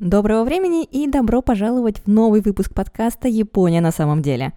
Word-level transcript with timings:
Доброго 0.00 0.44
времени 0.44 0.82
и 0.84 1.06
добро 1.06 1.42
пожаловать 1.42 1.98
в 1.98 2.06
новый 2.06 2.40
выпуск 2.40 2.72
подкаста 2.72 3.28
«Япония 3.28 3.82
на 3.82 3.90
самом 3.90 4.22
деле». 4.22 4.54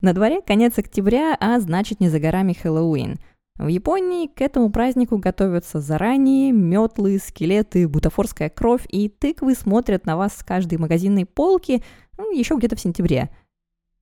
На 0.00 0.12
дворе 0.12 0.42
конец 0.42 0.76
октября, 0.76 1.36
а 1.38 1.60
значит 1.60 2.00
не 2.00 2.08
за 2.08 2.18
горами 2.18 2.54
Хэллоуин. 2.54 3.20
В 3.54 3.68
Японии 3.68 4.26
к 4.26 4.40
этому 4.40 4.72
празднику 4.72 5.16
готовятся 5.18 5.78
заранее, 5.78 6.50
метлы, 6.50 7.20
скелеты, 7.24 7.86
бутафорская 7.86 8.50
кровь 8.50 8.84
и 8.88 9.08
тыквы 9.08 9.54
смотрят 9.54 10.06
на 10.06 10.16
вас 10.16 10.38
с 10.38 10.42
каждой 10.42 10.78
магазинной 10.78 11.24
полки 11.24 11.84
ну, 12.18 12.36
еще 12.36 12.56
где-то 12.56 12.74
в 12.74 12.80
сентябре. 12.80 13.30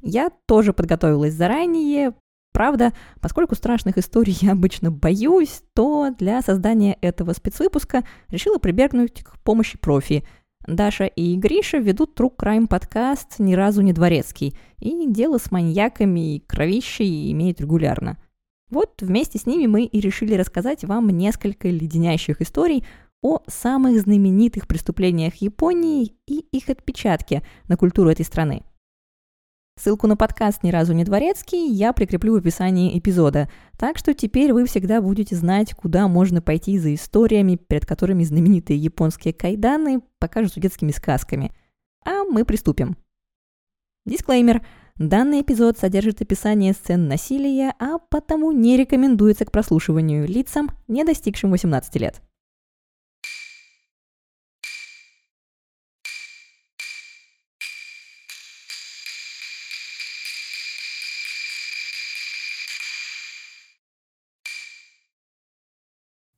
Я 0.00 0.30
тоже 0.46 0.73
подготовилась 0.73 1.34
заранее, 1.34 2.14
Правда, 2.54 2.93
поскольку 3.23 3.54
страшных 3.54 3.96
историй 3.96 4.36
я 4.43 4.52
обычно 4.52 4.91
боюсь, 4.91 5.62
то 5.73 6.11
для 6.18 6.43
создания 6.43 6.98
этого 7.00 7.32
спецвыпуска 7.32 8.04
решила 8.29 8.59
прибегнуть 8.59 9.23
к 9.23 9.39
помощи 9.39 9.77
профи– 9.77 10.25
Даша 10.66 11.06
и 11.06 11.36
Гриша 11.36 11.79
ведут 11.79 12.18
True 12.18 12.32
Crime 12.36 12.68
подкаст 12.68 13.39
«Ни 13.39 13.54
разу 13.54 13.82
не 13.82 13.93
дворецкий», 13.93 14.57
и 14.79 15.07
дело 15.08 15.38
с 15.38 15.50
маньяками 15.50 16.36
и 16.36 16.40
кровищей 16.40 17.32
имеют 17.32 17.61
регулярно. 17.61 18.18
Вот 18.71 19.02
вместе 19.02 19.38
с 19.38 19.46
ними 19.46 19.66
мы 19.66 19.85
и 19.85 20.00
решили 20.00 20.35
рассказать 20.35 20.85
вам 20.85 21.11
несколько 21.11 21.68
леденящих 21.68 22.40
историй 22.40 22.85
о 23.22 23.40
самых 23.46 24.00
знаменитых 24.00 24.66
преступлениях 24.66 25.35
Японии 25.36 26.12
и 26.26 26.46
их 26.52 26.68
отпечатке 26.68 27.43
на 27.68 27.76
культуру 27.76 28.10
этой 28.10 28.24
страны– 28.24 28.63
Ссылку 29.81 30.07
на 30.07 30.18
подкаст 30.18 30.62
«Ни 30.62 30.71
разу 30.71 30.93
не 30.93 31.03
дворецкий» 31.03 31.67
я 31.72 31.94
прикреплю 31.94 32.34
в 32.34 32.36
описании 32.36 32.98
эпизода, 32.98 33.48
так 33.78 33.97
что 33.97 34.12
теперь 34.12 34.53
вы 34.53 34.67
всегда 34.67 35.00
будете 35.00 35.34
знать, 35.34 35.72
куда 35.75 36.08
можно 36.08 36.42
пойти 36.42 36.78
за 36.78 36.94
историями, 36.94 37.56
перед 37.56 37.86
которыми 37.86 38.22
знаменитые 38.22 38.78
японские 38.78 39.33
кайданы 39.33 40.03
покажутся 40.19 40.61
детскими 40.61 40.91
сказками. 40.91 41.53
А 42.05 42.25
мы 42.25 42.44
приступим. 42.44 42.97
Дисклеймер. 44.05 44.64
Данный 44.96 45.41
эпизод 45.41 45.78
содержит 45.78 46.20
описание 46.20 46.74
сцен 46.74 47.08
насилия, 47.08 47.74
а 47.78 47.98
потому 47.98 48.52
не 48.52 48.77
рекомендуется 48.77 49.46
к 49.46 49.52
прослушиванию 49.52 50.28
лицам, 50.28 50.68
не 50.86 51.02
достигшим 51.02 51.50
18 51.50 51.96
лет. 51.96 52.20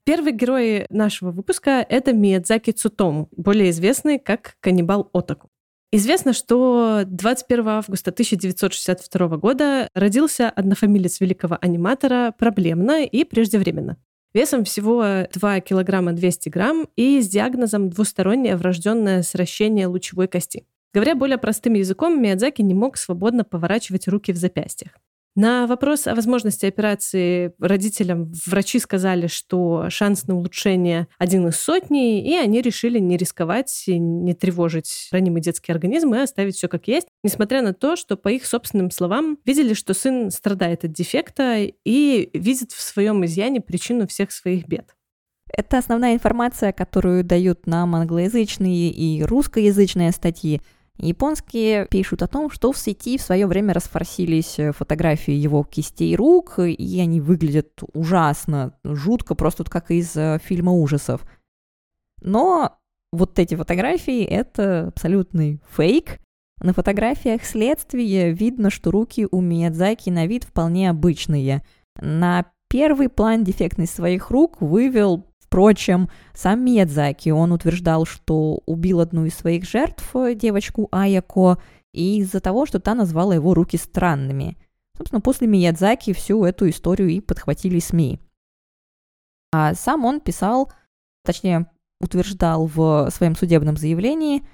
Первый 0.06 0.32
герой 0.32 0.84
нашего 0.90 1.30
выпуска— 1.30 1.84
это 1.88 2.12
Миядзаки 2.12 2.72
Цутом, 2.72 3.28
более 3.34 3.70
известный 3.70 4.18
как 4.18 4.56
каннибал 4.60 5.08
Отаку. 5.14 5.48
Известно, 5.92 6.34
что 6.34 7.04
21 7.06 7.68
августа 7.68 8.10
1962 8.10 9.36
года 9.38 9.88
родился 9.94 10.50
однофамилец 10.50 11.20
великого 11.20 11.56
аниматора 11.58 12.34
проблемно 12.36 13.04
и 13.04 13.24
преждевременно. 13.24 13.96
Весом 14.34 14.64
всего 14.64 15.26
2 15.32 15.60
килограмма 15.60 16.12
200 16.12 16.48
грамм 16.50 16.88
и 16.96 17.22
с 17.22 17.28
диагнозом 17.28 17.88
двустороннее 17.88 18.56
врожденное 18.56 19.22
сращение 19.22 19.86
лучевой 19.86 20.28
кости. 20.28 20.66
Говоря 20.92 21.14
более 21.14 21.38
простым 21.38 21.74
языком, 21.74 22.20
Миядзаки 22.20 22.60
не 22.60 22.74
мог 22.74 22.98
свободно 22.98 23.42
поворачивать 23.42 24.06
руки 24.06 24.32
в 24.32 24.36
запястьях. 24.36 24.98
На 25.36 25.66
вопрос 25.66 26.06
о 26.06 26.14
возможности 26.14 26.64
операции 26.64 27.52
родителям 27.58 28.32
врачи 28.46 28.78
сказали, 28.78 29.26
что 29.26 29.90
шанс 29.90 30.28
на 30.28 30.36
улучшение 30.36 31.08
один 31.18 31.48
из 31.48 31.56
сотни, 31.56 32.24
и 32.24 32.36
они 32.36 32.62
решили 32.62 33.00
не 33.00 33.16
рисковать, 33.16 33.84
не 33.88 34.32
тревожить 34.34 35.08
ранимый 35.10 35.42
детский 35.42 35.72
организм 35.72 36.14
и 36.14 36.18
оставить 36.18 36.54
все 36.54 36.68
как 36.68 36.86
есть, 36.86 37.08
несмотря 37.24 37.62
на 37.62 37.74
то, 37.74 37.96
что, 37.96 38.16
по 38.16 38.28
их 38.28 38.46
собственным 38.46 38.92
словам, 38.92 39.38
видели, 39.44 39.74
что 39.74 39.92
сын 39.92 40.30
страдает 40.30 40.84
от 40.84 40.92
дефекта 40.92 41.66
и 41.84 42.30
видит 42.32 42.70
в 42.70 42.80
своем 42.80 43.24
изъяне 43.24 43.60
причину 43.60 44.06
всех 44.06 44.30
своих 44.30 44.68
бед. 44.68 44.94
Это 45.52 45.78
основная 45.78 46.14
информация, 46.14 46.72
которую 46.72 47.24
дают 47.24 47.66
нам 47.66 47.96
англоязычные 47.96 48.90
и 48.90 49.22
русскоязычные 49.22 50.12
статьи. 50.12 50.60
Японские 50.98 51.86
пишут 51.86 52.22
о 52.22 52.28
том, 52.28 52.50
что 52.50 52.70
в 52.70 52.78
сети 52.78 53.18
в 53.18 53.22
свое 53.22 53.46
время 53.46 53.74
расфорсились 53.74 54.58
э, 54.60 54.72
фотографии 54.72 55.34
его 55.34 55.64
кистей 55.64 56.14
рук, 56.14 56.60
и 56.60 57.00
они 57.00 57.20
выглядят 57.20 57.82
ужасно, 57.92 58.78
жутко, 58.84 59.34
просто 59.34 59.64
как 59.64 59.90
из 59.90 60.16
э, 60.16 60.38
фильма 60.42 60.72
ужасов. 60.72 61.26
Но 62.22 62.78
вот 63.12 63.38
эти 63.38 63.56
фотографии— 63.56 64.22
это 64.24 64.88
абсолютный 64.88 65.60
фейк. 65.68 66.20
На 66.60 66.72
фотографиях 66.72 67.44
следствия 67.44 68.30
видно, 68.32 68.70
что 68.70 68.92
руки 68.92 69.26
у 69.30 69.40
Миядзаки 69.40 70.10
на 70.10 70.26
вид 70.26 70.44
вполне 70.44 70.90
обычные. 70.90 71.64
На 72.00 72.46
первый 72.68 73.08
план 73.08 73.44
дефектность 73.44 73.94
своих 73.94 74.30
рук 74.30 74.60
вывел 74.60 75.26
Впрочем, 75.54 76.08
сам 76.34 76.64
Миядзаки, 76.64 77.28
он 77.28 77.52
утверждал, 77.52 78.06
что 78.06 78.58
убил 78.66 78.98
одну 78.98 79.24
из 79.24 79.36
своих 79.36 79.62
жертв, 79.64 80.12
девочку 80.34 80.88
Аяко, 80.90 81.58
из-за 81.92 82.40
того, 82.40 82.66
что 82.66 82.80
та 82.80 82.96
назвала 82.96 83.36
его 83.36 83.54
руки 83.54 83.76
странными. 83.76 84.58
Собственно, 84.98 85.20
после 85.20 85.46
Миядзаки 85.46 86.12
всю 86.12 86.44
эту 86.44 86.68
историю 86.68 87.08
и 87.10 87.20
подхватили 87.20 87.78
СМИ. 87.78 88.18
А 89.52 89.74
сам 89.74 90.04
он 90.04 90.18
писал, 90.20 90.72
точнее, 91.24 91.70
утверждал 92.00 92.66
в 92.66 93.08
своем 93.12 93.36
судебном 93.36 93.76
заявлении, 93.76 94.44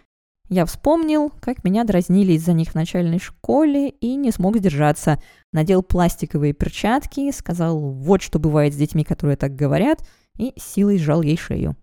я 0.51 0.67
вспомнил, 0.67 1.33
как 1.41 1.65
меня 1.65 1.85
дразнили 1.85 2.33
из-за 2.35 2.53
них 2.53 2.73
в 2.73 2.75
начальной 2.75 3.21
школе 3.21 3.89
и 3.89 4.17
не 4.17 4.33
смог 4.33 4.59
сдержаться. 4.59 5.19
Надел 5.51 5.83
пластиковые 5.83 6.53
перчатки, 6.53 7.31
сказал, 7.31 7.79
вот 7.79 8.21
что 8.21 8.39
бывает 8.39 8.75
с 8.75 8.77
детьми, 8.77 9.03
которые 9.03 9.39
так 9.39 9.57
говорят– 9.57 10.07
и 10.41 10.59
силой 10.59 10.99
сжал 10.99 11.23
ей 11.23 11.37
шею. 11.37 11.77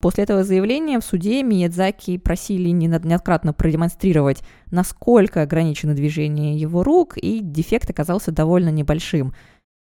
После 0.00 0.24
этого 0.24 0.44
заявления 0.44 0.98
в 0.98 1.04
суде 1.04 1.42
Миядзаки 1.42 2.16
просили 2.16 2.70
неоднократно 2.70 3.52
продемонстрировать, 3.52 4.42
насколько 4.70 5.42
ограничено 5.42 5.94
движение 5.94 6.56
его 6.56 6.82
рук, 6.82 7.18
и 7.18 7.40
дефект 7.40 7.90
оказался 7.90 8.32
довольно 8.32 8.70
небольшим. 8.70 9.34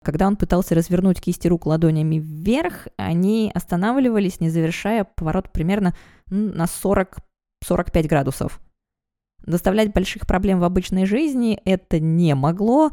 Когда 0.02 0.26
он 0.26 0.36
пытался 0.36 0.74
развернуть 0.74 1.20
кисти 1.20 1.46
рук 1.46 1.66
ладонями 1.66 2.16
вверх, 2.16 2.88
они 2.96 3.52
останавливались, 3.54 4.40
не 4.40 4.50
завершая 4.50 5.04
поворот 5.04 5.52
примерно 5.52 5.94
на 6.28 6.64
40-45 6.64 8.08
градусов. 8.08 8.60
Доставлять 9.46 9.92
больших 9.92 10.26
проблем 10.26 10.58
в 10.58 10.64
обычной 10.64 11.06
жизни 11.06 11.60
это 11.64 12.00
не 12.00 12.34
могло, 12.34 12.90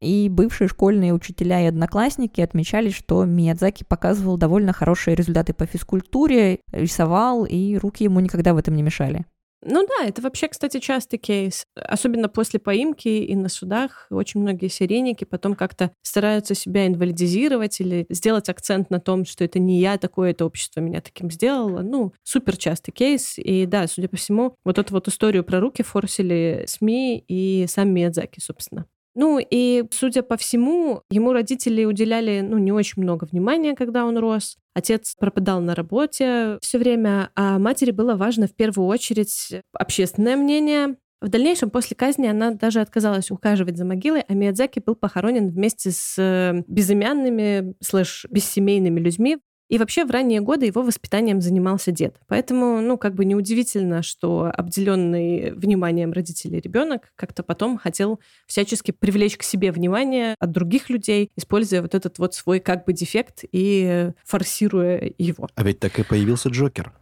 и 0.00 0.28
бывшие 0.28 0.68
школьные 0.68 1.12
учителя 1.12 1.62
и 1.62 1.66
одноклассники 1.66 2.40
отмечали, 2.40 2.90
что 2.90 3.24
Миядзаки 3.24 3.84
показывал 3.84 4.36
довольно 4.36 4.72
хорошие 4.72 5.14
результаты 5.14 5.52
по 5.52 5.66
физкультуре, 5.66 6.60
рисовал, 6.72 7.44
и 7.44 7.76
руки 7.76 8.04
ему 8.04 8.20
никогда 8.20 8.54
в 8.54 8.58
этом 8.58 8.74
не 8.74 8.82
мешали. 8.82 9.24
Ну 9.64 9.84
да, 9.86 10.06
это 10.06 10.22
вообще, 10.22 10.46
кстати, 10.46 10.78
частый 10.78 11.18
кейс. 11.18 11.64
Особенно 11.74 12.28
после 12.28 12.60
поимки 12.60 13.08
и 13.08 13.34
на 13.34 13.48
судах 13.48 14.06
очень 14.10 14.40
многие 14.40 14.68
серийники 14.68 15.24
потом 15.24 15.56
как-то 15.56 15.90
стараются 16.02 16.54
себя 16.54 16.86
инвалидизировать 16.86 17.80
или 17.80 18.06
сделать 18.08 18.48
акцент 18.48 18.88
на 18.90 19.00
том, 19.00 19.24
что 19.24 19.42
это 19.42 19.58
не 19.58 19.80
я 19.80 19.98
такое, 19.98 20.30
это 20.30 20.46
общество 20.46 20.80
меня 20.80 21.00
таким 21.00 21.28
сделало. 21.30 21.82
Ну, 21.82 22.12
супер 22.22 22.56
частый 22.56 22.92
кейс. 22.92 23.34
И 23.36 23.66
да, 23.66 23.88
судя 23.88 24.08
по 24.08 24.16
всему, 24.16 24.54
вот 24.64 24.78
эту 24.78 24.94
вот 24.94 25.08
историю 25.08 25.42
про 25.42 25.58
руки 25.58 25.82
форсили 25.82 26.64
СМИ 26.68 27.24
и 27.26 27.66
сам 27.68 27.92
Миядзаки, 27.92 28.38
собственно. 28.38 28.86
Ну 29.20 29.40
и, 29.40 29.84
судя 29.90 30.22
по 30.22 30.36
всему, 30.36 31.02
ему 31.10 31.32
родители 31.32 31.84
уделяли 31.84 32.38
ну, 32.40 32.56
не 32.58 32.70
очень 32.70 33.02
много 33.02 33.24
внимания, 33.24 33.74
когда 33.74 34.04
он 34.04 34.16
рос. 34.16 34.58
Отец 34.74 35.16
пропадал 35.18 35.60
на 35.60 35.74
работе 35.74 36.58
все 36.62 36.78
время, 36.78 37.30
а 37.34 37.58
матери 37.58 37.90
было 37.90 38.14
важно 38.14 38.46
в 38.46 38.54
первую 38.54 38.86
очередь 38.86 39.60
общественное 39.72 40.36
мнение. 40.36 40.98
В 41.20 41.30
дальнейшем, 41.30 41.70
после 41.70 41.96
казни, 41.96 42.28
она 42.28 42.52
даже 42.52 42.80
отказалась 42.80 43.32
ухаживать 43.32 43.76
за 43.76 43.84
могилой, 43.84 44.20
а 44.20 44.34
Миядзаки 44.34 44.78
был 44.78 44.94
похоронен 44.94 45.50
вместе 45.50 45.90
с 45.90 46.14
э, 46.16 46.62
безымянными 46.68 47.74
слэш-бессемейными 47.82 49.00
людьми 49.00 49.38
и 49.68 49.78
вообще 49.78 50.04
в 50.04 50.10
ранние 50.10 50.40
годы 50.40 50.66
его 50.66 50.82
воспитанием 50.82 51.40
занимался 51.40 51.92
дед. 51.92 52.16
Поэтому, 52.26 52.80
ну, 52.80 52.96
как 52.96 53.14
бы 53.14 53.24
неудивительно, 53.24 54.02
что 54.02 54.50
обделенный 54.52 55.52
вниманием 55.52 56.12
родителей 56.12 56.60
ребенок 56.60 57.12
как-то 57.16 57.42
потом 57.42 57.78
хотел 57.78 58.20
всячески 58.46 58.90
привлечь 58.90 59.36
к 59.36 59.42
себе 59.42 59.70
внимание 59.72 60.34
от 60.38 60.50
других 60.50 60.90
людей, 60.90 61.30
используя 61.36 61.82
вот 61.82 61.94
этот 61.94 62.18
вот 62.18 62.34
свой 62.34 62.60
как 62.60 62.84
бы 62.84 62.92
дефект 62.92 63.44
и 63.52 64.12
форсируя 64.24 65.12
его. 65.18 65.48
А 65.54 65.62
ведь 65.62 65.80
так 65.80 65.98
и 65.98 66.02
появился 66.02 66.48
Джокер. 66.48 66.92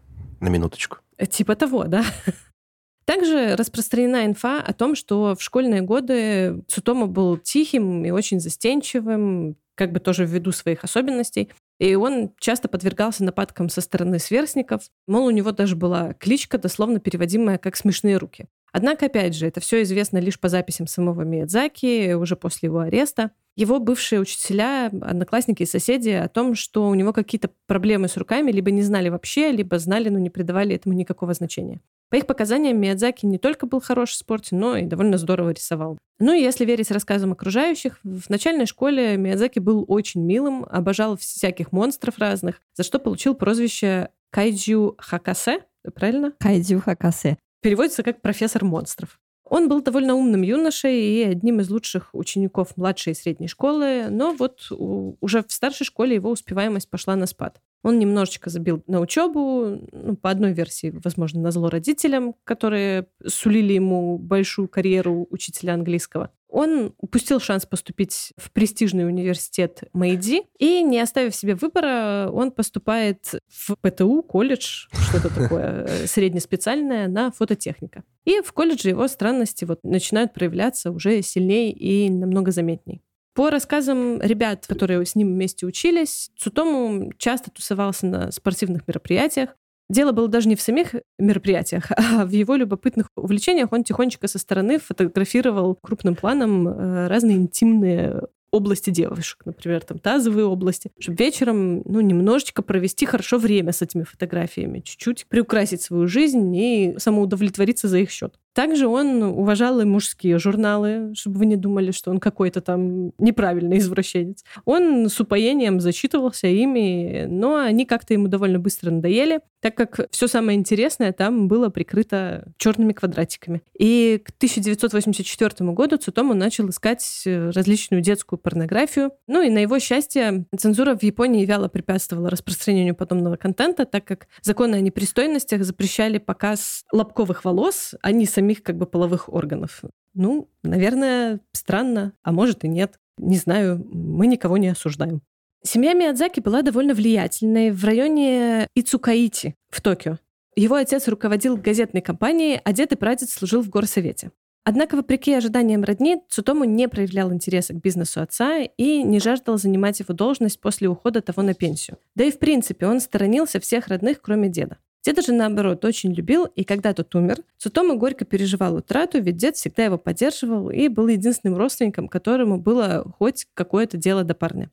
На 0.40 0.48
минуточку. 0.48 0.98
Типа 1.30 1.56
того, 1.56 1.84
да. 1.84 2.04
Также 3.06 3.54
распространена 3.56 4.26
инфа 4.26 4.60
о 4.60 4.72
том, 4.72 4.96
что 4.96 5.34
в 5.34 5.42
школьные 5.42 5.80
годы 5.80 6.62
Цутома 6.66 7.06
был 7.06 7.38
тихим 7.38 8.04
и 8.04 8.10
очень 8.10 8.40
застенчивым, 8.40 9.56
как 9.76 9.92
бы 9.92 10.00
тоже 10.00 10.26
ввиду 10.26 10.52
своих 10.52 10.84
особенностей. 10.84 11.50
И 11.78 11.94
он 11.94 12.32
часто 12.38 12.68
подвергался 12.68 13.24
нападкам 13.24 13.68
со 13.68 13.80
стороны 13.80 14.18
сверстников. 14.18 14.82
Мол, 15.06 15.26
у 15.26 15.30
него 15.30 15.52
даже 15.52 15.76
была 15.76 16.14
кличка, 16.14 16.58
дословно 16.58 17.00
переводимая 17.00 17.58
как 17.58 17.76
«смешные 17.76 18.16
руки». 18.16 18.46
Однако, 18.72 19.06
опять 19.06 19.34
же, 19.34 19.46
это 19.46 19.60
все 19.60 19.82
известно 19.82 20.18
лишь 20.18 20.38
по 20.38 20.48
записям 20.48 20.86
самого 20.86 21.22
Миядзаки, 21.22 22.12
уже 22.12 22.36
после 22.36 22.66
его 22.66 22.80
ареста. 22.80 23.30
Его 23.56 23.78
бывшие 23.78 24.20
учителя, 24.20 24.88
одноклассники 24.88 25.62
и 25.62 25.66
соседи 25.66 26.10
о 26.10 26.28
том, 26.28 26.54
что 26.54 26.86
у 26.86 26.94
него 26.94 27.14
какие-то 27.14 27.50
проблемы 27.66 28.08
с 28.08 28.18
руками, 28.18 28.52
либо 28.52 28.70
не 28.70 28.82
знали 28.82 29.08
вообще, 29.08 29.50
либо 29.50 29.78
знали, 29.78 30.10
но 30.10 30.18
не 30.18 30.28
придавали 30.28 30.74
этому 30.74 30.94
никакого 30.94 31.32
значения. 31.32 31.80
По 32.08 32.16
их 32.16 32.26
показаниям, 32.26 32.80
Миядзаки 32.80 33.26
не 33.26 33.38
только 33.38 33.66
был 33.66 33.80
хорош 33.80 34.10
в 34.10 34.14
спорте, 34.14 34.54
но 34.54 34.76
и 34.76 34.84
довольно 34.84 35.18
здорово 35.18 35.50
рисовал. 35.50 35.98
Ну 36.18 36.32
и 36.32 36.40
если 36.40 36.64
верить 36.64 36.90
рассказам 36.90 37.32
окружающих, 37.32 37.98
в 38.04 38.30
начальной 38.30 38.66
школе 38.66 39.16
Миядзаки 39.16 39.58
был 39.58 39.84
очень 39.88 40.24
милым, 40.24 40.64
обожал 40.70 41.16
всяких 41.16 41.72
монстров 41.72 42.18
разных, 42.18 42.62
за 42.74 42.84
что 42.84 42.98
получил 42.98 43.34
прозвище 43.34 44.10
Кайджу 44.30 44.94
Хакасе, 44.98 45.64
правильно? 45.94 46.32
Кайдзю 46.38 46.80
Хакасе. 46.80 47.38
Переводится 47.60 48.02
как 48.02 48.22
профессор 48.22 48.64
монстров. 48.64 49.18
Он 49.48 49.68
был 49.68 49.80
довольно 49.80 50.14
умным 50.14 50.42
юношей 50.42 51.00
и 51.00 51.22
одним 51.22 51.60
из 51.60 51.70
лучших 51.70 52.10
учеников 52.12 52.76
младшей 52.76 53.12
и 53.12 53.16
средней 53.16 53.46
школы, 53.46 54.06
но 54.10 54.32
вот 54.32 54.66
уже 54.70 55.44
в 55.44 55.52
старшей 55.52 55.84
школе 55.84 56.16
его 56.16 56.30
успеваемость 56.30 56.90
пошла 56.90 57.14
на 57.14 57.26
спад. 57.26 57.60
Он 57.86 58.00
немножечко 58.00 58.50
забил 58.50 58.82
на 58.88 58.98
учебу, 58.98 59.78
ну, 59.92 60.16
по 60.16 60.30
одной 60.30 60.52
версии, 60.52 60.92
возможно, 61.04 61.40
на 61.40 61.52
зло 61.52 61.70
родителям, 61.70 62.34
которые 62.42 63.06
сулили 63.24 63.74
ему 63.74 64.18
большую 64.18 64.66
карьеру 64.66 65.28
учителя 65.30 65.74
английского. 65.74 66.32
Он 66.48 66.94
упустил 66.98 67.38
шанс 67.38 67.64
поступить 67.64 68.32
в 68.36 68.50
престижный 68.50 69.06
университет 69.06 69.84
Мэйди, 69.92 70.42
и, 70.58 70.82
не 70.82 70.98
оставив 70.98 71.32
себе 71.36 71.54
выбора, 71.54 72.28
он 72.32 72.50
поступает 72.50 73.34
в 73.46 73.76
ПТУ, 73.76 74.24
колледж, 74.24 74.88
что-то 74.92 75.32
такое 75.32 75.84
э, 75.86 76.06
среднеспециальное, 76.08 77.06
на 77.06 77.30
фототехника. 77.30 78.02
И 78.24 78.40
в 78.40 78.52
колледже 78.52 78.88
его 78.88 79.06
странности 79.06 79.64
вот 79.64 79.78
начинают 79.84 80.34
проявляться 80.34 80.90
уже 80.90 81.22
сильнее 81.22 81.70
и 81.70 82.10
намного 82.10 82.50
заметней. 82.50 83.00
По 83.36 83.50
рассказам 83.50 84.18
ребят, 84.22 84.66
которые 84.66 85.04
с 85.04 85.14
ним 85.14 85.28
вместе 85.28 85.66
учились, 85.66 86.30
Цутому 86.38 87.12
часто 87.18 87.50
тусовался 87.50 88.06
на 88.06 88.32
спортивных 88.32 88.88
мероприятиях. 88.88 89.50
Дело 89.90 90.12
было 90.12 90.26
даже 90.26 90.48
не 90.48 90.56
в 90.56 90.62
самих 90.62 90.94
мероприятиях, 91.18 91.90
а 91.96 92.24
в 92.24 92.30
его 92.30 92.56
любопытных 92.56 93.08
увлечениях. 93.14 93.72
Он 93.72 93.84
тихонечко 93.84 94.26
со 94.26 94.38
стороны 94.38 94.78
фотографировал 94.78 95.74
крупным 95.74 96.14
планом 96.16 96.66
э, 96.66 97.08
разные 97.08 97.36
интимные 97.36 98.22
области 98.52 98.88
девушек, 98.88 99.42
например, 99.44 99.82
там 99.82 99.98
тазовые 99.98 100.46
области, 100.46 100.90
чтобы 100.98 101.18
вечером, 101.18 101.82
ну, 101.84 102.00
немножечко 102.00 102.62
провести 102.62 103.04
хорошо 103.04 103.36
время 103.36 103.72
с 103.72 103.82
этими 103.82 104.04
фотографиями, 104.04 104.80
чуть-чуть 104.80 105.26
приукрасить 105.26 105.82
свою 105.82 106.08
жизнь 106.08 106.56
и 106.56 106.94
самоудовлетвориться 106.96 107.86
за 107.86 107.98
их 107.98 108.10
счет. 108.10 108.38
Также 108.56 108.88
он 108.88 109.22
уважал 109.22 109.80
и 109.80 109.84
мужские 109.84 110.38
журналы, 110.38 111.12
чтобы 111.14 111.40
вы 111.40 111.44
не 111.44 111.56
думали, 111.56 111.90
что 111.90 112.10
он 112.10 112.18
какой-то 112.18 112.62
там 112.62 113.12
неправильный 113.18 113.76
извращенец. 113.76 114.44
Он 114.64 115.10
с 115.10 115.20
упоением 115.20 115.78
зачитывался 115.78 116.46
ими, 116.46 117.26
но 117.28 117.56
они 117.56 117.84
как-то 117.84 118.14
ему 118.14 118.28
довольно 118.28 118.58
быстро 118.58 118.90
надоели, 118.90 119.40
так 119.66 119.74
как 119.74 120.08
все 120.10 120.28
самое 120.28 120.58
интересное 120.58 121.12
там 121.12 121.48
было 121.48 121.68
прикрыто 121.68 122.52
черными 122.56 122.92
квадратиками. 122.92 123.62
И 123.78 124.22
к 124.24 124.30
1984 124.30 125.70
году 125.72 125.96
Цутому 125.98 126.34
начал 126.34 126.70
искать 126.70 127.22
различную 127.26 128.00
детскую 128.00 128.38
порнографию. 128.38 129.10
Ну 129.26 129.42
и 129.42 129.50
на 129.50 129.58
его 129.58 129.78
счастье 129.78 130.46
цензура 130.56 130.96
в 130.96 131.02
Японии 131.02 131.44
вяло 131.44 131.68
препятствовала 131.68 132.30
распространению 132.30 132.94
подобного 132.94 133.36
контента, 133.36 133.84
так 133.84 134.04
как 134.04 134.28
законы 134.40 134.76
о 134.76 134.80
непристойностях 134.80 135.64
запрещали 135.64 136.18
показ 136.18 136.84
лобковых 136.92 137.44
волос, 137.44 137.94
они 138.00 138.24
сами 138.24 138.46
самих 138.46 138.62
как 138.62 138.76
бы 138.76 138.86
половых 138.86 139.28
органов. 139.28 139.82
Ну, 140.14 140.48
наверное, 140.62 141.40
странно, 141.52 142.12
а 142.22 142.30
может 142.30 142.62
и 142.62 142.68
нет. 142.68 143.00
Не 143.18 143.38
знаю, 143.38 143.84
мы 143.92 144.28
никого 144.28 144.56
не 144.56 144.68
осуждаем. 144.68 145.22
Семья 145.66 145.94
Миядзаки 145.94 146.38
была 146.38 146.62
довольно 146.62 146.94
влиятельной 146.94 147.72
в 147.72 147.84
районе 147.84 148.68
Ицукаити 148.76 149.56
в 149.68 149.80
Токио. 149.80 150.18
Его 150.54 150.76
отец 150.76 151.08
руководил 151.08 151.56
газетной 151.56 152.02
компанией, 152.02 152.60
а 152.62 152.72
дед 152.72 152.92
и 152.92 152.96
прадед 152.96 153.28
служил 153.30 153.62
в 153.62 153.68
горсовете. 153.68 154.30
Однако, 154.62 154.94
вопреки 154.94 155.32
ожиданиям 155.34 155.82
родни, 155.82 156.18
Цутому 156.28 156.62
не 156.62 156.88
проявлял 156.88 157.32
интереса 157.32 157.74
к 157.74 157.80
бизнесу 157.80 158.20
отца 158.20 158.60
и 158.60 159.02
не 159.02 159.18
жаждал 159.18 159.58
занимать 159.58 159.98
его 159.98 160.14
должность 160.14 160.60
после 160.60 160.88
ухода 160.88 161.20
того 161.20 161.42
на 161.42 161.52
пенсию. 161.52 161.98
Да 162.14 162.22
и 162.22 162.30
в 162.30 162.38
принципе 162.38 162.86
он 162.86 163.00
сторонился 163.00 163.58
всех 163.58 163.88
родных, 163.88 164.22
кроме 164.22 164.48
деда. 164.48 164.78
Деда 165.02 165.20
же, 165.20 165.32
наоборот, 165.32 165.84
очень 165.84 166.12
любил, 166.12 166.44
и 166.44 166.62
когда 166.62 166.92
тот 166.94 167.12
умер, 167.16 167.38
Цутома 167.58 167.96
горько 167.96 168.24
переживал 168.24 168.76
утрату, 168.76 169.20
ведь 169.20 169.36
дед 169.36 169.56
всегда 169.56 169.86
его 169.86 169.98
поддерживал 169.98 170.70
и 170.70 170.86
был 170.86 171.08
единственным 171.08 171.58
родственником, 171.58 172.06
которому 172.06 172.56
было 172.56 173.04
хоть 173.18 173.46
какое-то 173.54 173.96
дело 173.96 174.22
до 174.22 174.34
парня. 174.36 174.70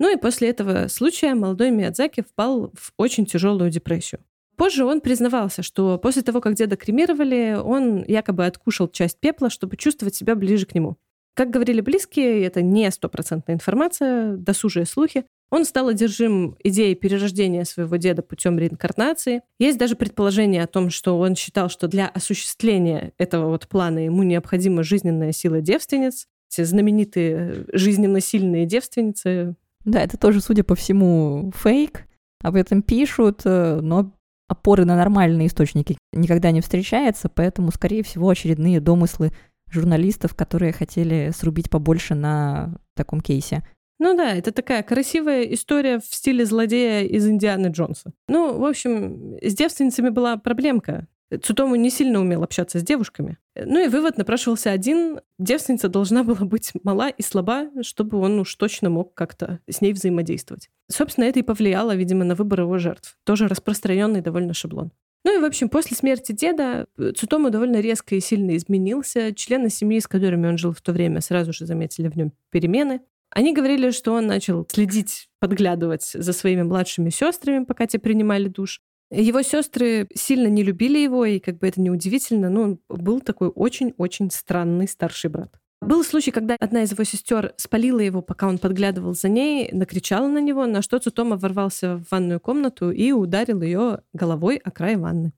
Ну 0.00 0.12
и 0.12 0.18
после 0.18 0.48
этого 0.48 0.88
случая 0.88 1.34
молодой 1.34 1.70
Миядзаки 1.70 2.22
впал 2.22 2.72
в 2.74 2.92
очень 2.96 3.26
тяжелую 3.26 3.70
депрессию. 3.70 4.20
Позже 4.56 4.84
он 4.84 5.00
признавался, 5.00 5.62
что 5.62 5.96
после 5.98 6.22
того, 6.22 6.40
как 6.40 6.54
деда 6.54 6.76
кремировали, 6.76 7.56
он 7.62 8.02
якобы 8.08 8.46
откушал 8.46 8.88
часть 8.88 9.20
пепла, 9.20 9.50
чтобы 9.50 9.76
чувствовать 9.76 10.16
себя 10.16 10.34
ближе 10.34 10.66
к 10.66 10.74
нему. 10.74 10.96
Как 11.34 11.50
говорили 11.50 11.80
близкие, 11.80 12.44
это 12.44 12.60
не 12.60 12.90
стопроцентная 12.90 13.54
информация, 13.54 14.36
досужие 14.36 14.84
слухи, 14.84 15.24
он 15.50 15.64
стал 15.64 15.88
одержим 15.88 16.56
идеей 16.62 16.94
перерождения 16.94 17.64
своего 17.64 17.96
деда 17.96 18.22
путем 18.22 18.58
реинкарнации. 18.58 19.42
Есть 19.58 19.78
даже 19.78 19.96
предположение 19.96 20.62
о 20.62 20.68
том, 20.68 20.90
что 20.90 21.18
он 21.18 21.34
считал, 21.34 21.68
что 21.68 21.88
для 21.88 22.06
осуществления 22.08 23.12
этого 23.18 23.48
вот 23.48 23.66
плана 23.68 24.04
ему 24.04 24.22
необходима 24.22 24.84
жизненная 24.84 25.32
сила 25.32 25.60
девственниц. 25.60 26.26
Те 26.48 26.64
знаменитые 26.64 27.66
жизненно 27.72 28.20
сильные 28.20 28.64
девственницы. 28.64 29.56
Да, 29.84 30.02
это 30.02 30.16
тоже, 30.16 30.40
судя 30.40 30.64
по 30.64 30.74
всему, 30.74 31.52
фейк. 31.56 32.06
Об 32.42 32.54
этом 32.54 32.82
пишут, 32.82 33.42
э, 33.44 33.80
но 33.82 34.12
опоры 34.48 34.84
на 34.84 34.96
нормальные 34.96 35.48
источники 35.48 35.96
никогда 36.12 36.50
не 36.50 36.60
встречается, 36.60 37.28
поэтому, 37.28 37.70
скорее 37.70 38.02
всего, 38.02 38.28
очередные 38.28 38.80
домыслы 38.80 39.32
журналистов, 39.70 40.34
которые 40.34 40.72
хотели 40.72 41.30
срубить 41.34 41.70
побольше 41.70 42.14
на 42.14 42.74
таком 42.96 43.20
кейсе. 43.20 43.62
Ну 44.00 44.16
да, 44.16 44.34
это 44.34 44.50
такая 44.50 44.82
красивая 44.82 45.42
история 45.42 46.00
в 46.00 46.06
стиле 46.06 46.46
злодея 46.46 47.04
из 47.04 47.28
Индианы 47.28 47.68
Джонса. 47.68 48.12
Ну, 48.28 48.58
в 48.58 48.64
общем, 48.64 49.36
с 49.42 49.54
девственницами 49.54 50.08
была 50.08 50.38
проблемка. 50.38 51.06
Цутому 51.42 51.76
не 51.76 51.90
сильно 51.90 52.20
умел 52.20 52.42
общаться 52.42 52.78
с 52.80 52.82
девушками. 52.82 53.38
Ну 53.54 53.84
и 53.84 53.88
вывод 53.88 54.18
напрашивался 54.18 54.72
один. 54.72 55.20
Девственница 55.38 55.88
должна 55.88 56.24
была 56.24 56.46
быть 56.46 56.72
мала 56.82 57.08
и 57.08 57.22
слаба, 57.22 57.70
чтобы 57.82 58.18
он 58.18 58.40
уж 58.40 58.54
точно 58.56 58.90
мог 58.90 59.14
как-то 59.14 59.60
с 59.68 59.80
ней 59.80 59.92
взаимодействовать. 59.92 60.70
Собственно, 60.88 61.24
это 61.24 61.38
и 61.38 61.42
повлияло, 61.42 61.94
видимо, 61.94 62.24
на 62.24 62.34
выбор 62.34 62.62
его 62.62 62.78
жертв. 62.78 63.16
Тоже 63.24 63.46
распространенный 63.46 64.22
довольно 64.22 64.54
шаблон. 64.54 64.92
Ну 65.24 65.36
и, 65.36 65.40
в 65.40 65.44
общем, 65.44 65.68
после 65.68 65.96
смерти 65.96 66.32
деда 66.32 66.86
Цутому 67.16 67.50
довольно 67.50 67.80
резко 67.80 68.14
и 68.14 68.20
сильно 68.20 68.56
изменился. 68.56 69.34
Члены 69.34 69.68
семьи, 69.68 70.00
с 70.00 70.08
которыми 70.08 70.48
он 70.48 70.58
жил 70.58 70.72
в 70.72 70.80
то 70.80 70.92
время, 70.92 71.20
сразу 71.20 71.52
же 71.52 71.66
заметили 71.66 72.08
в 72.08 72.16
нем 72.16 72.32
перемены. 72.50 73.02
Они 73.30 73.52
говорили, 73.52 73.90
что 73.90 74.12
он 74.12 74.26
начал 74.26 74.66
следить, 74.68 75.28
подглядывать 75.38 76.10
за 76.12 76.32
своими 76.32 76.62
младшими 76.62 77.10
сестрами, 77.10 77.64
пока 77.64 77.86
те 77.86 77.98
принимали 77.98 78.48
душ. 78.48 78.80
Его 79.10 79.42
сестры 79.42 80.08
сильно 80.14 80.46
не 80.46 80.62
любили 80.62 80.98
его, 80.98 81.24
и 81.24 81.40
как 81.40 81.58
бы 81.58 81.66
это 81.66 81.80
неудивительно, 81.80 82.48
но 82.48 82.62
он 82.62 82.80
был 82.88 83.20
такой 83.20 83.48
очень-очень 83.48 84.30
странный 84.30 84.86
старший 84.86 85.30
брат. 85.30 85.60
Был 85.80 86.04
случай, 86.04 86.30
когда 86.30 86.56
одна 86.60 86.82
из 86.82 86.92
его 86.92 87.04
сестер 87.04 87.54
спалила 87.56 88.00
его, 88.00 88.20
пока 88.20 88.46
он 88.46 88.58
подглядывал 88.58 89.14
за 89.14 89.28
ней, 89.28 89.70
накричала 89.72 90.28
на 90.28 90.40
него, 90.40 90.66
на 90.66 90.82
что 90.82 90.98
Цутома 90.98 91.36
ворвался 91.36 91.96
в 91.96 92.04
ванную 92.10 92.38
комнату 92.38 92.90
и 92.90 93.12
ударил 93.12 93.62
ее 93.62 94.02
головой 94.12 94.58
о 94.58 94.70
край 94.70 94.96
ванны. 94.96 95.32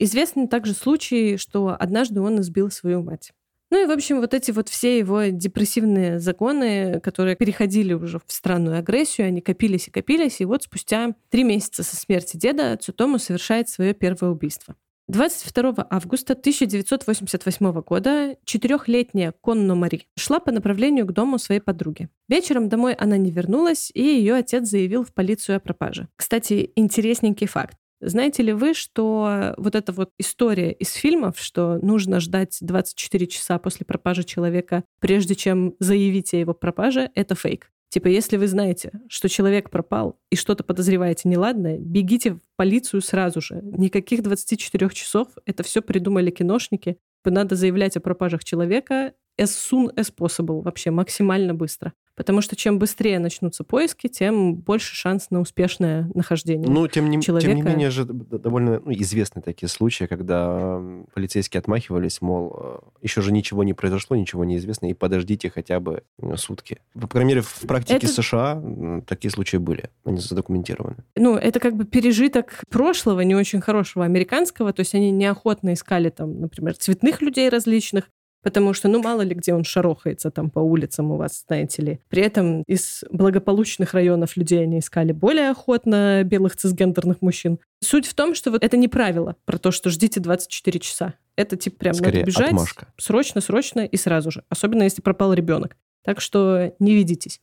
Известны 0.00 0.48
также 0.48 0.74
случаи, 0.74 1.36
что 1.36 1.76
однажды 1.78 2.20
он 2.20 2.40
избил 2.40 2.70
свою 2.70 3.02
мать. 3.02 3.32
Ну 3.74 3.82
и, 3.82 3.86
в 3.86 3.90
общем, 3.90 4.20
вот 4.20 4.34
эти 4.34 4.52
вот 4.52 4.68
все 4.68 4.98
его 4.98 5.24
депрессивные 5.24 6.20
законы, 6.20 7.00
которые 7.00 7.34
переходили 7.34 7.92
уже 7.92 8.20
в 8.20 8.32
странную 8.32 8.78
агрессию, 8.78 9.26
они 9.26 9.40
копились 9.40 9.88
и 9.88 9.90
копились, 9.90 10.40
и 10.40 10.44
вот 10.44 10.62
спустя 10.62 11.16
три 11.28 11.42
месяца 11.42 11.82
со 11.82 11.96
смерти 11.96 12.36
деда 12.36 12.76
Цутому 12.76 13.18
совершает 13.18 13.68
свое 13.68 13.92
первое 13.92 14.30
убийство. 14.30 14.76
22 15.08 15.88
августа 15.90 16.34
1988 16.34 17.72
года 17.80 18.36
четырехлетняя 18.44 19.34
Конно 19.40 19.74
Мари 19.74 20.06
шла 20.16 20.38
по 20.38 20.52
направлению 20.52 21.04
к 21.04 21.12
дому 21.12 21.40
своей 21.40 21.60
подруги. 21.60 22.08
Вечером 22.28 22.68
домой 22.68 22.92
она 22.92 23.16
не 23.16 23.32
вернулась, 23.32 23.90
и 23.92 24.02
ее 24.04 24.34
отец 24.34 24.68
заявил 24.68 25.02
в 25.02 25.12
полицию 25.12 25.56
о 25.56 25.58
пропаже. 25.58 26.06
Кстати, 26.14 26.70
интересненький 26.76 27.48
факт. 27.48 27.76
Знаете 28.06 28.42
ли 28.42 28.52
вы, 28.52 28.74
что 28.74 29.54
вот 29.56 29.74
эта 29.74 29.92
вот 29.92 30.10
история 30.18 30.72
из 30.72 30.92
фильмов, 30.92 31.38
что 31.38 31.78
нужно 31.82 32.20
ждать 32.20 32.58
24 32.60 33.26
часа 33.26 33.58
после 33.58 33.86
пропажи 33.86 34.24
человека, 34.24 34.84
прежде 35.00 35.34
чем 35.34 35.74
заявить 35.78 36.34
о 36.34 36.36
его 36.36 36.54
пропаже, 36.54 37.10
это 37.14 37.34
фейк. 37.34 37.70
Типа, 37.88 38.08
если 38.08 38.36
вы 38.36 38.48
знаете, 38.48 38.90
что 39.08 39.28
человек 39.28 39.70
пропал 39.70 40.18
и 40.28 40.36
что-то 40.36 40.64
подозреваете 40.64 41.28
неладное, 41.28 41.78
бегите 41.78 42.32
в 42.32 42.40
полицию 42.56 43.02
сразу 43.02 43.40
же. 43.40 43.60
Никаких 43.62 44.22
24 44.22 44.90
часов. 44.90 45.28
Это 45.46 45.62
все 45.62 45.80
придумали 45.80 46.30
киношники. 46.30 46.98
Надо 47.24 47.54
заявлять 47.54 47.96
о 47.96 48.00
пропажах 48.00 48.42
человека 48.42 49.12
as 49.40 49.46
soon 49.46 49.94
as 49.94 50.12
possible, 50.12 50.60
вообще 50.62 50.90
максимально 50.90 51.54
быстро. 51.54 51.92
Потому 52.16 52.40
что 52.42 52.54
чем 52.54 52.78
быстрее 52.78 53.18
начнутся 53.18 53.64
поиски, 53.64 54.06
тем 54.06 54.54
больше 54.54 54.94
шанс 54.94 55.30
на 55.30 55.40
успешное 55.40 56.08
нахождение 56.14 56.68
Ну, 56.70 56.86
тем 56.86 57.10
не, 57.10 57.20
человека. 57.20 57.50
тем 57.54 57.56
не 57.56 57.62
менее 57.68 57.90
же 57.90 58.04
довольно 58.04 58.80
ну, 58.84 58.92
известны 58.92 59.42
такие 59.42 59.68
случаи, 59.68 60.04
когда 60.04 60.80
полицейские 61.12 61.58
отмахивались, 61.58 62.20
мол, 62.20 62.56
э, 62.56 62.78
еще 63.02 63.20
же 63.20 63.32
ничего 63.32 63.64
не 63.64 63.72
произошло, 63.74 64.16
ничего 64.16 64.44
не 64.44 64.56
известно, 64.58 64.86
и 64.86 64.94
подождите 64.94 65.50
хотя 65.50 65.80
бы 65.80 66.02
сутки. 66.36 66.78
По 67.00 67.08
крайней 67.08 67.28
мере, 67.30 67.40
в 67.42 67.60
практике 67.66 67.96
Это- 67.96 68.06
США 68.08 68.62
такие 69.06 69.30
случаи 69.32 69.56
были, 69.56 69.90
они 70.04 70.18
задокументированы. 70.20 70.96
Ну, 71.16 71.36
это 71.36 71.58
как 71.58 71.74
бы 71.76 71.84
пережиток 71.84 72.62
прошлого, 72.70 73.20
не 73.22 73.34
очень 73.34 73.60
хорошего 73.60 74.04
американского, 74.04 74.72
то 74.72 74.80
есть 74.80 74.94
они 74.94 75.10
неохотно 75.10 75.72
искали 75.72 76.10
там, 76.10 76.40
например, 76.40 76.76
цветных 76.76 77.22
людей 77.22 77.48
различных, 77.48 78.04
потому 78.44 78.74
что, 78.74 78.88
ну, 78.88 79.02
мало 79.02 79.22
ли 79.22 79.34
где 79.34 79.54
он 79.54 79.64
шарохается 79.64 80.30
там 80.30 80.50
по 80.50 80.60
улицам 80.60 81.10
у 81.10 81.16
вас, 81.16 81.44
знаете 81.48 81.82
ли. 81.82 82.00
При 82.08 82.22
этом 82.22 82.62
из 82.68 83.02
благополучных 83.10 83.94
районов 83.94 84.36
людей 84.36 84.62
они 84.62 84.78
искали 84.78 85.10
более 85.12 85.50
охотно 85.50 86.22
белых 86.24 86.54
цисгендерных 86.54 87.22
мужчин. 87.22 87.58
Суть 87.82 88.06
в 88.06 88.14
том, 88.14 88.34
что 88.34 88.52
вот 88.52 88.62
это 88.62 88.76
не 88.76 88.86
правило 88.86 89.34
про 89.46 89.58
то, 89.58 89.72
что 89.72 89.90
ждите 89.90 90.20
24 90.20 90.78
часа. 90.78 91.14
Это 91.36 91.56
типа 91.56 91.78
прям 91.78 91.94
Скорее, 91.94 92.20
надо 92.20 92.26
бежать 92.26 92.48
отмашка. 92.48 92.86
срочно, 92.98 93.40
срочно 93.40 93.80
и 93.80 93.96
сразу 93.96 94.30
же. 94.30 94.44
Особенно 94.48 94.84
если 94.84 95.02
пропал 95.02 95.32
ребенок. 95.32 95.76
Так 96.04 96.20
что 96.20 96.74
не 96.78 96.94
ведитесь. 96.94 97.40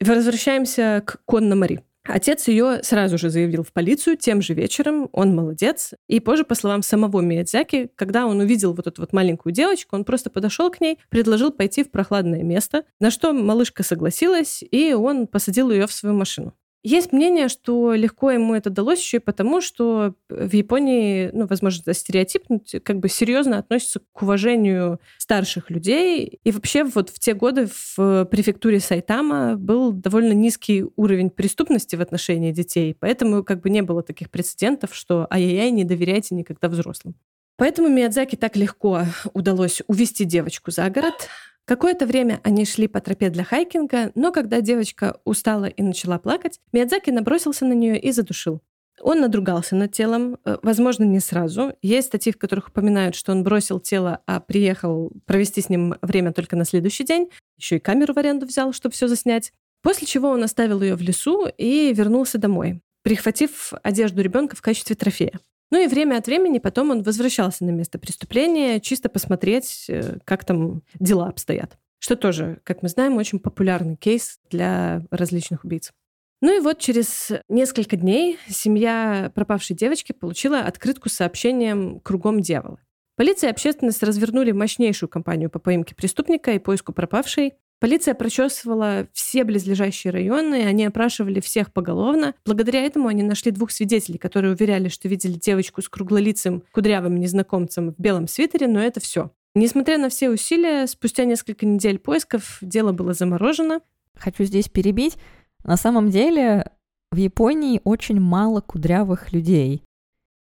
Возвращаемся 0.00 1.02
к 1.06 1.20
Конна 1.24 1.54
Мари. 1.56 1.82
Отец 2.08 2.48
ее 2.48 2.82
сразу 2.82 3.18
же 3.18 3.28
заявил 3.28 3.62
в 3.62 3.72
полицию 3.72 4.16
тем 4.16 4.40
же 4.40 4.54
вечером, 4.54 5.10
он 5.12 5.34
молодец. 5.34 5.92
И 6.06 6.20
позже, 6.20 6.44
по 6.44 6.54
словам 6.54 6.82
самого 6.82 7.20
Миядзаки, 7.20 7.90
когда 7.96 8.26
он 8.26 8.40
увидел 8.40 8.72
вот 8.72 8.86
эту 8.86 9.02
вот 9.02 9.12
маленькую 9.12 9.52
девочку, 9.52 9.94
он 9.94 10.04
просто 10.04 10.30
подошел 10.30 10.70
к 10.70 10.80
ней, 10.80 10.98
предложил 11.10 11.52
пойти 11.52 11.84
в 11.84 11.90
прохладное 11.90 12.42
место, 12.42 12.84
на 12.98 13.10
что 13.10 13.34
малышка 13.34 13.82
согласилась, 13.82 14.64
и 14.70 14.94
он 14.94 15.26
посадил 15.26 15.70
ее 15.70 15.86
в 15.86 15.92
свою 15.92 16.16
машину. 16.16 16.54
Есть 16.84 17.12
мнение, 17.12 17.48
что 17.48 17.92
легко 17.94 18.30
ему 18.30 18.54
это 18.54 18.70
далось 18.70 19.00
еще 19.00 19.16
и 19.16 19.20
потому, 19.20 19.60
что 19.60 20.14
в 20.28 20.52
Японии, 20.54 21.28
ну, 21.32 21.46
возможно, 21.46 21.92
стереотип, 21.92 22.44
т- 22.70 22.78
как 22.80 23.00
бы 23.00 23.08
серьезно 23.08 23.58
относятся 23.58 24.00
к 24.12 24.22
уважению 24.22 25.00
старших 25.18 25.70
людей. 25.70 26.38
И 26.44 26.52
вообще 26.52 26.84
вот 26.84 27.10
в 27.10 27.18
те 27.18 27.34
годы 27.34 27.68
в 27.96 28.24
префектуре 28.26 28.78
Сайтама 28.78 29.56
был 29.56 29.92
довольно 29.92 30.32
низкий 30.32 30.84
уровень 30.94 31.30
преступности 31.30 31.96
в 31.96 32.00
отношении 32.00 32.52
детей, 32.52 32.94
поэтому 32.98 33.42
как 33.42 33.60
бы 33.60 33.70
не 33.70 33.82
было 33.82 34.02
таких 34.04 34.30
прецедентов, 34.30 34.94
что 34.94 35.26
ай-яй-яй, 35.30 35.72
не 35.72 35.84
доверяйте 35.84 36.36
никогда 36.36 36.68
взрослым. 36.68 37.16
Поэтому 37.56 37.88
Миядзаки 37.88 38.36
так 38.36 38.54
легко 38.56 39.02
удалось 39.34 39.82
увести 39.88 40.24
девочку 40.24 40.70
за 40.70 40.88
город. 40.90 41.28
Какое-то 41.68 42.06
время 42.06 42.40
они 42.44 42.64
шли 42.64 42.88
по 42.88 42.98
тропе 42.98 43.28
для 43.28 43.44
хайкинга, 43.44 44.12
но 44.14 44.32
когда 44.32 44.62
девочка 44.62 45.20
устала 45.26 45.66
и 45.66 45.82
начала 45.82 46.18
плакать, 46.18 46.60
Миядзаки 46.72 47.10
набросился 47.10 47.66
на 47.66 47.74
нее 47.74 48.00
и 48.00 48.10
задушил. 48.10 48.62
Он 49.02 49.20
надругался 49.20 49.76
над 49.76 49.92
телом, 49.92 50.38
э, 50.46 50.56
возможно, 50.62 51.04
не 51.04 51.20
сразу. 51.20 51.74
Есть 51.82 52.06
статьи, 52.06 52.32
в 52.32 52.38
которых 52.38 52.68
упоминают, 52.68 53.14
что 53.16 53.32
он 53.32 53.44
бросил 53.44 53.80
тело, 53.80 54.22
а 54.26 54.40
приехал 54.40 55.12
провести 55.26 55.60
с 55.60 55.68
ним 55.68 55.96
время 56.00 56.32
только 56.32 56.56
на 56.56 56.64
следующий 56.64 57.04
день. 57.04 57.28
Еще 57.58 57.76
и 57.76 57.80
камеру 57.80 58.14
в 58.14 58.18
аренду 58.18 58.46
взял, 58.46 58.72
чтобы 58.72 58.94
все 58.94 59.06
заснять. 59.06 59.52
После 59.82 60.06
чего 60.06 60.30
он 60.30 60.42
оставил 60.42 60.80
ее 60.80 60.94
в 60.94 61.02
лесу 61.02 61.48
и 61.58 61.92
вернулся 61.92 62.38
домой, 62.38 62.80
прихватив 63.02 63.74
одежду 63.82 64.22
ребенка 64.22 64.56
в 64.56 64.62
качестве 64.62 64.96
трофея. 64.96 65.38
Ну 65.70 65.82
и 65.82 65.86
время 65.86 66.16
от 66.16 66.26
времени 66.26 66.58
потом 66.58 66.90
он 66.90 67.02
возвращался 67.02 67.64
на 67.64 67.70
место 67.70 67.98
преступления, 67.98 68.80
чисто 68.80 69.08
посмотреть, 69.08 69.86
э, 69.88 70.18
как 70.24 70.44
там 70.44 70.82
дела 70.98 71.28
обстоят. 71.28 71.76
Что 71.98 72.16
тоже, 72.16 72.60
как 72.64 72.82
мы 72.82 72.88
знаем, 72.88 73.16
очень 73.16 73.38
популярный 73.38 73.96
кейс 73.96 74.38
для 74.50 75.02
различных 75.10 75.64
убийц. 75.64 75.92
Ну 76.40 76.56
и 76.56 76.60
вот 76.60 76.78
через 76.78 77.32
несколько 77.48 77.96
дней 77.96 78.38
семья 78.48 79.32
пропавшей 79.34 79.74
девочки 79.74 80.12
получила 80.12 80.60
открытку 80.60 81.08
с 81.08 81.14
сообщением 81.14 81.98
«Кругом 82.00 82.40
дьявола». 82.40 82.78
Полиция 83.16 83.48
и 83.48 83.50
общественность 83.50 84.04
развернули 84.04 84.52
мощнейшую 84.52 85.08
кампанию 85.08 85.50
по 85.50 85.58
поимке 85.58 85.96
преступника 85.96 86.52
и 86.52 86.60
поиску 86.60 86.92
пропавшей. 86.92 87.54
Полиция 87.80 88.14
прочесывала 88.14 89.06
все 89.12 89.44
близлежащие 89.44 90.12
районы, 90.12 90.64
они 90.64 90.84
опрашивали 90.84 91.40
всех 91.40 91.72
поголовно. 91.72 92.34
Благодаря 92.44 92.82
этому 92.82 93.06
они 93.06 93.22
нашли 93.22 93.52
двух 93.52 93.70
свидетелей, 93.70 94.18
которые 94.18 94.54
уверяли, 94.54 94.88
что 94.88 95.08
видели 95.08 95.34
девочку 95.34 95.80
с 95.80 95.88
круглолицым, 95.88 96.64
кудрявым 96.72 97.20
незнакомцем 97.20 97.92
в 97.92 98.00
белом 98.00 98.26
свитере, 98.26 98.66
но 98.66 98.80
это 98.80 98.98
все. 98.98 99.30
Несмотря 99.54 99.98
на 99.98 100.08
все 100.08 100.28
усилия, 100.28 100.86
спустя 100.86 101.24
несколько 101.24 101.66
недель 101.66 101.98
поисков 101.98 102.58
дело 102.60 102.92
было 102.92 103.12
заморожено. 103.12 103.80
Хочу 104.16 104.44
здесь 104.44 104.68
перебить. 104.68 105.16
На 105.64 105.76
самом 105.76 106.10
деле 106.10 106.72
в 107.12 107.16
Японии 107.16 107.80
очень 107.84 108.20
мало 108.20 108.60
кудрявых 108.60 109.32
людей. 109.32 109.84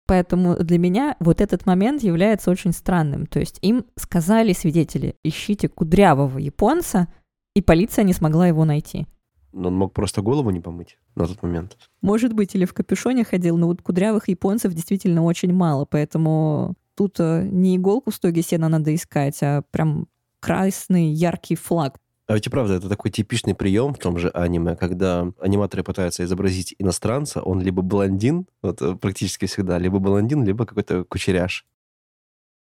Поэтому 0.08 0.56
для 0.56 0.78
меня 0.78 1.16
вот 1.20 1.42
этот 1.42 1.66
момент 1.66 2.04
является 2.04 2.52
очень 2.52 2.72
странным. 2.72 3.26
То 3.26 3.40
есть 3.40 3.58
им 3.62 3.86
сказали 3.96 4.54
свидетели, 4.54 5.16
ищите 5.24 5.68
кудрявого 5.68 6.38
японца, 6.38 7.08
и 7.56 7.62
полиция 7.62 8.04
не 8.04 8.14
смогла 8.14 8.48
его 8.48 8.66
найти. 8.66 9.08
Но 9.54 9.70
он 9.70 9.76
мог 9.76 9.94
просто 9.94 10.22
голову 10.22 10.50
не 10.50 10.60
помыть 10.60 10.98
на 11.16 11.26
тот 11.26 11.42
момент. 11.42 11.78
Может 12.02 12.34
быть, 12.34 12.54
или 12.56 12.66
в 12.66 12.74
капюшоне 12.74 13.24
ходил, 13.24 13.58
но 13.58 13.68
вот 13.68 13.82
кудрявых 13.82 14.28
японцев 14.28 14.74
действительно 14.74 15.24
очень 15.24 15.54
мало, 15.54 15.86
поэтому 15.86 16.76
тут 16.96 17.16
э, 17.20 17.48
не 17.50 17.78
иголку 17.78 18.12
в 18.12 18.16
стоге 18.16 18.42
сена 18.42 18.68
надо 18.68 18.94
искать, 18.94 19.42
а 19.42 19.64
прям 19.72 20.08
красный 20.42 21.08
яркий 21.08 21.56
флаг. 21.56 21.98
А 22.28 22.34
ведь 22.34 22.48
и 22.48 22.50
правда, 22.50 22.74
это 22.74 22.90
такой 22.90 23.12
типичный 23.12 23.56
прием 23.56 23.94
в 23.94 24.00
том 24.00 24.18
же 24.18 24.30
аниме, 24.30 24.76
когда 24.76 25.32
аниматоры 25.40 25.84
пытаются 25.84 26.24
изобразить 26.24 26.76
иностранца, 26.80 27.42
он 27.42 27.62
либо 27.62 27.82
блондин, 27.82 28.48
вот 28.62 28.82
э, 28.82 28.96
практически 28.96 29.46
всегда, 29.46 29.78
либо 29.78 30.00
блондин, 30.00 30.44
либо 30.44 30.66
какой-то 30.66 31.06
кучеряш. 31.06 31.66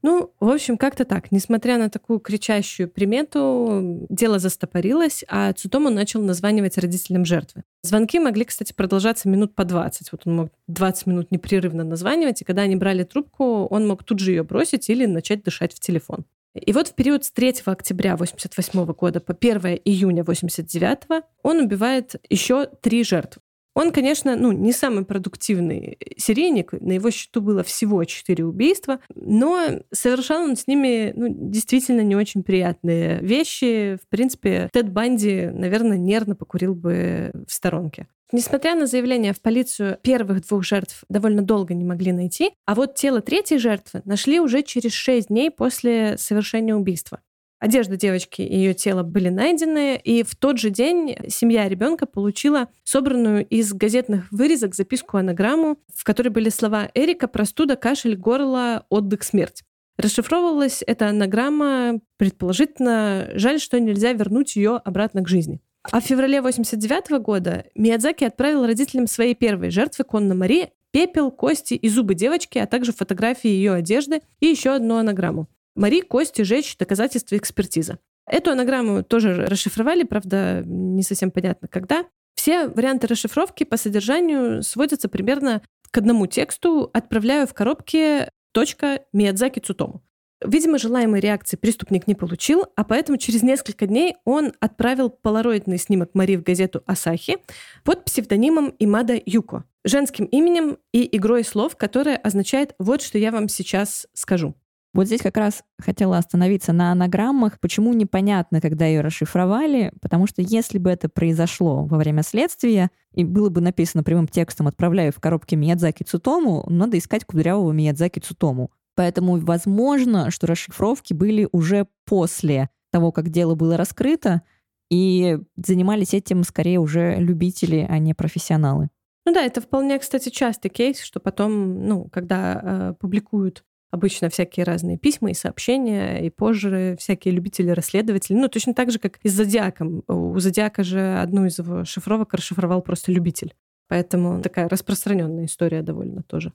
Ну, 0.05 0.35
в 0.39 0.51
общем, 0.51 0.77
как-то 0.77 1.07
так. 1.07 1.33
Несмотря 1.33 1.79
на 1.79 1.89
такую 1.89 2.21
кричащую 2.21 2.91
примету, 2.91 4.07
дело 4.11 4.39
застопорилось, 4.39 5.25
а 5.29 5.51
Цутому 5.55 5.89
начал 5.89 6.21
названивать 6.21 6.77
родителям 6.77 7.25
жертвы. 7.25 7.63
Звонки 7.83 8.21
могли, 8.21 8.45
кстати, 8.45 8.75
продолжаться 8.75 9.31
минут 9.31 9.55
по 9.55 9.65
20. 9.65 10.13
Вот 10.13 10.21
он 10.27 10.37
мог 10.37 10.49
20 10.69 11.07
минут 11.07 11.31
непрерывно 11.31 11.85
названивать, 11.85 12.43
и 12.43 12.45
когда 12.45 12.63
они 12.63 12.77
брали 12.77 13.05
трубку, 13.05 13.65
он 13.65 13.89
мог 13.89 14.05
тут 14.05 14.19
же 14.19 14.33
ее 14.33 14.43
бросить 14.43 14.91
или 14.91 15.07
начать 15.07 15.43
дышать 15.43 15.73
в 15.73 15.81
телефон. 15.81 16.27
И 16.55 16.75
вот 16.75 16.89
в 16.89 16.95
период 16.95 17.25
с 17.25 17.33
3 17.33 17.63
октября 17.65 18.13
1988 18.13 18.93
года 18.93 19.21
по 19.21 19.33
1 19.33 19.81
июня 19.87 20.21
1989 20.21 21.25
он 21.43 21.61
убивает 21.61 22.17
еще 22.29 22.67
три 22.67 23.05
жертвы. 23.05 23.41
Он, 23.75 23.91
конечно, 23.91 24.37
ну, 24.37 24.53
не 24.53 24.73
самый 24.73 25.05
продуктивный 25.05 25.99
серийник, 26.17 26.73
на 26.73 26.93
его 26.93 27.11
счету 27.11 27.41
было 27.41 27.63
всего 27.63 28.05
четыре 28.05 28.45
убийства, 28.45 29.01
но 29.15 29.81
совершал 29.93 30.45
он 30.45 30.57
с 30.57 30.67
ними 30.67 31.13
ну, 31.17 31.27
действительно 31.29 32.03
не 32.03 32.15
очень 32.15 32.45
приятные 32.45 33.19
вещи. 33.21 33.99
В 34.03 34.09
принципе, 34.09 34.69
Тед 34.73 34.91
Банди, 34.93 35.51
наверное, 35.53 35.97
нервно 35.97 36.37
покурил 36.37 36.75
бы 36.75 37.33
в 37.47 37.53
сторонке. 37.53 38.07
Несмотря 38.33 38.75
на 38.75 38.87
заявление 38.87 39.33
в 39.33 39.41
полицию, 39.41 39.99
первых 40.03 40.47
двух 40.47 40.65
жертв 40.65 41.05
довольно 41.09 41.43
долго 41.43 41.75
не 41.75 41.85
могли 41.85 42.13
найти, 42.13 42.53
а 42.67 42.75
вот 42.75 42.95
тело 42.95 43.21
третьей 43.21 43.59
жертвы 43.59 44.03
нашли 44.05 44.41
уже 44.41 44.63
через 44.63 44.93
шесть 44.93 45.29
дней 45.29 45.51
после 45.51 46.17
совершения 46.19 46.75
убийства. 46.75 47.21
Одежда 47.65 47.97
девочки 47.97 48.43
и 48.43 48.55
ее 48.55 48.75
тело 48.75 49.03
были 49.03 49.31
найдены, 49.31 49.97
и 49.97 50.23
в 50.23 50.37
тот 50.37 50.59
же 50.59 50.69
день 50.69 51.17
семья 51.29 51.67
ребенка 51.67 52.05
получила 52.05 52.69
собранную 52.83 53.47
из 53.47 53.73
газетных 53.73 54.31
вырезок 54.31 54.75
записку-анаграмму, 54.75 55.79
в 55.97 56.05
которой 56.05 56.29
были 56.29 56.51
слова 56.51 56.91
«Эрика, 56.93 57.27
простуда, 57.27 57.77
кашель, 57.77 58.17
горло, 58.17 58.85
отдых, 58.91 59.23
смерть». 59.23 59.63
Расшифровывалась 59.97 60.83
эта 60.87 61.09
анаграмма, 61.09 62.01
предположительно, 62.19 63.31
жаль, 63.33 63.59
что 63.59 63.81
нельзя 63.81 64.13
вернуть 64.13 64.57
ее 64.57 64.77
обратно 64.77 65.23
к 65.23 65.29
жизни. 65.29 65.63
А 65.91 66.03
в 66.03 66.05
феврале 66.05 66.43
89 66.43 67.23
года 67.23 67.65
Миядзаки 67.75 68.25
отправил 68.25 68.67
родителям 68.67 69.07
своей 69.07 69.35
первой 69.35 69.71
жертвы 69.71 70.05
Конна 70.05 70.35
Мари 70.35 70.73
пепел, 70.91 71.31
кости 71.31 71.73
и 71.73 71.89
зубы 71.89 72.15
девочки, 72.15 72.59
а 72.59 72.67
также 72.67 72.93
фотографии 72.93 73.49
ее 73.49 73.73
одежды 73.73 74.21
и 74.41 74.49
еще 74.49 74.75
одну 74.75 74.97
анаграмму. 74.97 75.49
Мари, 75.75 76.01
кости, 76.01 76.43
жечь, 76.43 76.77
доказательства 76.77 77.37
экспертиза. 77.37 77.99
Эту 78.27 78.51
анаграмму 78.53 79.03
тоже 79.03 79.47
расшифровали, 79.47 80.05
правда, 80.05 80.63
не 80.65 81.03
совсем 81.03 81.31
понятно 81.31 81.69
когда. 81.69 82.07
Все 82.35 82.69
варианты 82.69 83.07
расшифровки 83.07 83.65
по 83.65 83.77
содержанию 83.77 84.63
сводятся 84.63 85.09
примерно 85.09 85.63
к 85.91 85.99
одному 85.99 86.27
тексту 86.27 86.91
«Отправляю 86.93 87.47
в 87.47 87.55
коробке 87.55 88.31
точка 88.53 89.01
Миядзаки 89.13 89.61
Цутому». 89.61 90.03
Видимо, 90.45 90.79
желаемой 90.79 91.21
реакции 91.21 91.57
преступник 91.57 92.07
не 92.07 92.15
получил, 92.15 92.67
а 92.77 92.85
поэтому 92.85 93.17
через 93.17 93.43
несколько 93.43 93.87
дней 93.87 94.17
он 94.25 94.53
отправил 94.61 95.09
полароидный 95.09 95.79
снимок 95.79 96.11
Мари 96.15 96.37
в 96.37 96.43
газету 96.43 96.83
«Асахи» 96.87 97.39
под 97.83 98.05
псевдонимом 98.05 98.75
Имада 98.79 99.19
Юко, 99.25 99.65
женским 99.85 100.27
именем 100.27 100.79
и 100.93 101.17
игрой 101.17 101.45
слов, 101.45 101.77
которая 101.77 102.17
означает 102.17 102.75
«вот 102.79 103.01
что 103.01 103.17
я 103.17 103.31
вам 103.31 103.49
сейчас 103.49 104.07
скажу». 104.13 104.55
Вот 104.95 105.07
здесь 105.07 105.21
как 105.21 105.37
раз 105.37 105.65
хотела 105.81 106.19
остановиться 106.19 106.73
на 106.73 106.93
анаграммах. 106.93 107.59
Почему 107.59 107.93
непонятно, 107.93 108.61
когда 108.61 108.87
ее 108.87 109.01
расшифровали? 109.01 109.93
Потому 110.01 110.29
что 110.29 110.41
если 110.41 110.79
бы 110.79 110.89
это 110.89 111.09
произошло 111.09 111.85
во 111.85 111.99
время 111.99 112.23
следствия, 112.23 112.93
и 113.13 113.25
было 113.25 113.51
бы 113.51 113.61
написано 113.61 114.05
прямым 114.05 114.29
текстом 114.29 114.69
«отправляю 114.69 115.13
в 115.13 115.19
коробке 115.19 115.57
Миядзаки 115.57 116.05
Цутому», 116.05 116.65
надо 116.69 116.97
искать 116.97 117.25
кудрявого 117.25 117.73
Миядзаки 117.73 118.21
Цутому. 118.21 118.71
Поэтому 118.95 119.37
возможно, 119.39 120.31
что 120.31 120.47
расшифровки 120.47 121.13
были 121.13 121.49
уже 121.51 121.89
после 122.05 122.71
того, 122.93 123.11
как 123.11 123.31
дело 123.31 123.57
было 123.57 123.77
раскрыто, 123.77 124.43
и 124.91 125.39
занимались 125.57 126.15
этим 126.15 126.45
скорее 126.45 126.79
уже 126.79 127.17
любители, 127.17 127.85
а 127.89 127.99
не 127.99 128.15
профессионалы. 128.15 128.91
Ну 129.27 129.33
да, 129.33 129.43
это 129.43 129.61
вполне, 129.61 129.99
кстати, 129.99 130.29
частый 130.29 130.71
кейс, 130.71 131.01
что 131.01 131.19
потом, 131.19 131.89
ну, 131.89 132.09
когда 132.13 132.61
э, 132.63 132.95
публикуют 133.01 133.65
обычно 133.95 134.29
всякие 134.29 134.65
разные 134.65 134.99
письма 134.99 135.31
и 135.31 135.35
сообщения, 135.35 136.19
и 136.27 136.31
позже 136.31 136.97
всякие 136.99 137.33
любители-расследователи. 137.33 138.37
Ну, 138.37 138.49
точно 138.49 138.75
так 138.75 138.91
же, 138.91 138.99
как 138.99 139.19
и 139.23 139.29
с 139.29 139.33
Зодиаком. 139.33 140.03
У 140.09 140.39
Зодиака 140.39 140.83
же 140.83 141.19
одну 141.19 141.47
из 141.47 141.59
его 141.59 141.85
шифровок 141.85 142.35
расшифровал 142.35 142.83
просто 142.83 143.13
любитель. 143.13 143.55
Поэтому 143.89 144.43
такая 144.43 144.69
распространенная 144.69 145.45
история 145.45 145.83
довольно 145.83 146.23
тоже. 146.23 146.53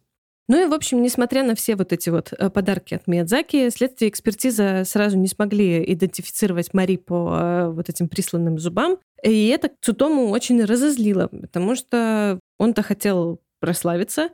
Ну 0.50 0.66
и, 0.66 0.68
в 0.68 0.74
общем, 0.74 1.02
несмотря 1.04 1.44
на 1.44 1.54
все 1.54 1.76
вот 1.76 1.94
эти 1.94 2.10
вот 2.10 2.34
э, 2.34 2.50
подарки 2.50 2.96
от 2.96 3.06
Миядзаки, 3.06 3.70
следствие 3.70 4.10
и 4.10 4.12
экспертиза 4.12 4.84
сразу 4.84 5.16
не 5.16 5.28
смогли 5.28 5.84
идентифицировать 5.94 6.74
Мари 6.74 6.98
по 6.98 7.38
э, 7.40 7.70
вот 7.70 7.88
этим 7.88 8.10
присланным 8.10 8.58
зубам. 8.58 8.98
И 9.24 9.48
это 9.50 9.70
Цутому 9.82 10.30
очень 10.30 10.64
разозлило, 10.66 11.28
потому 11.28 11.76
что 11.76 12.40
он-то 12.58 12.82
хотел 12.82 13.40
прославиться, 13.60 14.30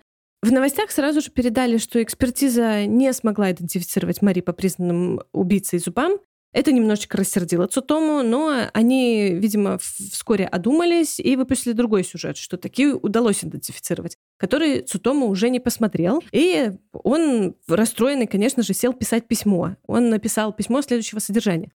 в 0.46 0.52
новостях 0.52 0.92
сразу 0.92 1.22
же 1.22 1.32
передали, 1.32 1.78
что 1.78 2.02
экспертиза 2.02 2.86
не 2.86 3.12
смогла 3.14 3.52
идентифицировать 3.52 4.22
Мари 4.22 4.42
по 4.42 4.54
признанным 4.54 5.22
убийцей 5.32 5.80
зубам. 5.80 6.20
Это 6.54 6.72
немножечко 6.72 7.18
рассердило 7.18 7.66
Цутому, 7.66 8.22
но 8.22 8.70
они, 8.74 9.32
видимо, 9.34 9.78
вскоре 9.80 10.46
одумались 10.46 11.20
и 11.20 11.36
выпустили 11.36 11.74
другой 11.74 12.04
сюжет, 12.04 12.38
что 12.38 12.58
такие 12.58 12.94
удалось 12.94 13.44
идентифицировать, 13.44 14.18
который 14.38 14.82
Цутому 14.84 15.28
уже 15.28 15.50
не 15.50 15.60
посмотрел. 15.60 16.24
И 16.32 16.72
он, 16.94 17.56
расстроенный, 17.68 18.28
конечно 18.28 18.62
же, 18.62 18.74
сел 18.74 18.94
писать 18.94 19.28
письмо. 19.28 19.76
Он 19.88 20.10
написал 20.10 20.54
письмо 20.54 20.82
следующего 20.82 21.20
содержания. 21.20 21.72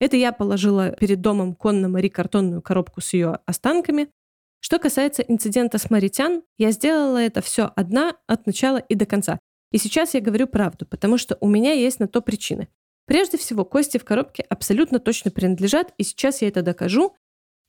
Это 0.00 0.16
я 0.16 0.32
положила 0.32 0.90
перед 0.90 1.20
домом 1.20 1.54
конно 1.54 1.88
Мари 1.88 2.08
картонную 2.08 2.62
коробку 2.62 3.00
с 3.00 3.14
ее 3.14 3.38
останками. 3.46 4.08
Что 4.60 4.78
касается 4.78 5.22
инцидента 5.22 5.78
с 5.78 5.90
Маритян, 5.90 6.42
я 6.56 6.72
сделала 6.72 7.18
это 7.18 7.40
все 7.40 7.72
одна 7.76 8.16
от 8.26 8.46
начала 8.46 8.78
и 8.78 8.94
до 8.94 9.06
конца. 9.06 9.38
И 9.70 9.78
сейчас 9.78 10.14
я 10.14 10.20
говорю 10.20 10.46
правду, 10.46 10.86
потому 10.86 11.18
что 11.18 11.36
у 11.40 11.48
меня 11.48 11.72
есть 11.72 12.00
на 12.00 12.08
то 12.08 12.20
причины. 12.20 12.68
Прежде 13.06 13.38
всего, 13.38 13.64
кости 13.64 13.98
в 13.98 14.04
коробке 14.04 14.44
абсолютно 14.48 14.98
точно 14.98 15.30
принадлежат, 15.30 15.94
и 15.96 16.02
сейчас 16.02 16.42
я 16.42 16.48
это 16.48 16.62
докажу. 16.62 17.14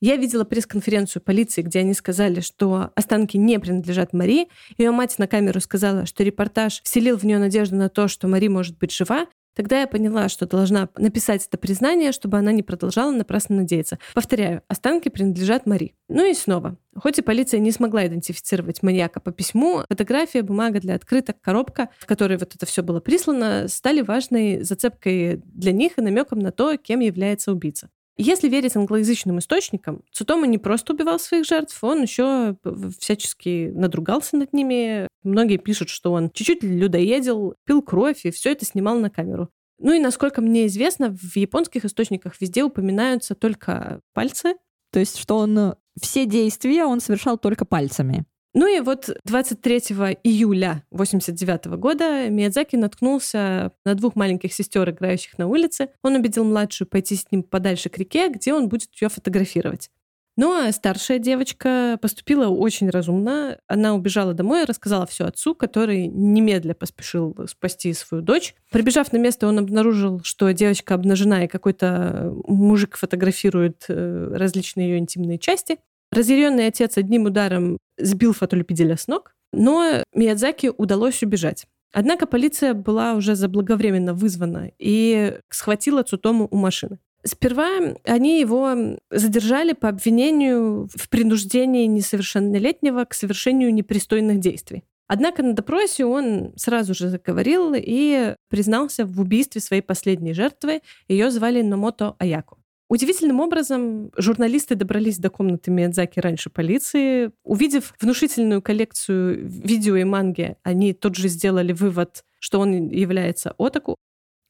Я 0.01 0.15
видела 0.15 0.45
пресс-конференцию 0.45 1.21
полиции, 1.21 1.61
где 1.61 1.79
они 1.79 1.93
сказали, 1.93 2.39
что 2.39 2.91
останки 2.95 3.37
не 3.37 3.59
принадлежат 3.59 4.13
Марии. 4.13 4.47
Ее 4.77 4.91
мать 4.91 5.17
на 5.19 5.27
камеру 5.27 5.59
сказала, 5.59 6.05
что 6.05 6.23
репортаж 6.23 6.81
вселил 6.83 7.17
в 7.17 7.25
нее 7.25 7.37
надежду 7.37 7.75
на 7.75 7.89
то, 7.89 8.07
что 8.07 8.27
Мари 8.27 8.47
может 8.47 8.77
быть 8.77 8.93
жива, 8.93 9.27
Тогда 9.59 9.81
я 9.81 9.87
поняла, 9.87 10.29
что 10.29 10.47
должна 10.47 10.87
написать 10.97 11.45
это 11.45 11.57
признание, 11.57 12.13
чтобы 12.13 12.37
она 12.37 12.53
не 12.53 12.63
продолжала 12.63 13.11
напрасно 13.11 13.57
надеяться. 13.57 13.99
Повторяю, 14.13 14.63
останки 14.69 15.09
принадлежат 15.09 15.65
Мари. 15.65 15.95
Ну 16.07 16.25
и 16.25 16.33
снова. 16.33 16.77
Хоть 16.95 17.19
и 17.19 17.21
полиция 17.21 17.59
не 17.59 17.71
смогла 17.71 18.07
идентифицировать 18.07 18.81
маньяка 18.83 19.19
по 19.19 19.33
письму, 19.33 19.83
фотография, 19.89 20.43
бумага 20.43 20.79
для 20.79 20.95
открыток, 20.95 21.41
коробка, 21.41 21.89
в 21.99 22.05
которой 22.05 22.37
вот 22.37 22.55
это 22.55 22.65
все 22.65 22.83
было 22.83 23.01
прислано, 23.01 23.67
стали 23.67 23.99
важной 23.99 24.61
зацепкой 24.63 25.41
для 25.43 25.73
них 25.73 25.97
и 25.97 26.01
намеком 26.01 26.39
на 26.39 26.53
то, 26.53 26.77
кем 26.77 27.01
является 27.01 27.51
убийца. 27.51 27.89
Если 28.21 28.49
верить 28.49 28.75
англоязычным 28.75 29.39
источникам, 29.39 30.03
Цутома 30.11 30.45
не 30.45 30.57
просто 30.57 30.91
убивал 30.91 31.19
своих 31.19 31.45
жертв, 31.45 31.81
он 31.81 32.01
еще 32.01 32.57
всячески 32.99 33.71
надругался 33.73 34.35
над 34.35 34.51
ними. 34.51 35.07
Многие 35.23 35.55
пишут, 35.55 35.87
что 35.87 36.11
он 36.11 36.29
чуть-чуть 36.29 36.61
людоедил, 36.61 37.55
пил 37.65 37.81
кровь 37.81 38.25
и 38.25 38.31
все 38.31 38.51
это 38.51 38.65
снимал 38.65 38.99
на 38.99 39.09
камеру. 39.09 39.47
Ну 39.77 39.93
и 39.93 39.99
насколько 39.99 40.41
мне 40.41 40.67
известно, 40.67 41.15
в 41.15 41.37
японских 41.37 41.85
источниках 41.85 42.33
везде 42.41 42.65
упоминаются 42.65 43.35
только 43.35 44.01
пальцы. 44.13 44.55
То 44.91 44.99
есть, 44.99 45.17
что 45.17 45.37
он 45.37 45.75
все 46.01 46.25
действия 46.25 46.83
он 46.83 46.99
совершал 46.99 47.37
только 47.37 47.63
пальцами. 47.63 48.25
Ну 48.53 48.67
и 48.67 48.79
вот 48.79 49.09
23 49.25 49.77
июля 50.23 50.83
89 50.91 51.65
года 51.77 52.29
Миядзаки 52.29 52.75
наткнулся 52.75 53.71
на 53.85 53.93
двух 53.93 54.15
маленьких 54.15 54.53
сестер, 54.53 54.89
играющих 54.89 55.37
на 55.37 55.47
улице. 55.47 55.89
Он 56.01 56.15
убедил 56.15 56.43
младшую 56.45 56.87
пойти 56.87 57.15
с 57.15 57.31
ним 57.31 57.43
подальше 57.43 57.89
к 57.89 57.97
реке, 57.97 58.29
где 58.29 58.53
он 58.53 58.67
будет 58.67 58.89
ее 58.99 59.09
фотографировать. 59.09 59.91
Ну 60.39 60.53
а 60.53 60.71
старшая 60.71 61.19
девочка 61.19 61.99
поступила 62.01 62.47
очень 62.47 62.89
разумно. 62.89 63.59
Она 63.67 63.93
убежала 63.93 64.33
домой 64.33 64.63
и 64.63 64.65
рассказала 64.65 65.05
все 65.05 65.25
отцу, 65.25 65.53
который 65.53 66.07
немедля 66.07 66.73
поспешил 66.73 67.35
спасти 67.49 67.91
свою 67.93 68.23
дочь. 68.23 68.55
Прибежав 68.71 69.11
на 69.11 69.17
место, 69.17 69.47
он 69.47 69.59
обнаружил, 69.59 70.21
что 70.23 70.49
девочка 70.53 70.95
обнажена, 70.95 71.43
и 71.43 71.49
какой-то 71.49 72.33
мужик 72.47 72.95
фотографирует 72.95 73.83
э, 73.89 74.31
различные 74.33 74.91
ее 74.91 74.99
интимные 74.99 75.39
части. 75.39 75.79
Разъяренный 76.11 76.67
отец 76.67 76.97
одним 76.97 77.25
ударом 77.25 77.77
сбил 77.97 78.33
фотолюбителя 78.33 78.97
с 78.97 79.07
ног, 79.07 79.33
но 79.53 80.03
Миядзаки 80.13 80.71
удалось 80.75 81.21
убежать. 81.23 81.65
Однако 81.91 82.27
полиция 82.27 82.73
была 82.73 83.13
уже 83.13 83.35
заблаговременно 83.35 84.13
вызвана 84.13 84.71
и 84.77 85.39
схватила 85.49 86.03
Цутому 86.03 86.47
у 86.49 86.55
машины. 86.55 86.99
Сперва 87.25 87.67
они 88.05 88.39
его 88.39 88.97
задержали 89.11 89.73
по 89.73 89.89
обвинению 89.89 90.87
в 90.95 91.09
принуждении 91.09 91.85
несовершеннолетнего 91.85 93.03
к 93.05 93.13
совершению 93.13 93.73
непристойных 93.73 94.39
действий. 94.39 94.83
Однако 95.07 95.41
на 95.41 95.53
допросе 95.53 96.05
он 96.05 96.53
сразу 96.55 96.93
же 96.93 97.09
заговорил 97.09 97.73
и 97.75 98.35
признался 98.47 99.05
в 99.05 99.19
убийстве 99.19 99.59
своей 99.59 99.81
последней 99.81 100.33
жертвы. 100.33 100.81
Ее 101.07 101.31
звали 101.31 101.63
Номото 101.63 102.15
Аяко. 102.19 102.58
Удивительным 102.89 103.39
образом 103.39 104.11
журналисты 104.17 104.73
добрались 104.73 105.19
до 105.19 105.29
комнаты 105.29 105.69
Миядзаки 105.69 106.19
раньше 106.19 106.49
полиции. 106.49 107.31
Увидев 107.43 107.93
внушительную 108.01 108.63
коллекцию 108.63 109.47
видео 109.47 109.95
и 109.95 110.03
манги, 110.03 110.57
они 110.63 110.93
тут 110.93 111.15
же 111.15 111.27
сделали 111.27 111.71
вывод, 111.71 112.25
что 112.39 112.59
он 112.59 112.89
является 112.89 113.53
отаку. 113.59 113.95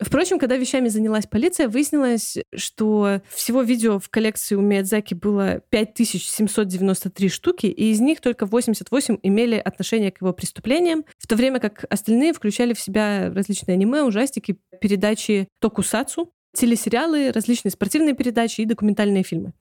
Впрочем, 0.01 0.39
когда 0.39 0.55
вещами 0.55 0.87
занялась 0.87 1.27
полиция, 1.27 1.67
выяснилось, 1.67 2.37
что 2.55 3.21
всего 3.29 3.61
видео 3.61 3.99
в 3.99 4.07
коллекции 4.07 4.55
у 4.55 4.61
Миядзаки 4.61 5.13
было 5.13 5.61
5793 5.71 7.27
штуки, 7.27 7.65
и 7.65 7.91
из 7.91 7.99
них 7.99 8.21
только 8.21 8.45
88 8.45 9.17
имели 9.21 9.55
отношение 9.55 10.11
к 10.13 10.21
его 10.21 10.31
преступлениям, 10.31 11.03
в 11.17 11.27
то 11.27 11.35
время 11.35 11.59
как 11.59 11.83
остальные 11.89 12.31
включали 12.31 12.73
в 12.73 12.79
себя 12.79 13.29
различные 13.35 13.73
аниме, 13.73 14.03
ужастики, 14.03 14.57
передачи 14.79 15.49
токусацу, 15.59 16.31
телесериалы, 16.59 17.31
различные 17.31 17.71
спортивные 17.71 18.13
передачи 18.13 18.61
и 18.61 18.65
документальные 18.65 19.23
фильмы. 19.23 19.53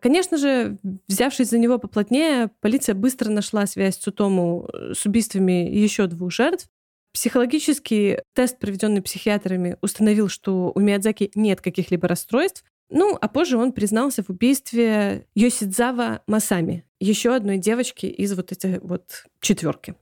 Конечно 0.00 0.36
же, 0.36 0.78
взявшись 1.08 1.50
за 1.50 1.58
него 1.58 1.78
поплотнее, 1.78 2.50
полиция 2.60 2.94
быстро 2.94 3.30
нашла 3.30 3.66
связь 3.66 3.96
Цутому 3.96 4.68
э, 4.72 4.94
с 4.94 5.06
убийствами 5.06 5.68
еще 5.70 6.06
двух 6.06 6.32
жертв. 6.32 6.68
Психологический 7.12 8.18
тест, 8.34 8.58
проведенный 8.58 9.02
психиатрами, 9.02 9.76
установил, 9.80 10.28
что 10.28 10.72
у 10.74 10.80
Миядзаки 10.80 11.30
нет 11.34 11.60
каких-либо 11.60 12.06
расстройств. 12.06 12.64
Ну, 12.90 13.16
а 13.20 13.28
позже 13.28 13.56
он 13.56 13.72
признался 13.72 14.22
в 14.22 14.30
убийстве 14.30 15.26
Йосидзава 15.34 16.22
Масами, 16.26 16.84
еще 17.00 17.34
одной 17.34 17.58
девочки 17.58 18.06
из 18.06 18.34
вот 18.34 18.52
этой 18.52 18.78
вот 18.80 19.24
четверки. 19.40 19.94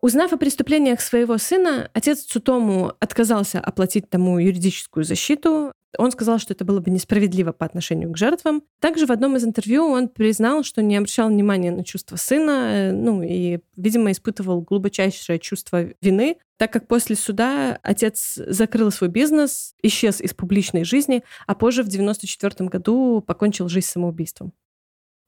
Узнав 0.00 0.32
о 0.32 0.36
преступлениях 0.36 1.00
своего 1.00 1.38
сына, 1.38 1.88
отец 1.94 2.22
Цутому 2.22 2.92
отказался 2.98 3.60
оплатить 3.60 4.10
тому 4.10 4.38
юридическую 4.38 5.04
защиту. 5.04 5.72
Он 5.98 6.10
сказал, 6.10 6.38
что 6.38 6.54
это 6.54 6.64
было 6.64 6.80
бы 6.80 6.90
несправедливо 6.90 7.52
по 7.52 7.66
отношению 7.66 8.10
к 8.12 8.16
жертвам. 8.16 8.62
Также 8.80 9.06
в 9.06 9.12
одном 9.12 9.36
из 9.36 9.44
интервью 9.44 9.84
он 9.84 10.08
признал, 10.08 10.62
что 10.62 10.82
не 10.82 10.96
обращал 10.96 11.28
внимания 11.28 11.70
на 11.70 11.84
чувства 11.84 12.16
сына, 12.16 12.50
э, 12.50 12.92
ну 12.92 13.22
и, 13.22 13.60
видимо, 13.76 14.10
испытывал 14.12 14.62
глубочайшее 14.62 15.38
чувство 15.38 15.88
вины, 16.00 16.38
так 16.56 16.72
как 16.72 16.88
после 16.88 17.16
суда 17.16 17.78
отец 17.82 18.34
закрыл 18.36 18.90
свой 18.90 19.10
бизнес, 19.10 19.74
исчез 19.82 20.20
из 20.20 20.32
публичной 20.32 20.84
жизни, 20.84 21.24
а 21.46 21.54
позже 21.54 21.82
в 21.82 21.88
1994 21.88 22.68
году 22.68 23.22
покончил 23.26 23.68
жизнь 23.68 23.88
самоубийством. 23.88 24.52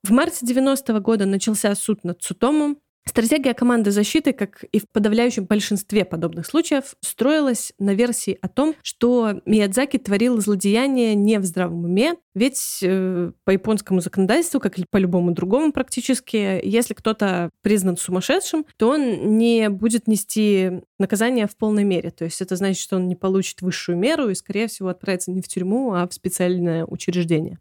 В 0.03 0.11
марте 0.11 0.45
90 0.45 0.93
-го 0.93 0.99
года 0.99 1.25
начался 1.25 1.73
суд 1.73 2.03
над 2.03 2.21
Цутому. 2.21 2.77
Стратегия 3.07 3.53
команды 3.53 3.91
защиты, 3.91 4.33
как 4.33 4.63
и 4.63 4.79
в 4.79 4.89
подавляющем 4.89 5.45
большинстве 5.45 6.05
подобных 6.05 6.45
случаев, 6.45 6.95
строилась 7.01 7.71
на 7.77 7.93
версии 7.93 8.37
о 8.41 8.49
том, 8.49 8.75
что 8.81 9.41
Миядзаки 9.45 9.97
творил 9.97 10.41
злодеяние 10.41 11.13
не 11.13 11.39
в 11.39 11.45
здравом 11.45 11.85
уме, 11.85 12.15
ведь 12.33 12.79
э, 12.81 13.31
по 13.45 13.51
японскому 13.51 14.01
законодательству, 14.01 14.59
как 14.59 14.77
и 14.79 14.85
по 14.89 14.97
любому 14.97 15.31
другому 15.31 15.71
практически, 15.71 16.59
если 16.65 16.93
кто-то 16.93 17.51
признан 17.61 17.95
сумасшедшим, 17.95 18.65
то 18.75 18.89
он 18.89 19.37
не 19.37 19.69
будет 19.69 20.07
нести 20.07 20.81
наказание 20.99 21.47
в 21.47 21.55
полной 21.55 21.83
мере. 21.83 22.09
То 22.09 22.25
есть 22.25 22.41
это 22.41 22.55
значит, 22.55 22.81
что 22.81 22.97
он 22.97 23.07
не 23.07 23.15
получит 23.15 23.61
высшую 23.61 23.97
меру 23.97 24.29
и, 24.29 24.35
скорее 24.35 24.67
всего, 24.67 24.89
отправится 24.89 25.31
не 25.31 25.41
в 25.41 25.47
тюрьму, 25.47 25.93
а 25.93 26.07
в 26.07 26.13
специальное 26.13 26.85
учреждение. 26.85 27.59